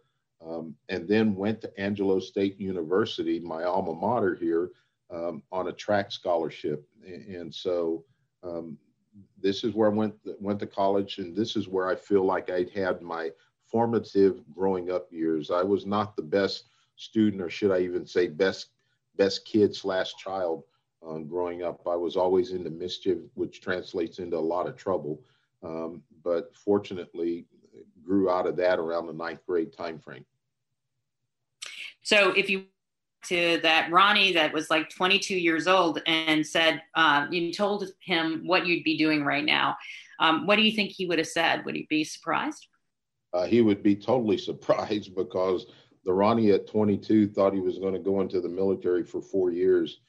um, 0.45 0.75
and 0.89 1.07
then 1.07 1.35
went 1.35 1.61
to 1.61 1.79
Angelo 1.79 2.19
State 2.19 2.59
University, 2.59 3.39
my 3.39 3.63
alma 3.63 3.93
mater 3.93 4.35
here, 4.35 4.71
um, 5.11 5.43
on 5.51 5.67
a 5.67 5.73
track 5.73 6.11
scholarship. 6.11 6.87
And 7.05 7.53
so 7.53 8.05
um, 8.43 8.77
this 9.41 9.63
is 9.63 9.73
where 9.73 9.89
I 9.89 9.93
went 9.93 10.15
went 10.39 10.59
to 10.59 10.67
college, 10.67 11.17
and 11.17 11.35
this 11.35 11.55
is 11.55 11.67
where 11.67 11.87
I 11.87 11.95
feel 11.95 12.23
like 12.23 12.49
I'd 12.49 12.69
had 12.69 13.01
my 13.01 13.31
formative 13.65 14.41
growing 14.53 14.91
up 14.91 15.11
years. 15.11 15.51
I 15.51 15.63
was 15.63 15.85
not 15.85 16.15
the 16.15 16.21
best 16.21 16.65
student, 16.95 17.41
or 17.41 17.49
should 17.49 17.71
I 17.71 17.79
even 17.79 18.05
say 18.05 18.27
best 18.27 18.69
best 19.17 19.45
kid 19.45 19.75
slash 19.75 20.15
child 20.15 20.63
uh, 21.07 21.17
growing 21.19 21.63
up. 21.63 21.87
I 21.87 21.95
was 21.95 22.15
always 22.15 22.51
into 22.51 22.69
mischief, 22.69 23.17
which 23.33 23.61
translates 23.61 24.19
into 24.19 24.37
a 24.37 24.39
lot 24.39 24.67
of 24.67 24.75
trouble. 24.75 25.21
Um, 25.63 26.01
but 26.23 26.55
fortunately, 26.55 27.45
grew 28.03 28.29
out 28.29 28.47
of 28.47 28.55
that 28.57 28.79
around 28.79 29.07
the 29.07 29.13
ninth 29.13 29.45
grade 29.45 29.73
time 29.73 29.99
frame. 29.99 30.25
So 32.03 32.31
if 32.31 32.49
you 32.49 32.65
to 33.27 33.59
that 33.63 33.91
Ronnie 33.91 34.33
that 34.33 34.53
was 34.53 34.69
like 34.69 34.89
22 34.89 35.35
years 35.35 35.67
old 35.67 36.01
and 36.05 36.45
said 36.45 36.81
uh, 36.95 37.27
you 37.29 37.53
told 37.53 37.91
him 38.03 38.41
what 38.45 38.65
you'd 38.65 38.83
be 38.83 38.97
doing 38.97 39.23
right 39.23 39.45
now, 39.45 39.77
um, 40.19 40.45
what 40.45 40.55
do 40.55 40.63
you 40.63 40.71
think 40.75 40.91
he 40.91 41.05
would 41.05 41.17
have 41.17 41.27
said? 41.27 41.65
Would 41.65 41.75
he 41.75 41.87
be 41.89 42.03
surprised? 42.03 42.67
Uh, 43.33 43.45
he 43.45 43.61
would 43.61 43.81
be 43.83 43.95
totally 43.95 44.37
surprised 44.49 45.15
because 45.15 45.67
the 46.03 46.13
Ronnie 46.13 46.51
at 46.51 46.67
22 46.67 47.27
thought 47.27 47.53
he 47.53 47.59
was 47.59 47.77
going 47.77 47.93
to 47.93 47.99
go 47.99 48.21
into 48.21 48.41
the 48.41 48.49
military 48.49 49.03
for 49.03 49.21
four 49.21 49.51
years 49.51 49.99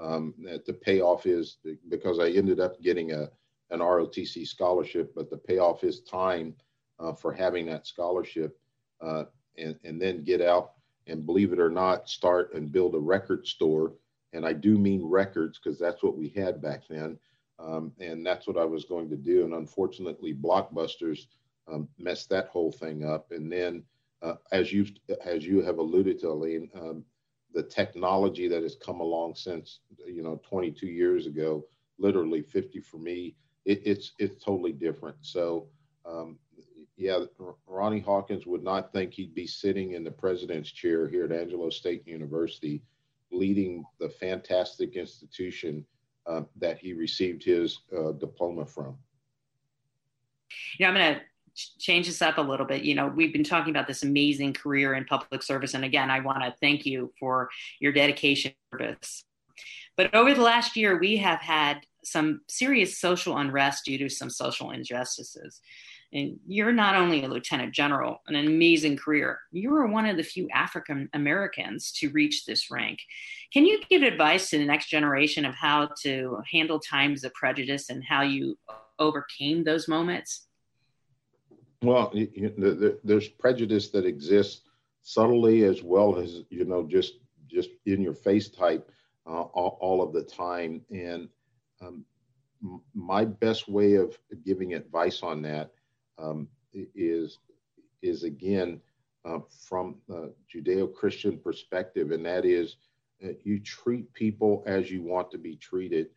um, 0.00 0.34
to 0.64 0.72
pay 0.72 1.00
off 1.00 1.22
his 1.22 1.58
because 1.88 2.18
I 2.18 2.30
ended 2.30 2.58
up 2.58 2.80
getting 2.82 3.12
a 3.12 3.28
an 3.70 3.80
ROTC 3.80 4.46
scholarship, 4.46 5.12
but 5.14 5.30
to 5.30 5.36
pay 5.36 5.58
off 5.58 5.80
his 5.80 6.02
time 6.02 6.54
uh, 7.00 7.14
for 7.14 7.32
having 7.32 7.66
that 7.66 7.86
scholarship 7.86 8.58
uh, 9.00 9.24
and, 9.56 9.76
and 9.84 10.00
then 10.00 10.24
get 10.24 10.42
out 10.42 10.72
and 11.06 11.26
believe 11.26 11.52
it 11.52 11.60
or 11.60 11.70
not, 11.70 12.08
start 12.08 12.54
and 12.54 12.72
build 12.72 12.94
a 12.94 12.98
record 12.98 13.46
store. 13.46 13.94
And 14.32 14.46
I 14.46 14.52
do 14.52 14.78
mean 14.78 15.04
records 15.04 15.58
because 15.58 15.78
that's 15.78 16.02
what 16.02 16.16
we 16.16 16.28
had 16.28 16.62
back 16.62 16.82
then. 16.88 17.18
Um, 17.58 17.92
and 18.00 18.24
that's 18.24 18.46
what 18.46 18.56
I 18.56 18.64
was 18.64 18.84
going 18.84 19.08
to 19.10 19.16
do. 19.16 19.44
And 19.44 19.54
unfortunately, 19.54 20.34
Blockbusters 20.34 21.26
um, 21.70 21.88
messed 21.98 22.28
that 22.30 22.48
whole 22.48 22.72
thing 22.72 23.04
up. 23.04 23.30
And 23.30 23.50
then, 23.50 23.84
uh, 24.22 24.34
as 24.52 24.72
you 24.72 24.86
as 25.24 25.44
you 25.44 25.62
have 25.62 25.78
alluded 25.78 26.20
to, 26.20 26.28
Aileen, 26.30 26.70
um, 26.74 27.04
the 27.54 27.62
technology 27.62 28.48
that 28.48 28.62
has 28.62 28.76
come 28.76 29.00
along 29.00 29.34
since 29.34 29.80
you 30.06 30.22
know 30.22 30.40
22 30.48 30.86
years 30.86 31.26
ago, 31.26 31.64
literally 31.98 32.42
50 32.42 32.80
for 32.80 32.98
me, 32.98 33.34
it, 33.64 33.82
it's 33.84 34.12
it's 34.18 34.42
totally 34.42 34.72
different. 34.72 35.16
So 35.22 35.68
um, 36.04 36.38
yeah, 36.96 37.18
Ronnie 37.66 38.00
Hawkins 38.00 38.46
would 38.46 38.62
not 38.62 38.92
think 38.92 39.12
he'd 39.12 39.34
be 39.34 39.46
sitting 39.46 39.92
in 39.92 40.04
the 40.04 40.10
president's 40.10 40.70
chair 40.70 41.08
here 41.08 41.24
at 41.24 41.32
Angelo 41.32 41.70
State 41.70 42.06
University, 42.06 42.82
leading 43.30 43.84
the 43.98 44.08
fantastic 44.08 44.94
institution 44.94 45.84
uh, 46.26 46.42
that 46.56 46.78
he 46.78 46.92
received 46.92 47.42
his 47.42 47.80
uh, 47.96 48.12
diploma 48.12 48.66
from. 48.66 48.96
You 50.78 50.86
know, 50.86 50.92
I'm 50.92 50.94
going 50.94 51.14
to 51.14 51.20
change 51.78 52.06
this 52.06 52.22
up 52.22 52.38
a 52.38 52.42
little 52.42 52.66
bit. 52.66 52.82
You 52.82 52.94
know, 52.94 53.08
we've 53.08 53.32
been 53.32 53.44
talking 53.44 53.70
about 53.70 53.86
this 53.86 54.02
amazing 54.02 54.52
career 54.52 54.94
in 54.94 55.04
public 55.04 55.42
service. 55.42 55.74
And 55.74 55.84
again, 55.84 56.10
I 56.10 56.20
want 56.20 56.42
to 56.42 56.54
thank 56.60 56.86
you 56.86 57.12
for 57.18 57.48
your 57.80 57.92
dedication 57.92 58.52
service. 58.70 59.24
But 59.96 60.14
over 60.14 60.34
the 60.34 60.42
last 60.42 60.76
year, 60.76 60.98
we 60.98 61.16
have 61.18 61.40
had 61.40 61.80
some 62.04 62.40
serious 62.48 62.98
social 62.98 63.36
unrest 63.36 63.84
due 63.84 63.98
to 63.98 64.08
some 64.08 64.30
social 64.30 64.70
injustices. 64.70 65.60
And 66.14 66.38
you're 66.46 66.72
not 66.72 66.94
only 66.94 67.24
a 67.24 67.28
lieutenant 67.28 67.72
general, 67.72 68.20
an 68.26 68.34
amazing 68.34 68.98
career, 68.98 69.38
you 69.50 69.70
were 69.70 69.86
one 69.86 70.04
of 70.04 70.18
the 70.18 70.22
few 70.22 70.48
African 70.50 71.08
Americans 71.14 71.90
to 71.92 72.10
reach 72.10 72.44
this 72.44 72.70
rank. 72.70 72.98
Can 73.52 73.64
you 73.64 73.80
give 73.88 74.02
advice 74.02 74.50
to 74.50 74.58
the 74.58 74.66
next 74.66 74.88
generation 74.90 75.46
of 75.46 75.54
how 75.54 75.88
to 76.02 76.42
handle 76.50 76.78
times 76.78 77.24
of 77.24 77.32
prejudice 77.32 77.88
and 77.88 78.04
how 78.04 78.22
you 78.22 78.58
overcame 78.98 79.64
those 79.64 79.88
moments? 79.88 80.46
Well, 81.82 82.12
there's 83.02 83.28
prejudice 83.28 83.88
that 83.90 84.06
exists 84.06 84.62
subtly 85.02 85.64
as 85.64 85.82
well 85.82 86.16
as 86.16 86.42
you 86.48 86.64
know 86.64 86.84
just 86.84 87.14
just 87.50 87.70
in 87.86 88.00
your 88.00 88.14
face 88.14 88.48
type 88.48 88.88
uh, 89.26 89.42
all, 89.42 89.78
all, 89.80 90.02
of 90.02 90.12
the 90.12 90.22
time. 90.22 90.80
And 90.90 91.28
um, 91.80 92.04
my 92.94 93.24
best 93.24 93.68
way 93.68 93.94
of 93.94 94.18
giving 94.46 94.74
advice 94.74 95.22
on 95.22 95.42
that 95.42 95.72
um, 96.18 96.48
is 96.72 97.38
is 98.02 98.24
again 98.24 98.80
uh, 99.24 99.38
from 99.48 99.96
a 100.10 100.28
Judeo-Christian 100.52 101.38
perspective, 101.38 102.10
and 102.10 102.24
that 102.26 102.44
is 102.44 102.76
uh, 103.24 103.28
you 103.44 103.60
treat 103.60 104.12
people 104.14 104.64
as 104.66 104.90
you 104.90 105.02
want 105.02 105.30
to 105.30 105.38
be 105.38 105.56
treated. 105.56 106.08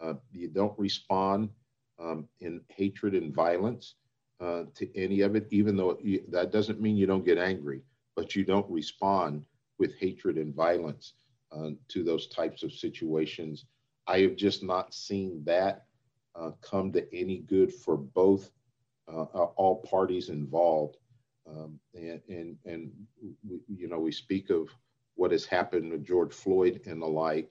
Uh, 0.00 0.14
you 0.32 0.48
don't 0.48 0.78
respond 0.78 1.50
um, 1.98 2.26
in 2.40 2.60
hatred 2.68 3.14
and 3.14 3.34
violence 3.34 3.94
uh, 4.40 4.64
to 4.74 4.88
any 4.96 5.20
of 5.20 5.36
it, 5.36 5.46
even 5.50 5.76
though 5.76 5.98
you, 6.02 6.22
that 6.28 6.50
doesn't 6.50 6.80
mean 6.80 6.96
you 6.96 7.06
don't 7.06 7.24
get 7.24 7.38
angry, 7.38 7.82
but 8.16 8.34
you 8.34 8.44
don't 8.44 8.68
respond 8.70 9.44
with 9.78 9.94
hatred 9.98 10.36
and 10.36 10.54
violence 10.54 11.14
uh, 11.52 11.70
to 11.88 12.02
those 12.02 12.28
types 12.28 12.62
of 12.62 12.72
situations. 12.72 13.66
I 14.06 14.20
have 14.20 14.36
just 14.36 14.62
not 14.62 14.94
seen 14.94 15.42
that 15.44 15.86
come 16.60 16.92
to 16.92 17.06
any 17.14 17.38
good 17.38 17.72
for 17.72 17.96
both 17.96 18.50
uh, 19.08 19.22
all 19.22 19.82
parties 19.82 20.28
involved. 20.28 20.96
Um, 21.48 21.78
and 21.94 22.20
and, 22.28 22.56
and 22.64 22.90
we, 23.46 23.60
you 23.68 23.88
know, 23.88 23.98
we 23.98 24.12
speak 24.12 24.50
of 24.50 24.68
what 25.14 25.30
has 25.30 25.44
happened 25.44 25.92
with 25.92 26.06
George 26.06 26.32
Floyd 26.32 26.80
and 26.86 27.00
the 27.00 27.06
like. 27.06 27.50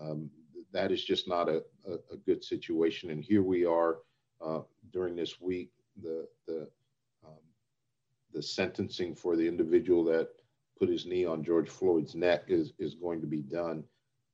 Um, 0.00 0.30
that 0.72 0.90
is 0.90 1.04
just 1.04 1.28
not 1.28 1.48
a, 1.48 1.62
a, 1.86 1.92
a, 2.12 2.16
good 2.26 2.42
situation. 2.42 3.10
And 3.10 3.22
here 3.22 3.42
we 3.42 3.64
are 3.64 3.98
uh, 4.44 4.62
during 4.92 5.14
this 5.14 5.40
week, 5.40 5.70
the 6.02 6.26
the 6.46 6.68
um, 7.24 7.38
the 8.32 8.42
sentencing 8.42 9.14
for 9.14 9.36
the 9.36 9.46
individual 9.46 10.04
that 10.04 10.28
put 10.78 10.88
his 10.88 11.06
knee 11.06 11.24
on 11.24 11.44
George 11.44 11.68
Floyd's 11.68 12.14
neck 12.14 12.44
is 12.48 12.72
is 12.78 12.94
going 12.94 13.20
to 13.20 13.26
be 13.26 13.42
done, 13.42 13.84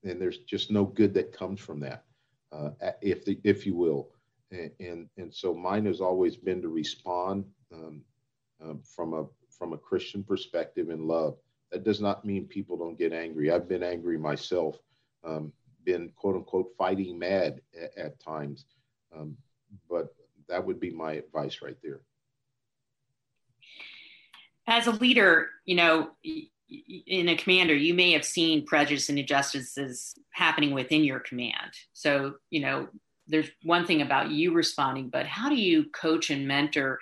and 0.05 0.21
there's 0.21 0.39
just 0.39 0.71
no 0.71 0.85
good 0.85 1.12
that 1.14 1.33
comes 1.33 1.61
from 1.61 1.81
that, 1.81 2.05
uh, 2.53 2.71
if 3.03 3.25
the, 3.25 3.39
if 3.45 3.66
you 3.66 3.75
will 3.75 4.11
and 4.51 5.09
and, 5.16 5.32
so 5.32 5.55
mine 5.55 5.86
has 5.86 6.01
always 6.01 6.36
been 6.36 6.61
to 6.62 6.68
respond 6.68 7.44
um, 7.72 8.03
um, 8.62 8.80
from 8.82 9.14
a 9.14 9.24
from 9.51 9.72
a 9.72 9.78
Christian 9.78 10.22
perspective 10.22 10.90
in 10.90 11.07
love. 11.07 11.36
That 11.70 11.84
does 11.84 12.01
not 12.01 12.24
mean 12.24 12.46
people 12.46 12.76
don't 12.76 12.98
get 12.98 13.12
angry. 13.12 13.53
I've 13.53 13.68
been 13.68 13.82
angry 13.82 14.18
myself, 14.18 14.78
um, 15.24 15.53
been 15.84 16.11
quote 16.16 16.36
unquote 16.36 16.72
fighting 16.76 17.18
mad 17.18 17.61
at, 17.80 17.96
at 17.96 18.20
times, 18.20 18.64
um, 19.16 19.36
but 19.88 20.14
that 20.48 20.64
would 20.64 20.80
be 20.80 20.90
my 20.90 21.12
advice 21.12 21.62
right 21.62 21.76
there. 21.82 22.01
As 24.66 24.86
a 24.86 24.92
leader, 24.92 25.51
you 25.64 25.76
know, 25.76 26.11
in 27.07 27.28
a 27.28 27.36
commander, 27.36 27.74
you 27.74 27.94
may 27.94 28.12
have 28.12 28.24
seen 28.24 28.64
prejudice 28.64 29.09
and 29.09 29.18
injustices 29.18 30.14
happening 30.30 30.72
within 30.72 31.03
your 31.03 31.20
command. 31.20 31.72
So, 31.92 32.34
you 32.51 32.61
know, 32.61 32.88
there's 33.31 33.51
one 33.62 33.87
thing 33.87 34.03
about 34.03 34.31
you 34.31 34.53
responding, 34.53 35.09
but 35.09 35.26
how 35.26 35.49
do 35.49 35.55
you 35.55 35.85
coach 35.91 36.31
and 36.31 36.47
mentor 36.47 36.99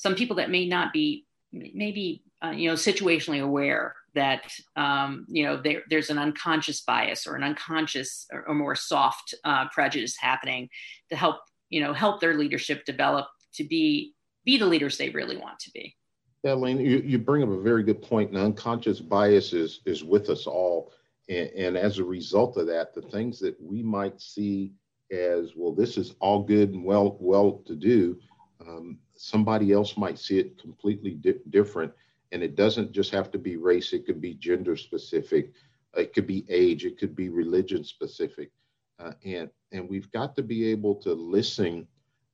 some 0.00 0.14
people 0.14 0.36
that 0.36 0.50
may 0.50 0.66
not 0.66 0.94
be 0.94 1.26
maybe 1.52 2.22
uh, 2.42 2.50
you 2.50 2.68
know 2.68 2.74
situationally 2.74 3.42
aware 3.42 3.94
that 4.14 4.50
um, 4.76 5.26
you 5.28 5.44
know 5.44 5.60
there, 5.60 5.82
there's 5.90 6.10
an 6.10 6.18
unconscious 6.18 6.80
bias 6.80 7.26
or 7.26 7.36
an 7.36 7.44
unconscious 7.44 8.26
or, 8.32 8.48
or 8.48 8.54
more 8.54 8.74
soft 8.74 9.34
uh, 9.44 9.68
prejudice 9.68 10.16
happening 10.18 10.68
to 11.10 11.16
help 11.16 11.36
you 11.68 11.82
know 11.82 11.92
help 11.92 12.20
their 12.20 12.38
leadership 12.38 12.84
develop 12.86 13.26
to 13.52 13.64
be 13.64 14.14
be 14.44 14.56
the 14.56 14.66
leaders 14.66 14.96
they 14.96 15.10
really 15.10 15.36
want 15.36 15.58
to 15.58 15.70
be. 15.72 15.94
Yeah, 16.42 16.54
Lane, 16.54 16.78
you, 16.78 17.02
you 17.04 17.18
bring 17.18 17.42
up 17.42 17.50
a 17.50 17.60
very 17.60 17.82
good 17.82 18.00
point. 18.00 18.30
And 18.30 18.38
unconscious 18.38 19.00
bias 19.00 19.52
is 19.52 19.80
is 19.84 20.02
with 20.02 20.30
us 20.30 20.46
all, 20.46 20.92
and, 21.28 21.50
and 21.50 21.76
as 21.76 21.98
a 21.98 22.04
result 22.04 22.56
of 22.56 22.66
that, 22.68 22.94
the 22.94 23.02
things 23.02 23.38
that 23.40 23.60
we 23.60 23.82
might 23.82 24.18
see 24.18 24.72
as 25.10 25.52
well 25.56 25.72
this 25.72 25.96
is 25.96 26.14
all 26.20 26.42
good 26.42 26.72
and 26.72 26.84
well 26.84 27.16
well 27.20 27.62
to 27.66 27.74
do 27.74 28.18
um, 28.66 28.98
somebody 29.16 29.72
else 29.72 29.96
might 29.96 30.18
see 30.18 30.38
it 30.38 30.58
completely 30.58 31.12
di- 31.12 31.34
different. 31.50 31.92
And 32.32 32.42
it 32.42 32.54
doesn't 32.54 32.92
just 32.92 33.10
have 33.10 33.30
to 33.32 33.38
be 33.38 33.56
race, 33.56 33.92
it 33.92 34.06
could 34.06 34.20
be 34.20 34.34
gender 34.34 34.76
specific, 34.76 35.52
it 35.96 36.14
could 36.14 36.26
be 36.26 36.46
age, 36.48 36.84
it 36.84 36.98
could 36.98 37.16
be 37.16 37.28
religion 37.28 37.84
specific. 37.84 38.50
Uh, 38.98 39.12
and, 39.24 39.50
and 39.72 39.88
we've 39.88 40.10
got 40.12 40.36
to 40.36 40.42
be 40.42 40.66
able 40.66 40.94
to 40.96 41.12
listen 41.12 41.86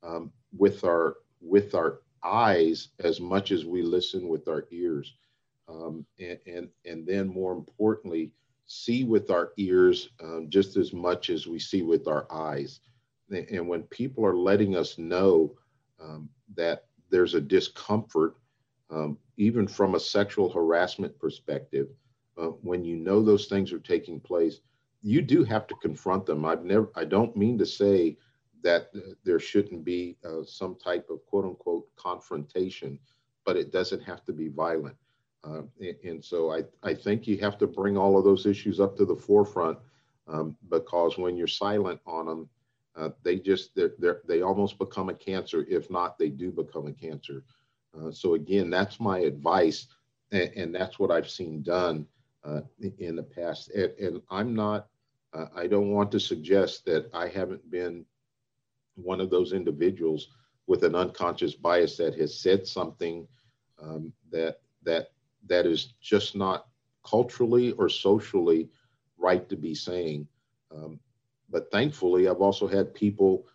um, 0.03 0.31
with 0.57 0.85
our 0.85 1.17
with 1.41 1.75
our 1.75 2.01
eyes 2.25 2.89
as 3.01 3.21
much 3.21 3.53
as 3.53 3.65
we 3.65 3.83
listen 3.83 4.27
with 4.29 4.49
our 4.49 4.67
ears 4.73 5.15
um, 5.69 6.05
and, 6.19 6.39
and, 6.47 6.69
and 6.85 7.07
then 7.07 7.29
more 7.29 7.53
importantly 7.53 8.33
see 8.67 9.05
with 9.05 9.31
our 9.31 9.53
ears 9.57 10.11
um, 10.23 10.47
just 10.49 10.77
as 10.77 10.93
much 10.93 11.31
as 11.31 11.47
we 11.47 11.59
see 11.59 11.83
with 11.83 12.09
our 12.09 12.27
eyes 12.33 12.81
and 13.31 13.67
when 13.67 13.83
people 13.85 14.25
are 14.25 14.37
letting 14.37 14.77
us 14.77 14.99
know 14.99 15.53
um, 16.01 16.29
that 16.55 16.85
there's 17.11 17.35
a 17.35 17.41
discomfort 17.41 18.37
um, 18.91 19.19
even 19.37 19.67
from 19.67 19.95
a 19.95 20.01
sexual 20.01 20.51
harassment 20.51 21.19
perspective 21.19 21.89
uh, 22.39 22.49
when 22.63 22.85
you 22.85 22.97
know 22.97 23.23
those 23.23 23.47
things 23.47 23.73
are 23.73 23.81
taking 23.81 24.21
place 24.21 24.61
you 25.03 25.23
do 25.23 25.45
have 25.45 25.67
to 25.67 25.75
confront 25.77 26.27
them 26.27 26.45
i've 26.45 26.65
never 26.65 26.91
i 26.97 27.05
don't 27.05 27.37
mean 27.37 27.59
to 27.59 27.67
say 27.67 28.17
that 28.67 28.91
there 29.25 29.39
shouldn't 29.39 29.85
be 29.85 30.17
uh, 30.25 30.43
some 30.45 30.75
type 30.75 31.09
of 31.09 31.25
quote 31.27 31.45
unquote 31.45 31.87
confrontation, 31.95 32.99
but 33.45 33.57
it 33.57 33.71
doesn't 33.71 34.03
have 34.03 34.25
to 34.25 34.33
be 34.33 34.49
violent. 34.49 34.97
Uh, 35.47 35.63
and, 36.05 36.25
so 36.25 36.53
I, 36.53 36.65
I 36.83 36.95
think 36.95 37.27
you 37.27 37.39
have 37.39 37.57
to 37.59 37.67
bring 37.67 37.97
all 37.97 38.19
of 38.19 38.25
those 38.25 38.47
issues 38.47 38.81
up 38.81 38.97
to 38.97 39.05
the 39.05 39.15
forefront 39.15 39.79
um, 40.27 40.57
because 40.71 41.19
when 41.19 41.37
you're 41.37 41.47
silent 41.47 42.01
on 42.07 42.27
them, 42.27 42.49
uh, 42.97 43.11
they 43.23 43.37
just 43.39 43.75
they're, 43.75 43.93
they're, 43.99 44.23
they 44.27 44.43
almost 44.43 44.79
become 44.79 45.09
a 45.09 45.15
cancer. 45.15 45.65
If 45.69 45.91
not, 45.91 46.19
they 46.19 46.31
do 46.31 46.51
become 46.51 46.87
a 46.87 46.93
cancer. 46.93 47.45
Uh, 47.97 48.11
so 48.11 48.35
again, 48.35 48.71
that's 48.71 48.99
my 48.99 49.21
advice, 49.21 49.87
and, 50.33 50.51
and, 50.57 50.75
that's 50.75 50.99
what 50.99 51.11
I've 51.11 51.29
seen 51.31 51.63
done 51.63 52.07
uh, 52.45 52.63
in 52.99 53.17
the 53.17 53.23
past. 53.23 53.71
And, 53.71 53.93
and 54.01 54.23
I'm 54.31 54.55
not. 54.55 54.89
Uh, 55.33 55.47
I 55.55 55.67
don't 55.67 55.91
want 55.91 56.11
to 56.13 56.21
suggest 56.21 56.85
that 56.87 57.11
I 57.13 57.29
haven't 57.29 57.71
been 57.71 58.05
one 58.95 59.21
of 59.21 59.31
those 59.31 59.53
individuals 59.53 60.29
with 60.67 60.83
an 60.83 60.95
unconscious 60.95 61.55
bias 61.55 61.97
that 61.99 62.19
has 62.19 62.41
said 62.41 62.67
something 62.67 63.29
um, 63.81 64.13
that 64.31 64.61
that 64.83 65.11
that 65.49 65.67
is 65.67 65.95
just 66.01 66.37
not 66.37 66.67
culturally 67.05 67.73
or 67.73 67.89
socially 67.89 68.69
right 69.19 69.49
to 69.49 69.57
be 69.57 69.75
saying. 69.75 70.27
Um, 70.75 70.99
but 71.51 71.71
thankfully, 71.71 72.29
I've 72.29 72.41
also 72.41 72.67
had 72.67 72.95
people 72.95 73.47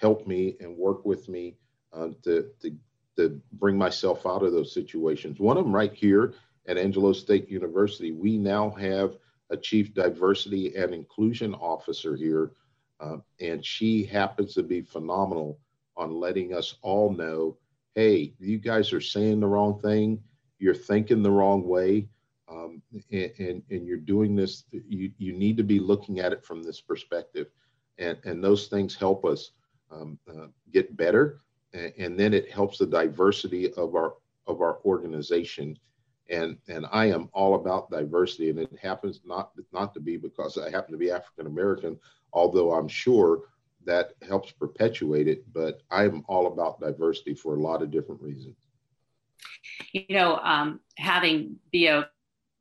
help 0.00 0.26
me 0.26 0.56
and 0.60 0.76
work 0.76 1.04
with 1.04 1.28
me 1.28 1.56
uh, 1.92 2.08
to, 2.24 2.50
to 2.62 2.76
to 3.16 3.40
bring 3.54 3.76
myself 3.76 4.24
out 4.24 4.42
of 4.42 4.52
those 4.52 4.72
situations. 4.72 5.40
One 5.40 5.58
of 5.58 5.64
them 5.64 5.74
right 5.74 5.92
here 5.92 6.32
at 6.66 6.78
Angelo 6.78 7.12
State 7.12 7.50
University, 7.50 8.12
we 8.12 8.38
now 8.38 8.70
have 8.70 9.18
a 9.50 9.56
chief 9.56 9.92
diversity 9.92 10.76
and 10.76 10.94
inclusion 10.94 11.54
officer 11.54 12.16
here 12.16 12.52
uh, 13.00 13.16
and 13.40 13.64
she 13.64 14.04
happens 14.04 14.54
to 14.54 14.62
be 14.62 14.82
phenomenal 14.82 15.58
on 15.96 16.12
letting 16.12 16.54
us 16.54 16.76
all 16.82 17.12
know 17.12 17.56
hey, 17.96 18.32
you 18.38 18.56
guys 18.56 18.92
are 18.92 19.00
saying 19.00 19.40
the 19.40 19.46
wrong 19.46 19.76
thing, 19.80 20.22
you're 20.60 20.74
thinking 20.74 21.22
the 21.22 21.30
wrong 21.30 21.66
way. 21.66 22.06
Um, 22.48 22.82
and, 23.10 23.32
and, 23.38 23.62
and, 23.70 23.86
you're 23.86 23.96
doing 23.96 24.34
this, 24.34 24.64
you, 24.72 25.12
you 25.18 25.32
need 25.32 25.56
to 25.56 25.62
be 25.62 25.78
looking 25.78 26.18
at 26.18 26.32
it 26.32 26.44
from 26.44 26.62
this 26.62 26.80
perspective. 26.80 27.46
And, 27.98 28.18
and 28.24 28.42
those 28.42 28.66
things 28.66 28.96
help 28.96 29.24
us 29.24 29.52
um, 29.90 30.18
uh, 30.28 30.48
get 30.72 30.96
better. 30.96 31.40
And, 31.72 31.92
and, 31.96 32.20
then 32.20 32.34
it 32.34 32.50
helps 32.50 32.78
the 32.78 32.86
diversity 32.86 33.72
of 33.74 33.94
our, 33.94 34.14
of 34.48 34.62
our 34.62 34.80
organization. 34.84 35.78
And, 36.28 36.58
and 36.68 36.86
I 36.90 37.06
am 37.06 37.28
all 37.32 37.54
about 37.54 37.90
diversity. 37.90 38.50
And 38.50 38.58
it 38.58 38.76
happens 38.82 39.20
not, 39.24 39.52
not 39.72 39.94
to 39.94 40.00
be 40.00 40.16
because 40.16 40.58
I 40.58 40.70
happen 40.70 40.90
to 40.90 40.98
be 40.98 41.12
African 41.12 41.46
American, 41.46 41.98
although 42.32 42.72
I'm 42.72 42.88
sure 42.88 43.42
that 43.84 44.14
helps 44.26 44.50
perpetuate 44.50 45.28
it. 45.28 45.44
But 45.52 45.82
I'm 45.92 46.24
all 46.26 46.48
about 46.48 46.80
diversity 46.80 47.34
for 47.34 47.54
a 47.54 47.60
lot 47.60 47.80
of 47.80 47.92
different 47.92 48.20
reasons. 48.20 48.56
You 49.92 50.04
know, 50.10 50.36
um, 50.36 50.80
having 50.96 51.56
BO 51.72 52.04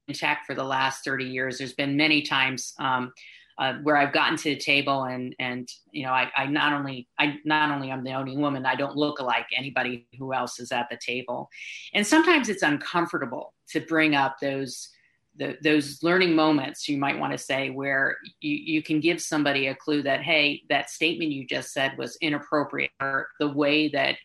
in 0.08 0.14
tech 0.14 0.44
for 0.46 0.56
the 0.56 0.64
last 0.64 1.04
30 1.04 1.26
years, 1.26 1.58
there's 1.58 1.74
been 1.74 1.96
many 1.96 2.22
times 2.22 2.74
um, 2.80 3.14
uh, 3.60 3.74
where 3.84 3.98
I've 3.98 4.14
gotten 4.14 4.38
to 4.38 4.50
the 4.52 4.56
table 4.56 5.04
and 5.04 5.36
and 5.38 5.68
you 5.92 6.06
know 6.06 6.14
I, 6.14 6.32
I 6.36 6.46
not 6.46 6.72
only 6.72 7.10
I 7.20 7.36
not 7.44 7.72
only 7.72 7.92
I'm 7.92 8.06
the 8.06 8.14
only 8.14 8.38
woman 8.38 8.66
I 8.66 8.76
don't 8.76 8.96
look 8.96 9.20
like 9.20 9.48
anybody 9.56 10.08
who 10.18 10.34
else 10.34 10.60
is 10.62 10.72
at 10.72 10.88
the 10.90 10.98
table, 10.98 11.50
and 11.94 12.08
sometimes 12.08 12.48
it's 12.48 12.64
uncomfortable 12.64 13.54
to 13.72 13.82
bring 13.82 14.16
up 14.16 14.38
those 14.40 14.90
the, 15.36 15.58
those 15.62 16.02
learning 16.04 16.36
moments 16.36 16.88
you 16.88 16.98
might 16.98 17.20
want 17.20 17.32
to 17.32 17.38
say 17.38 17.70
where 17.70 18.18
you, 18.42 18.56
you 18.56 18.84
can 18.84 19.00
give 19.00 19.22
somebody 19.22 19.68
a 19.68 19.76
clue 19.76 20.02
that 20.04 20.22
hey 20.22 20.64
that 20.70 20.90
statement 20.90 21.32
you 21.32 21.46
just 21.46 21.74
said 21.74 21.98
was 21.98 22.18
inappropriate 22.22 22.92
or 23.02 23.28
the 23.40 23.48
way 23.48 23.90
that 23.90 24.16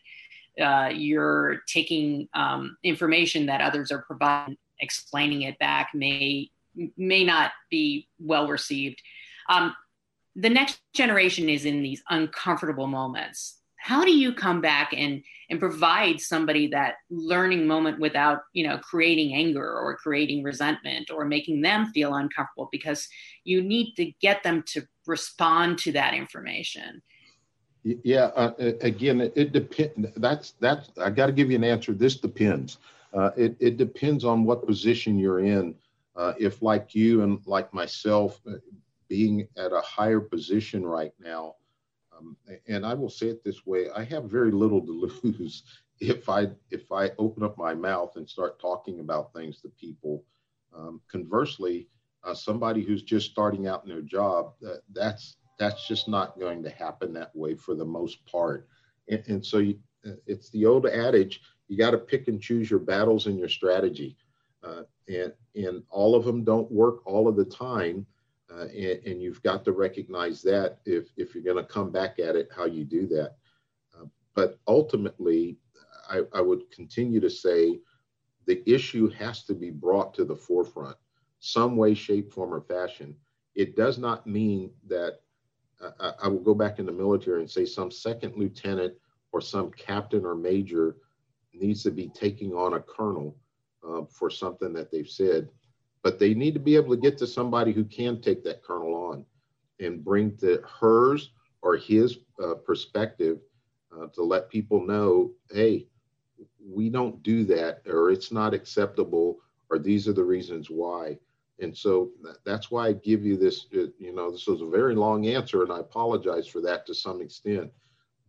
uh, 0.61 0.89
you're 0.93 1.61
taking 1.67 2.27
um, 2.33 2.77
information 2.83 3.45
that 3.47 3.61
others 3.61 3.91
are 3.91 4.03
providing 4.03 4.57
explaining 4.79 5.43
it 5.43 5.57
back 5.59 5.89
may 5.93 6.49
may 6.97 7.23
not 7.23 7.51
be 7.69 8.07
well 8.19 8.47
received. 8.47 9.01
Um, 9.49 9.73
the 10.35 10.49
next 10.49 10.81
generation 10.93 11.47
is 11.47 11.63
in 11.65 11.81
these 11.81 12.03
uncomfortable 12.09 12.87
moments. 12.87 13.59
How 13.77 14.03
do 14.03 14.11
you 14.11 14.33
come 14.33 14.61
back 14.61 14.93
and 14.93 15.23
and 15.49 15.59
provide 15.59 16.19
somebody 16.19 16.67
that 16.67 16.95
learning 17.09 17.67
moment 17.67 17.99
without 17.99 18.41
you 18.53 18.67
know 18.67 18.77
creating 18.79 19.33
anger 19.33 19.65
or 19.65 19.95
creating 19.95 20.43
resentment 20.43 21.11
or 21.11 21.25
making 21.25 21.61
them 21.61 21.91
feel 21.93 22.15
uncomfortable? 22.15 22.67
Because 22.71 23.07
you 23.43 23.61
need 23.61 23.93
to 23.95 24.11
get 24.21 24.43
them 24.43 24.63
to 24.67 24.81
respond 25.05 25.77
to 25.79 25.91
that 25.93 26.13
information 26.13 27.01
yeah 27.85 28.31
uh, 28.35 28.53
again 28.81 29.21
it, 29.21 29.51
depends 29.51 30.09
that's 30.17 30.51
that's 30.59 30.89
i 31.01 31.09
got 31.09 31.27
to 31.27 31.31
give 31.31 31.51
you 31.51 31.55
an 31.55 31.63
answer. 31.63 31.93
This 31.93 32.15
depends. 32.15 32.79
Uh, 33.13 33.31
it, 33.37 33.55
it 33.61 33.77
depends 33.77 34.25
on 34.25 34.43
what 34.43 34.65
position 34.65 35.17
you're 35.17 35.39
in. 35.39 35.75
Uh, 36.17 36.33
if 36.39 36.61
like 36.61 36.95
you 36.95 37.21
and 37.21 37.39
like 37.45 37.73
myself 37.73 38.41
uh, 38.49 38.55
being 39.07 39.47
at 39.55 39.71
a 39.71 39.81
higher 39.81 40.19
position 40.19 40.85
right 40.85 41.13
now 41.19 41.55
um, 42.17 42.37
and 42.67 42.85
I 42.85 42.93
will 42.93 43.09
say 43.09 43.27
it 43.27 43.43
this 43.43 43.65
way: 43.65 43.89
I 43.95 44.03
have 44.05 44.25
very 44.25 44.51
little 44.51 44.81
to 44.85 45.11
lose 45.23 45.63
if 45.99 46.29
I 46.29 46.47
if 46.71 46.91
I 46.91 47.11
open 47.17 47.43
up 47.43 47.57
my 47.57 47.73
mouth 47.73 48.15
and 48.15 48.27
start 48.27 48.59
talking 48.59 48.99
about 48.99 49.33
things 49.33 49.61
to 49.61 49.69
people. 49.69 50.23
Um, 50.75 51.01
conversely, 51.09 51.87
uh, 52.23 52.33
somebody 52.33 52.83
who's 52.83 53.03
just 53.03 53.31
starting 53.31 53.67
out 53.67 53.83
in 53.83 53.89
their 53.89 54.01
job, 54.01 54.53
that's 54.91 55.37
that's 55.57 55.87
just 55.87 56.07
not 56.07 56.39
going 56.39 56.63
to 56.63 56.69
happen 56.69 57.13
that 57.13 57.35
way 57.35 57.55
for 57.55 57.75
the 57.75 57.85
most 57.85 58.25
part. 58.25 58.67
And, 59.09 59.23
and 59.27 59.45
so 59.45 59.59
you, 59.59 59.79
uh, 60.05 60.11
it's 60.27 60.49
the 60.49 60.65
old 60.65 60.85
adage: 60.85 61.41
you 61.67 61.77
got 61.77 61.91
to 61.91 61.97
pick 61.97 62.27
and 62.27 62.41
choose 62.41 62.69
your 62.69 62.79
battles 62.79 63.27
and 63.27 63.39
your 63.39 63.49
strategy. 63.49 64.17
Uh, 64.63 64.83
and 65.07 65.31
and 65.55 65.83
all 65.89 66.15
of 66.15 66.25
them 66.25 66.43
don't 66.43 66.71
work 66.71 67.05
all 67.05 67.27
of 67.27 67.35
the 67.35 67.45
time 67.45 68.05
uh, 68.51 68.65
and, 68.65 69.01
and, 69.05 69.21
you've 69.21 69.41
got 69.41 69.65
to 69.65 69.71
recognize 69.71 70.41
that 70.43 70.77
if, 70.85 71.09
if 71.17 71.33
you're 71.33 71.43
going 71.43 71.57
to 71.57 71.63
come 71.63 71.91
back 71.91 72.19
at 72.19 72.35
it, 72.35 72.49
how 72.55 72.65
you 72.65 72.83
do 72.83 73.07
that. 73.07 73.35
Uh, 73.93 74.05
but 74.35 74.59
ultimately, 74.67 75.57
I, 76.09 76.21
I, 76.33 76.41
would 76.41 76.69
continue 76.71 77.19
to 77.21 77.29
say 77.29 77.79
the 78.45 78.61
issue 78.69 79.09
has 79.09 79.43
to 79.45 79.55
be 79.55 79.71
brought 79.71 80.13
to 80.15 80.25
the 80.25 80.35
forefront, 80.35 80.95
some 81.39 81.75
way, 81.75 81.95
shape, 81.95 82.31
form, 82.31 82.53
or 82.53 82.61
fashion. 82.61 83.15
It 83.55 83.75
does 83.75 83.97
not 83.97 84.27
mean 84.27 84.71
that 84.87 85.21
uh, 85.81 86.11
I 86.21 86.27
will 86.27 86.39
go 86.39 86.53
back 86.53 86.79
in 86.79 86.85
the 86.85 86.91
military 86.91 87.41
and 87.41 87.49
say 87.49 87.65
some 87.65 87.91
second 87.91 88.35
lieutenant 88.35 88.93
or 89.31 89.41
some 89.41 89.71
captain 89.71 90.25
or 90.25 90.35
major 90.35 90.97
needs 91.53 91.83
to 91.83 91.91
be 91.91 92.09
taking 92.09 92.53
on 92.53 92.73
a 92.73 92.79
colonel 92.79 93.35
uh, 93.87 94.03
for 94.09 94.29
something 94.29 94.73
that 94.73 94.91
they've 94.91 95.09
said. 95.09 95.49
But 96.03 96.19
they 96.19 96.33
need 96.33 96.53
to 96.53 96.59
be 96.59 96.75
able 96.75 96.95
to 96.95 97.01
get 97.01 97.17
to 97.19 97.27
somebody 97.27 97.71
who 97.73 97.83
can 97.83 98.21
take 98.21 98.43
that 98.43 98.63
colonel 98.63 98.93
on 98.93 99.25
and 99.79 100.03
bring 100.03 100.37
to 100.37 100.61
hers 100.79 101.31
or 101.61 101.75
his 101.75 102.19
uh, 102.41 102.53
perspective 102.55 103.39
uh, 103.95 104.07
to 104.07 104.23
let 104.23 104.49
people 104.49 104.85
know 104.85 105.31
hey 105.51 105.87
we 106.67 106.89
don't 106.89 107.21
do 107.23 107.43
that 107.45 107.81
or 107.87 108.11
it's 108.11 108.31
not 108.31 108.53
acceptable 108.53 109.39
or 109.69 109.79
these 109.79 110.07
are 110.07 110.13
the 110.13 110.23
reasons 110.23 110.69
why 110.69 111.17
and 111.59 111.75
so 111.75 112.09
that's 112.45 112.69
why 112.69 112.87
i 112.87 112.93
give 112.93 113.23
you 113.23 113.37
this 113.37 113.67
uh, 113.75 113.87
you 113.97 114.13
know 114.13 114.31
this 114.31 114.47
was 114.47 114.61
a 114.61 114.65
very 114.65 114.95
long 114.95 115.27
answer 115.27 115.63
and 115.63 115.71
i 115.71 115.79
apologize 115.79 116.47
for 116.47 116.61
that 116.61 116.85
to 116.85 116.93
some 116.93 117.21
extent 117.21 117.71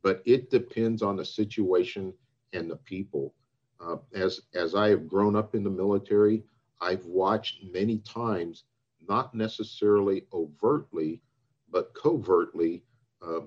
but 0.02 0.22
it 0.24 0.50
depends 0.50 1.02
on 1.02 1.16
the 1.16 1.24
situation 1.24 2.12
and 2.52 2.70
the 2.70 2.76
people 2.76 3.34
uh, 3.80 3.96
as 4.14 4.40
as 4.54 4.74
i 4.74 4.88
have 4.88 5.08
grown 5.08 5.34
up 5.36 5.54
in 5.54 5.64
the 5.64 5.70
military 5.70 6.42
I've 6.80 7.04
watched 7.06 7.64
many 7.72 7.98
times, 7.98 8.64
not 9.08 9.34
necessarily 9.34 10.26
overtly, 10.32 11.22
but 11.70 11.94
covertly, 11.94 12.84
uh, 13.22 13.40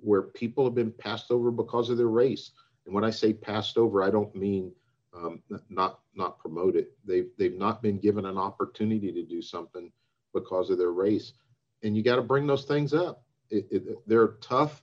where 0.00 0.22
people 0.22 0.64
have 0.64 0.74
been 0.74 0.92
passed 0.92 1.30
over 1.30 1.50
because 1.50 1.90
of 1.90 1.98
their 1.98 2.08
race. 2.08 2.52
And 2.86 2.94
when 2.94 3.04
I 3.04 3.10
say 3.10 3.32
passed 3.32 3.78
over, 3.78 4.02
I 4.02 4.10
don't 4.10 4.34
mean 4.34 4.72
um, 5.14 5.42
not 5.68 6.00
not 6.14 6.38
promoted. 6.38 6.86
They've 7.04 7.28
they've 7.38 7.58
not 7.58 7.82
been 7.82 7.98
given 7.98 8.26
an 8.26 8.38
opportunity 8.38 9.12
to 9.12 9.22
do 9.22 9.42
something 9.42 9.90
because 10.34 10.70
of 10.70 10.78
their 10.78 10.92
race, 10.92 11.32
and 11.82 11.96
you 11.96 12.02
got 12.02 12.16
to 12.16 12.22
bring 12.22 12.46
those 12.46 12.64
things 12.64 12.94
up. 12.94 13.22
It, 13.50 13.66
it, 13.70 14.08
they're 14.08 14.34
tough, 14.40 14.82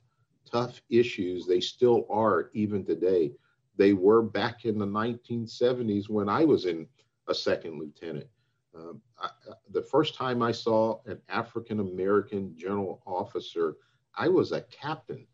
tough 0.49 0.81
issues. 0.89 1.47
They 1.47 1.59
still 1.59 2.05
are 2.09 2.51
even 2.53 2.85
today. 2.85 3.31
They 3.77 3.93
were 3.93 4.21
back 4.21 4.65
in 4.65 4.77
the 4.77 4.85
1970s 4.85 6.09
when 6.09 6.29
I 6.29 6.45
was 6.45 6.65
in 6.65 6.85
a 7.27 7.33
second 7.33 7.79
lieutenant. 7.79 8.27
Um, 8.75 9.01
I, 9.17 9.29
the 9.71 9.81
first 9.81 10.15
time 10.15 10.43
I 10.43 10.51
saw 10.51 10.99
an 11.05 11.19
African 11.29 11.79
American 11.79 12.55
general 12.55 13.01
officer, 13.07 13.77
I 14.15 14.27
was 14.27 14.51
a 14.51 14.61
captain, 14.61 15.25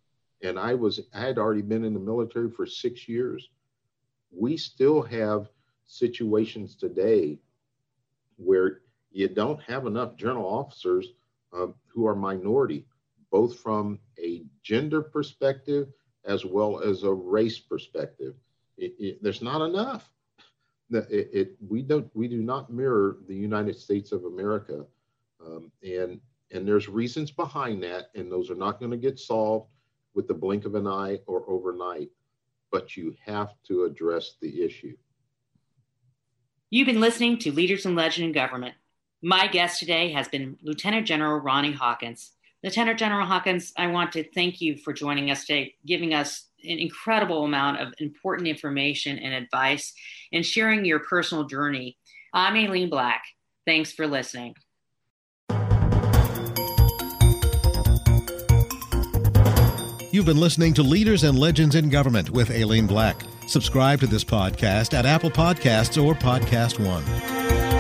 and 0.41 0.57
I 0.57 0.73
was 0.73 1.01
I 1.13 1.19
had 1.19 1.37
already 1.37 1.61
been 1.61 1.83
in 1.83 1.93
the 1.93 1.99
military 1.99 2.49
for 2.49 2.65
six 2.65 3.09
years. 3.09 3.49
We 4.37 4.57
still 4.57 5.01
have 5.03 5.49
situations 5.85 6.75
today 6.75 7.39
where 8.37 8.81
you 9.11 9.27
don't 9.29 9.61
have 9.61 9.85
enough 9.85 10.15
general 10.17 10.45
officers 10.45 11.13
um, 11.53 11.73
who 11.87 12.05
are 12.05 12.15
minority, 12.15 12.85
both 13.31 13.59
from 13.59 13.99
a 14.19 14.43
gender 14.61 15.01
perspective 15.01 15.87
as 16.25 16.43
well 16.43 16.81
as 16.81 17.03
a 17.03 17.13
race 17.13 17.59
perspective. 17.59 18.35
It, 18.77 18.95
it, 18.99 19.23
there's 19.23 19.41
not 19.41 19.61
enough. 19.61 20.11
It, 20.91 21.29
it, 21.33 21.55
we 21.67 21.81
don't 21.81 22.09
we 22.13 22.27
do 22.27 22.41
not 22.41 22.71
mirror 22.71 23.17
the 23.27 23.35
United 23.35 23.75
States 23.77 24.11
of 24.11 24.25
America, 24.25 24.85
um, 25.43 25.71
and 25.81 26.19
and 26.51 26.67
there's 26.67 26.87
reasons 26.87 27.31
behind 27.31 27.81
that, 27.83 28.11
and 28.13 28.31
those 28.31 28.51
are 28.51 28.55
not 28.55 28.79
going 28.79 28.91
to 28.91 28.97
get 28.97 29.17
solved 29.17 29.69
with 30.13 30.27
the 30.27 30.33
blink 30.33 30.65
of 30.65 30.75
an 30.75 30.85
eye 30.87 31.19
or 31.25 31.43
overnight. 31.49 32.09
But 32.71 32.97
you 32.97 33.15
have 33.25 33.53
to 33.67 33.85
address 33.85 34.35
the 34.41 34.63
issue. 34.63 34.95
You've 36.69 36.87
been 36.87 36.99
listening 36.99 37.37
to 37.39 37.51
Leaders 37.51 37.85
and 37.85 37.95
Legends 37.95 38.25
in 38.25 38.31
Government. 38.31 38.75
My 39.21 39.47
guest 39.47 39.79
today 39.79 40.11
has 40.11 40.27
been 40.27 40.57
Lieutenant 40.61 41.07
General 41.07 41.39
Ronnie 41.39 41.71
Hawkins. 41.71 42.31
Lieutenant 42.63 42.99
General 42.99 43.25
Hawkins, 43.25 43.71
I 43.77 43.87
want 43.87 44.11
to 44.13 44.23
thank 44.23 44.59
you 44.59 44.77
for 44.77 44.91
joining 44.91 45.29
us 45.29 45.45
today, 45.45 45.75
giving 45.85 46.13
us 46.13 46.49
an 46.63 46.79
incredible 46.79 47.45
amount 47.45 47.79
of 47.79 47.93
important 47.99 48.47
information 48.47 49.19
and 49.19 49.33
advice 49.33 49.93
and 50.33 50.45
sharing 50.45 50.83
your 50.83 50.99
personal 50.99 51.45
journey. 51.45 51.97
I'm 52.33 52.55
Aileen 52.55 52.89
Black. 52.89 53.23
Thanks 53.65 53.91
for 53.91 54.07
listening. 54.07 54.55
You've 60.15 60.25
been 60.25 60.39
listening 60.39 60.73
to 60.75 60.81
Leaders 60.81 61.25
and 61.25 61.37
Legends 61.37 61.75
in 61.75 61.89
Government 61.89 62.29
with 62.29 62.49
Aileen 62.49 62.87
Black. 62.87 63.21
Subscribe 63.47 63.99
to 63.99 64.07
this 64.07 64.23
podcast 64.23 64.93
at 64.93 65.05
Apple 65.05 65.29
Podcasts 65.29 66.01
or 66.01 66.15
Podcast 66.15 66.79
One. 66.79 67.74